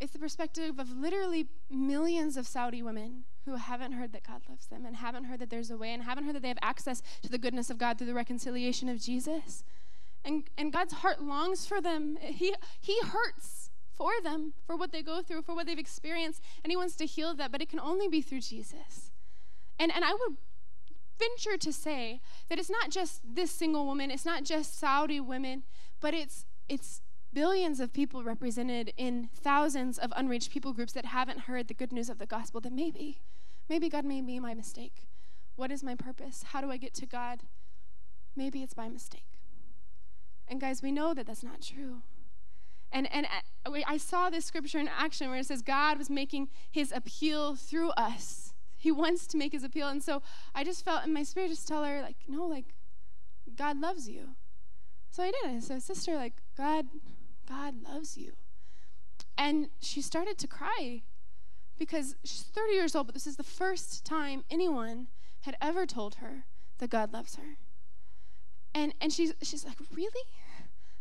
It's 0.02 0.14
the 0.14 0.20
perspective 0.20 0.80
of 0.80 0.90
literally 0.98 1.46
millions 1.70 2.36
of 2.36 2.48
Saudi 2.48 2.82
women 2.82 3.24
who 3.46 3.56
haven't 3.56 3.92
heard 3.92 4.14
that 4.14 4.26
God 4.26 4.42
loves 4.50 4.66
them 4.66 4.84
and 4.84 4.96
haven't 4.96 5.26
heard 5.26 5.40
that 5.40 5.52
there's 5.52 5.70
a 5.70 5.78
way 5.78 5.94
and 5.94 6.02
haven't 6.02 6.24
heard 6.24 6.34
that 6.34 6.42
they 6.42 6.48
have 6.48 6.58
access 6.64 7.04
to 7.22 7.30
the 7.30 7.38
goodness 7.38 7.70
of 7.70 7.78
God 7.78 8.00
through 8.00 8.08
the 8.08 8.16
reconciliation 8.16 8.90
of 8.90 9.00
Jesus. 9.00 9.64
And, 10.26 10.50
and 10.58 10.74
God's 10.74 10.94
heart 10.94 11.22
longs 11.22 11.68
for 11.68 11.80
them. 11.80 12.18
He, 12.20 12.56
he 12.80 13.00
hurts 13.02 13.70
for 13.94 14.14
them, 14.24 14.54
for 14.66 14.76
what 14.76 14.92
they 14.92 15.04
go 15.04 15.22
through, 15.22 15.44
for 15.44 15.54
what 15.54 15.68
they've 15.68 15.78
experienced, 15.78 16.42
and 16.64 16.72
He 16.72 16.78
wants 16.78 16.96
to 16.96 17.06
heal 17.06 17.36
that, 17.36 17.52
but 17.52 17.62
it 17.62 17.70
can 17.70 17.80
only 17.80 18.08
be 18.08 18.22
through 18.22 18.42
Jesus. 18.42 19.12
And, 19.78 19.92
and 19.94 20.04
I 20.04 20.14
would 20.14 20.38
venture 21.20 21.58
to 21.58 21.72
say 21.72 22.22
that 22.50 22.58
it's 22.58 22.72
not 22.72 22.90
just 22.90 23.22
this 23.24 23.52
single 23.52 23.86
woman, 23.86 24.10
it's 24.10 24.26
not 24.26 24.44
just 24.44 24.80
Saudi 24.80 25.20
women, 25.20 25.62
but 26.00 26.16
it's, 26.16 26.46
it's 26.68 27.02
billions 27.34 27.80
of 27.80 27.94
people 27.94 28.24
represented 28.24 28.94
in 28.98 29.30
thousands 29.34 29.98
of 29.98 30.12
unreached 30.16 30.52
people 30.52 30.74
groups 30.74 30.94
that 30.94 31.06
haven't 31.06 31.42
heard 31.42 31.68
the 31.68 31.74
good 31.74 31.92
news 31.92 32.10
of 32.10 32.20
the 32.20 32.26
gospel 32.26 32.62
that 32.62 32.74
maybe, 32.74 33.22
maybe 33.70 33.90
God 33.90 34.06
made 34.06 34.26
me 34.26 34.40
my 34.40 34.54
mistake. 34.54 35.08
What 35.56 35.72
is 35.72 35.84
my 35.84 35.96
purpose? 35.96 36.44
How 36.52 36.62
do 36.62 36.72
I 36.72 36.78
get 36.78 36.94
to 36.96 37.06
God? 37.06 37.42
Maybe 38.36 38.64
it's 38.64 38.74
by 38.74 38.90
mistake. 38.90 39.40
And 40.48 40.60
guys, 40.60 40.82
we 40.82 40.92
know 40.92 41.14
that 41.14 41.28
that's 41.28 41.44
not 41.44 41.62
true. 41.62 42.02
And, 42.92 43.12
and 43.14 43.26
uh, 43.26 43.72
I 43.88 43.98
saw 43.98 44.30
this 44.30 44.46
scripture 44.46 44.80
in 44.80 44.90
action 44.90 45.30
where 45.30 45.40
it 45.40 45.46
says 45.46 45.62
God 45.62 45.98
was 45.98 46.10
making 46.10 46.50
his 46.70 46.92
appeal 46.92 47.56
through 47.56 47.92
us. 47.92 48.54
He 48.78 48.92
wants 48.92 49.28
to 49.28 49.38
make 49.38 49.54
his 49.54 49.64
appeal. 49.64 49.88
And 49.88 50.04
so 50.04 50.22
I 50.54 50.64
just 50.64 50.84
felt 50.84 51.06
in 51.06 51.14
my 51.14 51.24
spirit 51.24 51.50
just 51.50 51.68
tell 51.68 51.84
her, 51.84 52.02
like, 52.02 52.18
no, 52.28 52.46
like, 52.46 52.74
God 53.56 53.80
loves 53.80 54.10
you. 54.10 54.30
So 55.10 55.24
I 55.24 55.32
did. 55.32 55.56
I 55.56 55.60
said, 55.60 55.84
sister, 55.84 56.16
like, 56.16 56.34
God, 56.58 56.88
God 57.48 57.76
loves 57.84 58.18
you. 58.18 58.34
And 59.38 59.70
she 59.80 60.02
started 60.02 60.38
to 60.40 60.48
cry 60.48 61.02
because 61.78 62.16
she's 62.24 62.44
30 62.44 62.74
years 62.74 62.96
old, 62.96 63.08
but 63.08 63.16
this 63.16 63.26
is 63.26 63.38
the 63.38 63.44
first 63.44 64.06
time 64.06 64.44
anyone 64.52 65.08
had 65.42 65.56
ever 65.62 65.86
told 65.86 66.16
her 66.16 66.46
that 66.78 66.90
God 66.90 67.12
loves 67.12 67.36
her. 67.36 67.58
And 68.74 68.94
and 69.02 69.12
she's 69.12 69.34
she's 69.42 69.66
like, 69.66 69.78
"Really? 69.94 70.28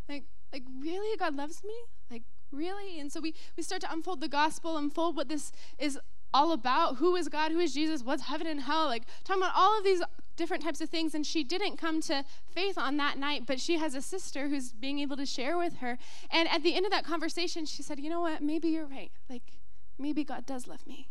Like 0.09 0.25
like 0.53 0.65
really 0.81 1.17
God 1.17 1.37
loves 1.37 1.63
me? 1.63 1.75
Like 2.11 2.23
really?" 2.51 2.99
And 2.99 3.13
so 3.13 3.21
we 3.21 3.35
we 3.57 3.63
start 3.63 3.81
to 3.83 3.93
unfold 3.93 4.21
the 4.21 4.29
gospel, 4.29 4.77
unfold 4.77 5.17
what 5.17 5.29
this 5.29 5.53
is 5.79 5.99
all 6.33 6.53
about. 6.53 6.97
Who 6.97 7.15
is 7.17 7.29
God? 7.29 7.53
Who 7.53 7.61
is 7.61 7.75
Jesus? 7.75 8.03
What's 8.03 8.25
heaven 8.25 8.47
and 8.47 8.63
hell? 8.63 8.87
Like 8.87 9.05
talking 9.23 9.43
about 9.43 9.55
all 9.55 9.79
of 9.79 9.85
these 9.85 10.03
different 10.41 10.65
types 10.65 10.81
of 10.81 10.89
things. 10.89 11.15
And 11.15 11.25
she 11.25 11.45
didn't 11.45 11.77
come 11.77 12.01
to 12.03 12.25
faith 12.53 12.77
on 12.77 12.97
that 12.97 13.19
night, 13.19 13.45
but 13.47 13.61
she 13.61 13.79
has 13.79 13.95
a 13.95 14.03
sister 14.03 14.49
who's 14.49 14.73
being 14.73 14.99
able 14.99 15.17
to 15.17 15.27
share 15.27 15.57
with 15.57 15.77
her. 15.77 15.99
And 16.33 16.49
at 16.49 16.65
the 16.65 16.75
end 16.75 16.85
of 16.87 16.93
that 16.93 17.05
conversation, 17.05 17.67
she 17.67 17.83
said, 17.83 18.01
You 18.01 18.11
know 18.11 18.21
what? 18.21 18.43
Maybe 18.43 18.69
you're 18.69 18.87
right. 18.87 19.13
Like, 19.29 19.59
maybe 19.99 20.25
God 20.25 20.47
does 20.47 20.67
love 20.67 20.87
me. 20.87 21.09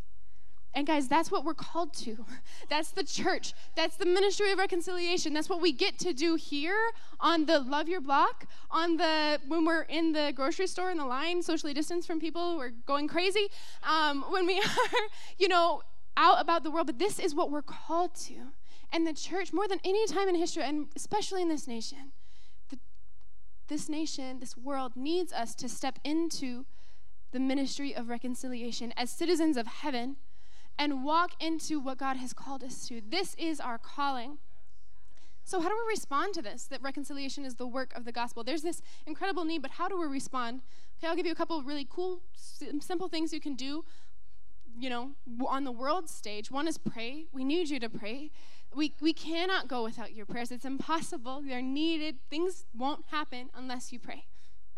And 0.75 0.85
guys, 0.85 1.07
that's 1.07 1.31
what 1.31 1.43
we're 1.43 1.55
called 1.55 1.93
to. 1.95 2.25
That's 2.69 2.91
the 2.91 3.03
church. 3.03 3.53
That's 3.75 3.95
the 3.95 4.05
ministry 4.05 4.51
of 4.51 4.59
reconciliation. 4.59 5.33
That's 5.33 5.49
what 5.49 5.61
we 5.61 5.71
get 5.71 5.97
to 5.99 6.13
do 6.13 6.35
here 6.35 6.77
on 7.19 7.47
the 7.47 7.59
Love 7.59 7.89
Your 7.89 8.01
Block, 8.01 8.45
on 8.69 8.97
the 8.97 9.39
when 9.47 9.65
we're 9.65 9.81
in 9.81 10.11
the 10.11 10.31
grocery 10.35 10.67
store 10.67 10.91
in 10.91 10.97
the 10.97 11.07
line, 11.07 11.41
socially 11.41 11.73
distanced 11.73 12.07
from 12.07 12.19
people 12.19 12.53
who 12.53 12.59
are 12.59 12.69
going 12.85 13.07
crazy. 13.07 13.47
Um, 13.81 14.23
when 14.29 14.45
we 14.45 14.59
are, 14.59 15.07
you 15.39 15.47
know, 15.47 15.81
out 16.19 16.39
about 16.39 16.63
the 16.63 16.69
world. 16.69 16.85
But 16.85 16.99
this 16.99 17.17
is 17.17 17.33
what 17.33 17.49
we're 17.49 17.63
called 17.63 18.13
to. 18.27 18.51
And 18.91 19.05
the 19.05 19.13
church, 19.13 19.53
more 19.53 19.67
than 19.67 19.79
any 19.83 20.05
time 20.07 20.27
in 20.27 20.35
history, 20.35 20.63
and 20.63 20.87
especially 20.95 21.41
in 21.41 21.49
this 21.49 21.67
nation, 21.67 22.11
the, 22.69 22.79
this 23.67 23.87
nation, 23.87 24.39
this 24.39 24.57
world 24.57 24.93
needs 24.95 25.31
us 25.31 25.53
to 25.55 25.69
step 25.69 25.99
into 26.03 26.65
the 27.31 27.39
ministry 27.39 27.95
of 27.95 28.09
reconciliation 28.09 28.91
as 28.97 29.11
citizens 29.11 29.57
of 29.57 29.67
heaven 29.67 30.15
and 30.77 31.03
walk 31.03 31.31
into 31.39 31.79
what 31.79 31.97
God 31.97 32.17
has 32.17 32.33
called 32.33 32.63
us 32.63 32.87
to. 32.87 33.01
This 33.07 33.35
is 33.37 33.59
our 33.59 33.77
calling. 33.77 34.37
So, 35.43 35.59
how 35.59 35.67
do 35.67 35.75
we 35.75 35.89
respond 35.89 36.33
to 36.35 36.41
this? 36.41 36.65
That 36.65 36.81
reconciliation 36.81 37.43
is 37.43 37.55
the 37.55 37.67
work 37.67 37.91
of 37.95 38.05
the 38.05 38.11
gospel. 38.11 38.43
There's 38.43 38.61
this 38.61 38.81
incredible 39.05 39.45
need, 39.45 39.61
but 39.61 39.71
how 39.71 39.87
do 39.87 39.99
we 39.99 40.05
respond? 40.05 40.61
Okay, 40.97 41.07
I'll 41.07 41.15
give 41.15 41.25
you 41.25 41.31
a 41.31 41.35
couple 41.35 41.61
really 41.63 41.87
cool, 41.89 42.21
simple 42.35 43.07
things 43.07 43.33
you 43.33 43.41
can 43.41 43.55
do, 43.55 43.83
you 44.77 44.89
know, 44.89 45.11
on 45.47 45.63
the 45.63 45.71
world 45.71 46.09
stage. 46.09 46.51
One 46.51 46.67
is 46.67 46.77
pray. 46.77 47.25
We 47.33 47.43
need 47.43 47.69
you 47.69 47.79
to 47.79 47.89
pray. 47.89 48.31
We, 48.75 48.93
we 49.01 49.13
cannot 49.13 49.67
go 49.67 49.83
without 49.83 50.13
your 50.13 50.25
prayers. 50.25 50.51
It's 50.51 50.65
impossible. 50.65 51.41
They're 51.45 51.61
needed. 51.61 52.17
Things 52.29 52.65
won't 52.75 53.05
happen 53.09 53.49
unless 53.55 53.91
you 53.91 53.99
pray. 53.99 54.25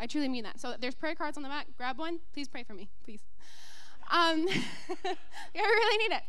I 0.00 0.06
truly 0.06 0.28
mean 0.28 0.44
that. 0.44 0.58
So 0.58 0.74
there's 0.78 0.94
prayer 0.94 1.14
cards 1.14 1.36
on 1.36 1.42
the 1.42 1.48
mat. 1.48 1.66
Grab 1.76 1.98
one. 1.98 2.20
Please 2.32 2.48
pray 2.48 2.62
for 2.62 2.74
me, 2.74 2.88
please. 3.04 3.20
Um, 4.10 4.46
I 5.04 5.16
really 5.54 6.08
need 6.08 6.14
it. 6.14 6.22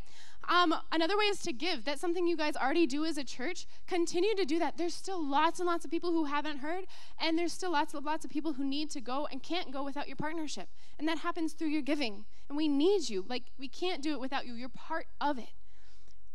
Um, 0.49 0.75
another 0.91 1.17
way 1.17 1.25
is 1.25 1.39
to 1.39 1.53
give. 1.53 1.85
That's 1.85 2.01
something 2.01 2.27
you 2.27 2.35
guys 2.35 2.55
already 2.55 2.85
do 2.85 3.05
as 3.05 3.17
a 3.17 3.23
church. 3.23 3.65
Continue 3.87 4.35
to 4.35 4.45
do 4.45 4.59
that. 4.59 4.77
There's 4.77 4.93
still 4.93 5.23
lots 5.23 5.59
and 5.59 5.67
lots 5.67 5.85
of 5.85 5.91
people 5.91 6.11
who 6.11 6.25
haven't 6.25 6.57
heard, 6.57 6.85
and 7.19 7.37
there's 7.37 7.53
still 7.53 7.71
lots 7.71 7.93
and 7.93 8.05
lots 8.05 8.25
of 8.25 8.31
people 8.31 8.53
who 8.53 8.65
need 8.65 8.89
to 8.91 9.01
go 9.01 9.27
and 9.31 9.41
can't 9.41 9.71
go 9.71 9.83
without 9.83 10.07
your 10.07 10.17
partnership. 10.17 10.67
And 10.99 11.07
that 11.07 11.19
happens 11.19 11.53
through 11.53 11.69
your 11.69 11.81
giving. 11.81 12.25
And 12.49 12.57
we 12.57 12.67
need 12.67 13.09
you. 13.09 13.25
Like, 13.27 13.43
we 13.57 13.67
can't 13.67 14.01
do 14.01 14.11
it 14.11 14.19
without 14.19 14.45
you. 14.45 14.53
You're 14.53 14.69
part 14.69 15.07
of 15.21 15.37
it. 15.37 15.53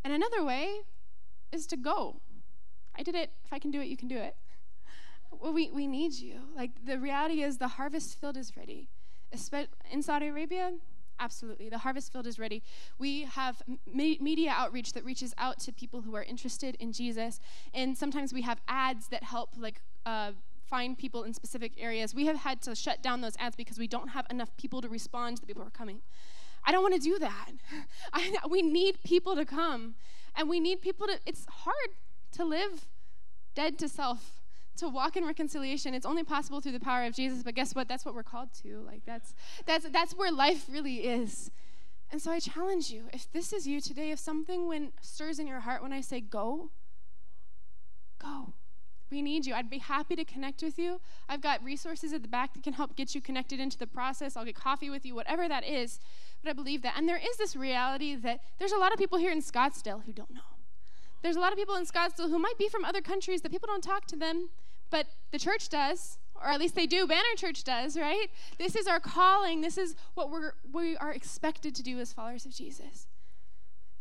And 0.03 0.13
another 0.13 0.43
way 0.43 0.81
is 1.53 1.67
to 1.69 1.77
go. 1.77 2.21
I 2.97 3.03
did 3.03 3.15
it. 3.15 3.31
If 3.45 3.53
I 3.53 3.59
can 3.59 3.71
do 3.71 3.81
it, 3.81 3.87
you 3.87 3.97
can 3.97 4.09
do 4.09 4.17
it. 4.17 4.37
well, 5.31 5.53
we, 5.53 5.71
we 5.71 5.87
need 5.87 6.15
you. 6.15 6.41
Like, 6.57 6.85
the 6.85 6.99
reality 6.99 7.43
is 7.43 7.59
the 7.59 7.69
harvest 7.69 8.21
field 8.21 8.37
is 8.37 8.57
ready. 8.57 8.89
In 9.91 10.03
Saudi 10.03 10.29
Arabia, 10.29 10.73
absolutely. 11.21 11.69
The 11.69 11.79
harvest 11.79 12.13
field 12.13 12.27
is 12.27 12.39
ready. 12.39 12.63
We 12.99 13.25
have 13.25 13.63
me- 13.87 14.19
media 14.21 14.55
outreach 14.57 14.93
that 14.93 15.05
reaches 15.05 15.35
out 15.39 15.61
to 15.61 15.73
people 15.73 16.03
who 16.03 16.15
are 16.17 16.23
interested 16.23 16.77
in 16.81 16.93
Jesus. 16.93 17.41
And 17.75 17.97
sometimes 17.97 18.33
we 18.33 18.43
have 18.43 18.61
ads 18.69 19.09
that 19.09 19.23
help, 19.23 19.51
like, 19.59 19.81
uh, 20.07 20.33
find 20.69 20.99
people 20.99 21.25
in 21.25 21.33
specific 21.33 21.73
areas. 21.79 22.15
We 22.15 22.27
have 22.27 22.37
had 22.37 22.61
to 22.63 22.75
shut 22.75 23.03
down 23.03 23.21
those 23.21 23.37
ads 23.39 23.57
because 23.57 23.79
we 23.79 23.89
don't 23.89 24.09
have 24.09 24.27
enough 24.31 24.55
people 24.57 24.81
to 24.83 24.89
respond 24.89 25.37
to 25.37 25.41
the 25.43 25.47
people 25.47 25.63
who 25.63 25.69
are 25.69 25.71
coming. 25.71 26.01
I 26.65 26.73
don't 26.73 26.83
want 26.83 26.95
to 26.95 27.01
do 27.01 27.19
that. 27.19 27.51
I, 28.13 28.33
we 28.49 28.63
need 28.63 29.03
people 29.03 29.37
to 29.37 29.45
come. 29.45 29.95
And 30.39 30.49
we 30.49 30.61
need 30.61 30.81
people 30.81 31.07
to, 31.09 31.19
it's 31.27 31.45
hard 31.51 31.91
to 32.33 32.45
live 32.45 32.87
dead 33.55 33.79
to 33.81 33.89
self 33.89 34.41
to 34.77 34.89
walk 34.89 35.17
in 35.17 35.25
reconciliation. 35.25 35.93
It's 35.93 36.07
only 36.07 36.23
possible 36.23 36.61
through 36.61 36.73
the 36.73 36.81
power 36.81 37.05
of 37.05 37.15
jesus 37.15 37.43
but 37.43 37.57
guess 37.57 37.75
what? 37.75 37.89
That's 37.89 38.05
what 38.05 38.15
we're 38.15 38.23
called 38.23 38.51
to. 38.63 38.81
Like 38.87 39.03
that's 39.05 39.35
that's 39.67 39.89
that's 39.91 40.15
where 40.15 40.31
life 40.31 40.67
really 40.71 40.99
is. 40.99 41.51
And 42.11 42.23
so 42.23 42.31
i 42.31 42.39
challenge 42.39 42.91
you 42.91 43.09
if 43.13 43.31
this 43.33 43.53
is 43.53 43.67
you 43.67 43.81
today 43.81 44.11
if 44.13 44.19
something 44.19 44.67
when 44.67 44.93
stirs 45.03 45.39
in 45.39 45.47
your 45.47 45.61
heart 45.61 45.83
when 45.83 45.93
i 45.93 46.01
say 46.01 46.21
go 46.21 46.71
go 48.19 48.55
we 49.11 49.23
need 49.23 49.47
you 49.47 49.55
i'd 49.55 49.71
be 49.71 49.79
happy 49.79 50.15
to 50.17 50.25
connect 50.25 50.63
with 50.63 50.79
you 50.79 51.01
i've 51.29 51.41
got 51.41 51.63
resources 51.65 52.13
at 52.13 52.23
the 52.23 52.29
back 52.29 52.55
that 52.55 52.63
can 52.63 52.75
help 52.75 52.97
get 52.97 53.15
you 53.15 53.21
connected 53.21 53.61
into 53.61 53.79
the 53.79 53.87
process 53.87 54.37
i'll 54.37 54.45
get 54.45 54.55
coffee 54.55 54.91
with 54.91 55.05
you 55.05 55.15
whatever 55.15 55.49
that 55.49 55.65
is 55.65 56.01
but 56.43 56.51
i 56.51 56.53
believe 56.53 56.83
that 56.83 56.95
and 56.97 57.09
there 57.09 57.17
is 57.19 57.37
this 57.37 57.57
reality 57.57 58.15
that 58.15 58.41
there's 58.59 58.73
a 58.73 58.79
lot 58.79 58.93
of 58.93 58.99
people 58.99 59.19
here 59.19 59.33
in 59.33 59.41
scottsdale 59.41 60.05
who 60.05 60.13
don't 60.13 60.33
know 60.33 60.41
there's 61.21 61.37
a 61.37 61.41
lot 61.41 61.51
of 61.51 61.59
people 61.59 61.75
in 61.75 61.85
Scottsdale 61.85 62.29
who 62.29 62.39
might 62.39 62.57
be 62.59 62.69
from 62.69 62.85
other 62.85 63.01
countries 63.01 63.41
that 63.41 63.51
people 63.51 63.67
don't 63.67 63.83
talk 63.83 64.07
to 64.07 64.15
them 64.15 64.51
but 64.91 65.07
the 65.31 65.39
church 65.39 65.69
does, 65.69 66.19
or 66.35 66.49
at 66.49 66.61
least 66.61 66.75
they 66.75 66.87
do. 66.87 67.07
Banner 67.07 67.23
Church 67.37 67.65
does, 67.65 67.97
right? 67.97 68.29
This 68.59 68.75
is 68.75 68.87
our 68.87 69.01
calling. 69.01 69.61
This 69.61 69.77
is 69.77 69.97
what 70.15 70.31
we're, 70.31 70.53
we 70.73 70.97
are 70.97 71.13
expected 71.13 71.75
to 71.75 71.83
do 71.83 71.99
as 71.99 72.13
followers 72.13 72.47
of 72.47 72.55
Jesus. 72.55 73.07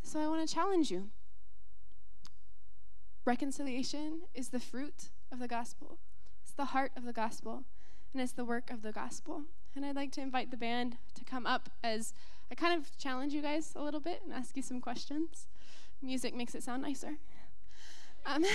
So 0.03 0.19
I 0.19 0.27
want 0.27 0.47
to 0.47 0.53
challenge 0.53 0.89
you. 0.91 1.09
Reconciliation 3.27 4.21
is 4.33 4.49
the 4.49 4.59
fruit 4.59 5.09
of 5.33 5.39
the 5.39 5.49
gospel, 5.49 5.97
it's 6.41 6.53
the 6.53 6.63
heart 6.63 6.93
of 6.95 7.03
the 7.03 7.11
gospel, 7.11 7.65
and 8.13 8.21
it's 8.21 8.31
the 8.31 8.45
work 8.45 8.71
of 8.71 8.83
the 8.83 8.93
gospel. 8.93 9.41
And 9.75 9.85
I'd 9.85 9.97
like 9.97 10.13
to 10.13 10.21
invite 10.21 10.49
the 10.49 10.55
band 10.55 10.95
to 11.13 11.25
come 11.25 11.45
up 11.45 11.69
as 11.83 12.13
I 12.49 12.55
kind 12.55 12.79
of 12.79 12.97
challenge 12.97 13.33
you 13.33 13.41
guys 13.41 13.73
a 13.75 13.83
little 13.83 13.99
bit 13.99 14.21
and 14.23 14.31
ask 14.31 14.55
you 14.55 14.63
some 14.63 14.79
questions. 14.79 15.47
Music 16.01 16.33
makes 16.33 16.55
it 16.55 16.63
sound 16.63 16.83
nicer. 16.83 17.17
Um, 18.25 18.45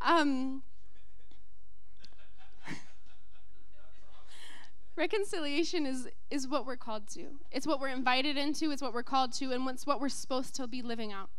um, 0.00 0.62
reconciliation 4.96 5.86
is, 5.86 6.08
is 6.30 6.46
what 6.48 6.66
we're 6.66 6.76
called 6.76 7.08
to. 7.08 7.26
It's 7.50 7.66
what 7.66 7.80
we're 7.80 7.88
invited 7.88 8.36
into, 8.36 8.70
it's 8.70 8.82
what 8.82 8.94
we're 8.94 9.02
called 9.02 9.32
to, 9.34 9.52
and 9.52 9.68
it's 9.68 9.86
what 9.86 10.00
we're 10.00 10.08
supposed 10.08 10.54
to 10.56 10.66
be 10.66 10.82
living 10.82 11.12
out. 11.12 11.30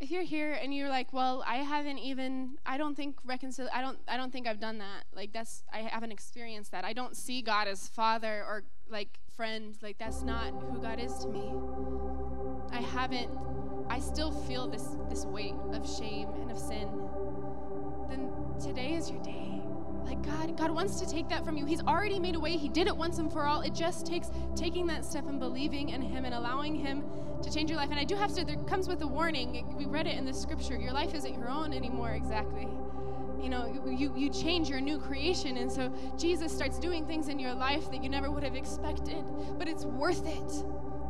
If 0.00 0.10
you're 0.10 0.24
here 0.24 0.52
and 0.52 0.74
you're 0.74 0.88
like, 0.88 1.12
well, 1.12 1.44
I 1.46 1.58
haven't 1.58 1.98
even, 1.98 2.58
I 2.66 2.76
don't 2.76 2.96
think 2.96 3.24
reconcil, 3.24 3.68
I 3.72 3.80
don't, 3.80 3.98
I 4.08 4.16
don't 4.16 4.32
think 4.32 4.48
I've 4.48 4.58
done 4.58 4.78
that. 4.78 5.04
Like 5.14 5.32
that's, 5.32 5.62
I 5.72 5.82
haven't 5.82 6.10
experienced 6.10 6.72
that. 6.72 6.84
I 6.84 6.92
don't 6.92 7.16
see 7.16 7.40
God 7.40 7.68
as 7.68 7.86
Father 7.86 8.44
or 8.48 8.64
like 8.90 9.20
friend. 9.36 9.76
Like 9.80 9.98
that's 9.98 10.22
not 10.22 10.52
who 10.72 10.80
God 10.82 10.98
is 10.98 11.14
to 11.18 11.28
me. 11.28 11.52
I 12.72 12.80
haven't 12.80 13.30
I 13.88 13.98
still 14.00 14.30
feel 14.30 14.68
this 14.68 14.96
this 15.10 15.26
weight 15.26 15.54
of 15.72 15.88
shame 15.88 16.28
and 16.40 16.50
of 16.50 16.58
sin. 16.58 16.88
Then 18.08 18.32
today 18.58 18.94
is 18.94 19.10
your 19.10 19.22
day. 19.22 19.60
Like 20.04 20.22
God, 20.22 20.56
God 20.56 20.70
wants 20.70 21.00
to 21.00 21.08
take 21.08 21.28
that 21.28 21.44
from 21.44 21.56
you. 21.56 21.66
He's 21.66 21.82
already 21.82 22.18
made 22.18 22.34
a 22.34 22.40
way. 22.40 22.56
He 22.56 22.68
did 22.68 22.86
it 22.86 22.96
once 22.96 23.18
and 23.18 23.32
for 23.32 23.44
all. 23.44 23.60
It 23.60 23.74
just 23.74 24.06
takes 24.06 24.30
taking 24.56 24.86
that 24.88 25.04
step 25.04 25.26
and 25.26 25.38
believing 25.38 25.90
in 25.90 26.02
Him 26.02 26.24
and 26.24 26.34
allowing 26.34 26.74
Him 26.74 27.04
to 27.42 27.50
change 27.52 27.70
your 27.70 27.78
life. 27.78 27.90
And 27.90 27.98
I 27.98 28.04
do 28.04 28.16
have 28.16 28.34
to. 28.34 28.44
There 28.44 28.56
comes 28.64 28.88
with 28.88 29.02
a 29.02 29.06
warning. 29.06 29.74
We 29.76 29.86
read 29.86 30.06
it 30.06 30.16
in 30.16 30.24
the 30.24 30.34
Scripture. 30.34 30.76
Your 30.76 30.92
life 30.92 31.14
isn't 31.14 31.34
your 31.34 31.48
own 31.48 31.72
anymore. 31.72 32.12
Exactly 32.12 32.68
you 33.42 33.48
know, 33.48 33.66
you, 33.84 34.12
you 34.16 34.30
change 34.30 34.68
your 34.68 34.80
new 34.80 34.98
creation. 34.98 35.56
And 35.56 35.70
so 35.70 35.92
Jesus 36.16 36.52
starts 36.52 36.78
doing 36.78 37.04
things 37.04 37.26
in 37.28 37.40
your 37.40 37.52
life 37.52 37.90
that 37.90 38.02
you 38.02 38.08
never 38.08 38.30
would 38.30 38.44
have 38.44 38.54
expected. 38.54 39.24
But 39.58 39.68
it's 39.68 39.84
worth 39.84 40.26
it. 40.26 40.64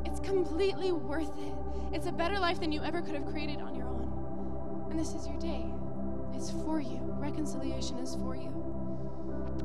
It's 0.06 0.18
completely 0.20 0.92
worth 0.92 1.36
it. 1.38 1.54
It's 1.92 2.06
a 2.06 2.12
better 2.12 2.38
life 2.38 2.58
than 2.58 2.72
you 2.72 2.82
ever 2.82 3.02
could 3.02 3.14
have 3.14 3.26
created 3.26 3.60
on 3.60 3.74
your 3.74 3.86
own. 3.86 4.88
And 4.90 4.98
this 4.98 5.14
is 5.14 5.26
your 5.28 5.38
day. 5.38 5.66
It's 6.34 6.50
for 6.50 6.80
you. 6.80 7.00
Reconciliation 7.18 7.98
is 7.98 8.14
for 8.16 8.34
you. 8.34 8.71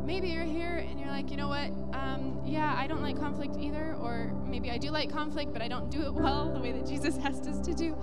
Maybe 0.05 0.29
you're 0.29 0.43
here 0.43 0.85
and 0.87 0.99
you're 0.99 1.09
like, 1.09 1.29
you 1.31 1.37
know 1.37 1.47
what? 1.47 1.71
Um, 1.93 2.41
yeah, 2.45 2.75
I 2.77 2.87
don't 2.87 3.01
like 3.01 3.19
conflict 3.19 3.57
either. 3.59 3.95
Or 3.99 4.33
maybe 4.45 4.71
I 4.71 4.77
do 4.77 4.89
like 4.89 5.11
conflict, 5.11 5.53
but 5.53 5.61
I 5.61 5.67
don't 5.67 5.89
do 5.89 6.03
it 6.03 6.13
well 6.13 6.51
the 6.53 6.59
way 6.59 6.71
that 6.71 6.85
Jesus 6.85 7.17
asked 7.23 7.47
us 7.47 7.59
to 7.67 7.73
do. 7.73 7.97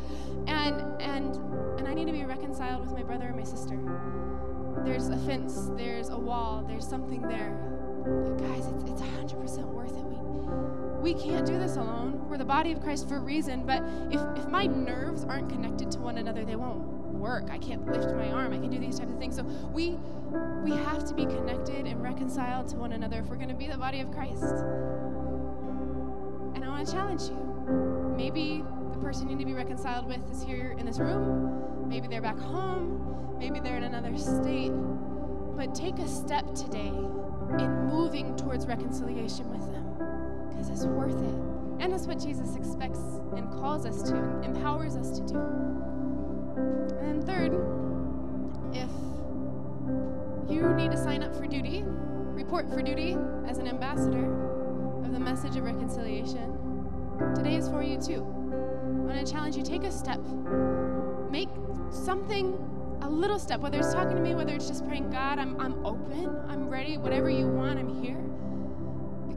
And 0.47 1.01
and 1.01 1.37
and 1.79 1.88
I 1.88 1.94
need 1.94 2.07
to 2.07 2.12
be 2.12 2.25
reconciled 2.25 2.81
with 2.81 2.92
my 2.92 3.03
brother 3.03 3.29
or 3.29 3.35
my 3.35 3.44
sister 3.44 3.79
there's 4.83 5.09
a 5.09 5.16
fence, 5.18 5.70
there's 5.77 6.11
a 6.11 6.16
wall, 6.16 6.64
there's 6.66 6.87
something 6.87 7.23
there. 7.23 7.57
guys, 8.38 8.66
it's, 8.66 8.85
it's 8.90 9.03
100% 9.03 9.64
worth 9.66 9.97
it. 9.97 10.05
We, 10.05 11.14
we 11.14 11.20
can't 11.20 11.47
do 11.47 11.59
this 11.59 11.77
alone. 11.77 12.29
We're 12.29 12.38
the 12.38 12.44
body 12.44 12.73
of 12.73 12.83
Christ 12.83 13.09
for 13.09 13.16
a 13.16 13.20
reason, 13.20 13.64
but 13.64 13.83
if, 14.11 14.20
if 14.37 14.49
my 14.49 14.66
nerves 14.66 15.25
aren't 15.25 15.49
connected 15.49 15.90
to 15.92 16.01
one 16.01 16.18
another, 16.18 16.44
they 16.44 16.57
won't 16.57 16.93
work. 17.24 17.48
I 17.50 17.56
can't 17.56 17.84
lift 17.90 18.14
my 18.14 18.30
arm. 18.30 18.52
I 18.52 18.58
can 18.58 18.70
do 18.70 18.78
these 18.78 18.98
types 18.98 19.10
of 19.10 19.18
things. 19.18 19.34
So 19.34 19.44
we 19.72 19.96
we 20.62 20.72
have 20.72 21.04
to 21.06 21.14
be 21.14 21.24
connected 21.24 21.87
and 21.87 22.02
reconciled 22.02 22.68
to 22.68 22.76
one 22.76 22.92
another 22.92 23.20
if 23.20 23.26
we're 23.26 23.37
going 23.37 23.48
to 23.48 23.54
be 23.54 23.66
the 23.66 23.78
body 23.78 24.00
of 24.00 24.12
Christ. 24.12 24.42
And 26.54 26.62
I 26.64 26.68
want 26.68 26.87
to 26.87 26.92
challenge 26.92 27.22
you. 27.22 28.14
Maybe 28.16 28.62
the 28.92 28.98
person 28.98 29.28
you 29.28 29.37
need 29.37 29.44
to 29.44 29.46
be 29.46 29.54
reconciled 29.54 30.06
with 30.06 30.20
is 30.30 30.42
here 30.42 30.76
in 30.78 30.84
this 30.84 30.98
room. 30.98 31.88
Maybe 31.88 32.08
they're 32.08 32.20
back 32.20 32.38
home. 32.38 33.37
Maybe 33.38 33.58
they're 33.58 33.78
in 33.78 33.84
another 33.84 34.16
state. 34.18 34.72
But 35.56 35.74
take 35.74 35.98
a 35.98 36.08
step 36.08 36.54
today 36.54 36.92
in 37.58 37.87
moving 37.87 38.37
towards 38.37 38.66
reconciliation 38.66 39.48
with 39.50 39.64
them 39.72 40.48
because 40.50 40.68
it's 40.68 40.84
worth 40.84 41.22
it. 41.22 41.34
And 41.82 41.92
it's 41.92 42.06
what 42.06 42.18
Jesus 42.18 42.54
expects 42.54 43.00
and 43.37 43.50
calls 43.50 43.87
us 43.87 44.02
to, 44.10 44.14
and 44.14 44.44
empowers 44.44 44.96
us 44.96 45.18
to 45.18 45.26
do. 45.26 45.93
And 47.00 47.24
third, 47.24 47.52
if 48.72 48.90
you 50.50 50.72
need 50.74 50.90
to 50.90 50.96
sign 50.96 51.22
up 51.22 51.34
for 51.34 51.46
duty, 51.46 51.84
report 51.87 52.68
for 52.68 52.82
duty 52.82 53.16
as 53.46 53.58
an 53.58 53.68
ambassador 53.68 54.24
of 55.04 55.12
the 55.12 55.20
message 55.20 55.56
of 55.56 55.64
reconciliation, 55.64 56.58
today 57.34 57.56
is 57.56 57.68
for 57.68 57.82
you 57.82 58.00
too. 58.00 58.22
I 58.22 59.06
want 59.06 59.26
to 59.26 59.32
challenge 59.32 59.56
you 59.56 59.62
take 59.62 59.84
a 59.84 59.92
step. 59.92 60.20
Make 61.30 61.48
something 61.90 62.58
a 63.02 63.08
little 63.08 63.38
step, 63.38 63.60
whether 63.60 63.78
it's 63.78 63.92
talking 63.92 64.16
to 64.16 64.22
me, 64.22 64.34
whether 64.34 64.54
it's 64.54 64.66
just 64.66 64.87
praying, 64.87 65.10
God, 65.10 65.38
I'm, 65.38 65.60
I'm 65.60 65.84
open, 65.84 66.37
I'm 66.48 66.68
ready, 66.68 66.96
whatever 66.96 67.28
you 67.28 67.46
want, 67.46 67.78
I'm 67.78 68.02
here. 68.02 68.18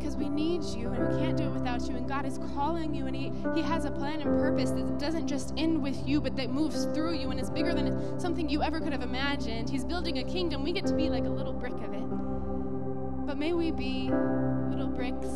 Because 0.07 0.23
we 0.23 0.29
need 0.29 0.63
you 0.63 0.87
and 0.93 1.05
we 1.09 1.19
can't 1.19 1.35
do 1.35 1.43
it 1.43 1.51
without 1.51 1.85
you. 1.89 1.97
And 1.97 2.07
God 2.07 2.25
is 2.25 2.39
calling 2.55 2.95
you 2.95 3.07
and 3.07 3.15
He, 3.15 3.33
he 3.53 3.61
has 3.61 3.83
a 3.83 3.91
plan 3.91 4.21
and 4.21 4.39
purpose 4.39 4.71
that 4.71 4.97
doesn't 4.97 5.27
just 5.27 5.53
end 5.57 5.83
with 5.83 6.07
you, 6.07 6.21
but 6.21 6.33
that 6.37 6.49
moves 6.49 6.85
through 6.93 7.15
you 7.15 7.29
and 7.29 7.37
is 7.37 7.49
bigger 7.49 7.73
than 7.73 8.17
something 8.17 8.47
you 8.47 8.63
ever 8.63 8.79
could 8.79 8.93
have 8.93 9.01
imagined. 9.01 9.69
He's 9.69 9.83
building 9.83 10.19
a 10.19 10.23
kingdom. 10.23 10.63
We 10.63 10.71
get 10.71 10.85
to 10.85 10.93
be 10.93 11.09
like 11.09 11.25
a 11.25 11.29
little 11.29 11.51
brick 11.51 11.73
of 11.73 11.93
it. 11.93 13.27
But 13.27 13.37
may 13.37 13.51
we 13.51 13.71
be 13.71 14.09
little 14.69 14.87
bricks 14.87 15.27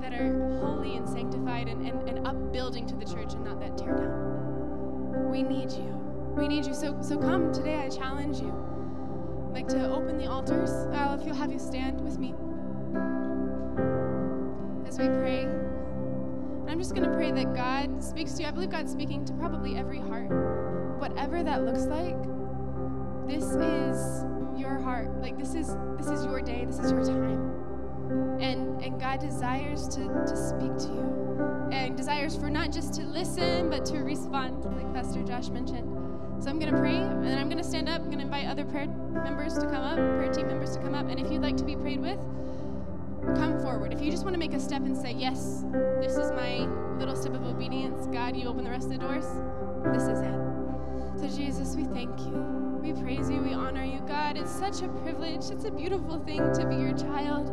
that 0.00 0.18
are 0.18 0.58
holy 0.62 0.96
and 0.96 1.06
sanctified 1.06 1.68
and, 1.68 1.86
and, 1.86 2.08
and 2.08 2.26
upbuilding 2.26 2.86
to 2.86 2.96
the 2.96 3.04
church 3.04 3.34
and 3.34 3.44
not 3.44 3.60
that 3.60 3.76
tear 3.76 3.94
down. 3.94 5.28
We 5.30 5.42
need 5.42 5.70
you. 5.70 6.00
We 6.34 6.48
need 6.48 6.64
you. 6.64 6.72
So, 6.72 6.96
so 7.02 7.18
come 7.18 7.52
today. 7.52 7.74
I 7.74 7.90
challenge 7.90 8.40
you. 8.40 8.54
I'd 9.48 9.52
like 9.52 9.68
to 9.68 9.92
open 9.92 10.16
the 10.16 10.30
altars. 10.30 10.70
Uh, 10.70 11.18
if 11.20 11.26
you'll 11.26 11.36
have 11.36 11.52
you 11.52 11.58
stand 11.58 12.00
with 12.00 12.18
me 12.18 12.32
I'm 16.78 16.82
just 16.84 16.94
going 16.94 17.10
to 17.10 17.16
pray 17.16 17.32
that 17.32 17.56
God 17.56 18.04
speaks 18.04 18.34
to 18.34 18.42
you. 18.42 18.48
I 18.48 18.52
believe 18.52 18.70
God's 18.70 18.92
speaking 18.92 19.24
to 19.24 19.32
probably 19.32 19.76
every 19.76 19.98
heart. 19.98 20.30
Whatever 21.00 21.42
that 21.42 21.64
looks 21.64 21.86
like, 21.86 22.14
this 23.26 23.42
is 23.42 24.24
your 24.56 24.78
heart. 24.78 25.20
Like 25.20 25.36
this 25.36 25.56
is 25.56 25.74
this 25.96 26.06
is 26.06 26.24
your 26.24 26.40
day. 26.40 26.66
This 26.66 26.78
is 26.78 26.92
your 26.92 27.04
time. 27.04 28.38
And 28.40 28.80
and 28.80 29.00
God 29.00 29.18
desires 29.18 29.88
to, 29.88 30.04
to 30.24 30.36
speak 30.36 30.76
to 30.86 30.94
you. 30.94 31.68
And 31.72 31.96
desires 31.96 32.36
for 32.36 32.48
not 32.48 32.70
just 32.70 32.94
to 32.94 33.02
listen, 33.02 33.70
but 33.70 33.84
to 33.86 33.98
respond, 33.98 34.64
like 34.64 34.94
Pastor 34.94 35.24
Josh 35.24 35.48
mentioned. 35.48 35.92
So 36.40 36.48
I'm 36.48 36.60
going 36.60 36.72
to 36.72 36.78
pray, 36.78 36.94
and 36.94 37.24
then 37.24 37.38
I'm 37.38 37.48
going 37.48 37.58
to 37.58 37.68
stand 37.68 37.88
up. 37.88 38.02
I'm 38.02 38.06
going 38.06 38.18
to 38.18 38.24
invite 38.24 38.46
other 38.46 38.64
prayer 38.64 38.86
members 38.86 39.54
to 39.54 39.62
come 39.62 39.82
up, 39.82 39.96
prayer 39.96 40.32
team 40.32 40.46
members 40.46 40.76
to 40.76 40.78
come 40.80 40.94
up. 40.94 41.08
And 41.08 41.18
if 41.18 41.28
you'd 41.32 41.42
like 41.42 41.56
to 41.56 41.64
be 41.64 41.74
prayed 41.74 42.00
with, 42.00 42.20
come 43.36 43.60
forward. 43.60 43.92
If 43.92 44.00
you 44.00 44.10
just 44.10 44.24
want 44.24 44.34
to 44.34 44.38
make 44.38 44.54
a 44.54 44.60
step 44.60 44.82
and 44.82 44.96
say, 44.96 45.12
Yes, 45.12 45.64
this 46.00 46.16
is 46.16 46.30
my 46.32 46.66
little 46.98 47.16
step 47.16 47.34
of 47.34 47.44
obedience, 47.44 48.06
God, 48.08 48.36
you 48.36 48.48
open 48.48 48.64
the 48.64 48.70
rest 48.70 48.86
of 48.86 48.92
the 48.92 48.98
doors. 48.98 49.26
This 49.92 50.02
is 50.02 50.20
it. 50.20 50.38
So, 51.18 51.36
Jesus, 51.36 51.74
we 51.74 51.84
thank 51.84 52.18
you. 52.20 52.78
We 52.80 52.92
praise 52.92 53.28
you. 53.28 53.42
We 53.42 53.52
honor 53.52 53.84
you. 53.84 54.00
God, 54.06 54.36
it's 54.36 54.50
such 54.50 54.82
a 54.82 54.88
privilege. 54.88 55.50
It's 55.50 55.64
a 55.64 55.70
beautiful 55.70 56.18
thing 56.20 56.38
to 56.54 56.66
be 56.66 56.76
your 56.76 56.96
child. 56.96 57.50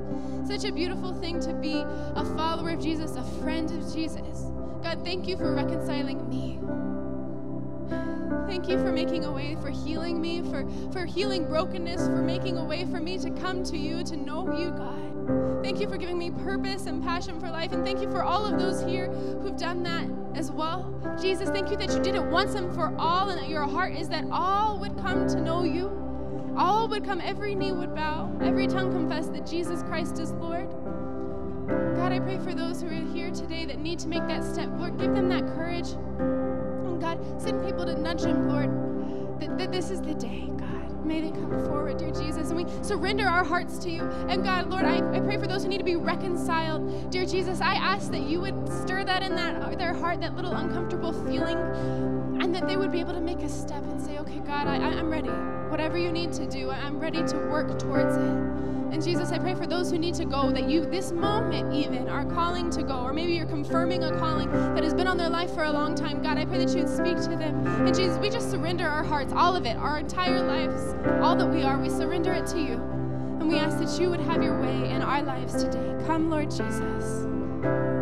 Such 0.48 0.66
a 0.66 0.72
beautiful 0.72 1.14
thing 1.14 1.40
to 1.42 1.54
be 1.54 1.84
a 1.84 2.26
follower 2.38 2.72
of 2.72 2.82
Jesus, 2.82 3.16
a 3.16 3.24
friend 3.42 3.70
of 3.72 3.94
Jesus. 3.94 4.52
God, 4.84 5.04
thank 5.04 5.28
you 5.28 5.36
for 5.36 5.54
reconciling 5.54 6.30
me. 6.30 6.60
Thank 8.56 8.70
you 8.70 8.78
for 8.78 8.94
making 8.94 9.26
a 9.26 9.32
way, 9.34 9.58
for 9.62 9.70
healing 9.70 10.22
me, 10.22 10.42
for, 10.42 10.66
for 10.94 11.06
healing 11.06 11.46
brokenness, 11.46 12.08
for 12.08 12.22
making 12.22 12.56
a 12.56 12.64
way 12.64 12.86
for 12.86 13.02
me 13.02 13.18
to 13.18 13.30
come 13.30 13.66
to 13.66 13.78
you, 13.78 14.02
to 14.06 14.16
know 14.16 14.58
you, 14.58 14.72
God. 14.72 15.62
Thank 15.62 15.82
you 15.82 15.90
for 15.90 15.98
giving 15.98 16.18
me 16.18 16.32
purpose 16.32 16.86
and 16.86 17.04
passion 17.04 17.38
for 17.38 17.50
life. 17.52 17.74
And 17.74 17.84
thank 17.84 18.00
you 18.00 18.10
for 18.10 18.24
all 18.24 18.46
of 18.46 18.58
those 18.58 18.82
here 18.82 19.12
who've 19.12 19.58
done 19.58 19.84
that 19.84 20.08
as 20.36 20.54
well. 20.54 20.90
Jesus, 21.22 21.50
thank 21.50 21.70
you 21.70 21.76
that 21.76 21.92
you 21.92 22.02
did 22.02 22.16
it 22.16 22.24
once 22.24 22.56
and 22.56 22.74
for 22.74 22.96
all, 22.98 23.28
and 23.28 23.38
that 23.42 23.50
your 23.50 23.68
heart 23.68 23.94
is 23.94 24.08
that 24.08 24.24
all 24.32 24.80
would 24.80 24.98
come 25.00 25.28
to 25.28 25.42
know 25.42 25.66
you. 25.66 25.92
All 26.56 26.88
would 26.88 27.04
come, 27.04 27.20
every 27.20 27.56
knee 27.56 27.74
would 27.74 27.94
bow, 27.94 28.34
every 28.40 28.68
tongue 28.68 28.90
confess 28.90 29.28
that 29.28 29.46
Jesus 29.46 29.84
Christ 29.84 30.18
is 30.18 30.32
Lord. 30.32 30.70
God, 31.98 32.14
I 32.14 32.22
pray 32.22 32.38
for 32.38 32.54
those 32.54 32.82
who 32.82 32.88
are 32.88 33.14
here 33.14 33.32
today 33.32 33.66
that 33.66 33.80
need 33.80 34.00
to 34.00 34.08
make 34.08 34.26
that 34.28 34.46
step. 34.46 34.70
Lord, 34.78 34.98
give 34.98 35.14
them 35.14 35.28
that 35.28 35.46
courage. 35.46 35.90
God, 37.06 37.20
send 37.40 37.64
people 37.64 37.86
to 37.86 37.96
nudge 38.00 38.24
them, 38.24 38.50
Lord, 38.50 39.40
that, 39.40 39.60
that 39.60 39.72
this 39.72 39.92
is 39.92 40.02
the 40.02 40.16
day, 40.16 40.50
God. 40.58 41.06
May 41.06 41.22
they 41.22 41.30
come 41.30 41.52
forward, 41.66 41.98
dear 41.98 42.10
Jesus. 42.10 42.50
And 42.50 42.58
we 42.58 42.66
surrender 42.84 43.28
our 43.28 43.44
hearts 43.44 43.78
to 43.80 43.92
you. 43.92 44.02
And 44.28 44.44
God, 44.44 44.72
Lord, 44.72 44.86
I, 44.86 44.98
I 45.16 45.20
pray 45.20 45.38
for 45.38 45.46
those 45.46 45.62
who 45.62 45.70
need 45.70 45.78
to 45.78 45.84
be 45.84 45.98
reconciled. 45.98 47.12
Dear 47.12 47.28
Jesus, 47.28 47.62
I 47.62 47.76
ask 47.76 48.10
that 48.10 48.24
you 48.24 48.42
would 48.42 48.56
stir 48.82 49.04
that 49.04 49.22
in 49.22 49.36
that 49.36 49.78
their 49.78 49.94
heart, 49.94 50.20
that 50.22 50.36
little 50.36 50.54
uncomfortable 50.54 51.14
feeling, 51.14 51.60
and 52.42 52.56
that 52.56 52.68
they 52.68 52.76
would 52.76 52.92
be 52.92 53.02
able 53.02 53.14
to 53.14 53.22
make 53.22 53.44
a 53.44 53.50
step 53.50 53.84
and 53.84 54.02
say, 54.02 54.18
okay, 54.18 54.40
God, 54.40 54.66
I, 54.68 54.78
I'm 54.78 55.12
ready. 55.12 55.30
Whatever 55.70 56.00
you 56.00 56.12
need 56.12 56.34
to 56.34 56.48
do, 56.50 56.72
I'm 56.72 57.00
ready 57.00 57.24
to 57.24 57.38
work 57.52 57.78
towards 57.78 58.18
it. 58.18 58.55
And 58.92 59.04
Jesus, 59.04 59.32
I 59.32 59.40
pray 59.40 59.56
for 59.56 59.68
those 59.68 59.92
who 59.92 59.98
need 59.98 60.16
to 60.16 60.26
go, 60.26 60.52
that 60.52 60.70
you, 60.70 60.86
this 60.86 61.12
moment 61.12 61.74
even, 61.74 62.08
are 62.08 62.26
calling 62.26 62.70
to 62.72 62.84
go, 62.84 63.00
or 63.00 63.14
maybe 63.14 63.34
you're 63.34 63.46
confirming 63.46 64.04
a 64.04 64.18
calling 64.18 64.50
that 64.52 64.84
has 64.84 64.94
been 64.94 65.08
on 65.08 65.18
their 65.18 65.30
life 65.30 65.54
for 65.54 65.64
a 65.64 65.72
long 65.72 65.96
time. 65.96 66.22
God, 66.22 66.38
I 66.38 66.46
pray 66.46 66.64
that 66.64 66.70
you 66.70 66.84
would 66.84 66.90
speak 66.90 67.18
to 67.30 67.36
them. 67.38 67.66
And 67.86 67.96
Jesus, 67.96 68.18
we 68.20 68.30
just 68.30 68.50
surrender 68.50 68.88
our 68.88 69.04
hearts, 69.04 69.34
all 69.34 69.56
of 69.56 69.66
it, 69.66 69.76
our 69.78 70.00
entire 70.00 70.42
lives, 70.42 70.96
all 71.22 71.36
that 71.36 71.48
we 71.48 71.64
are, 71.64 71.78
we 71.80 71.90
surrender 71.90 72.34
it 72.34 72.46
to 72.48 72.60
you. 72.60 72.74
And 73.40 73.50
we 73.50 73.58
ask 73.58 73.78
that 73.80 74.02
you 74.02 74.10
would 74.10 74.22
have 74.22 74.42
your 74.42 74.60
way 74.62 74.90
in 74.92 75.02
our 75.02 75.22
lives 75.22 75.62
today. 75.62 75.96
Come, 76.06 76.30
Lord 76.30 76.50
Jesus. 76.50 77.95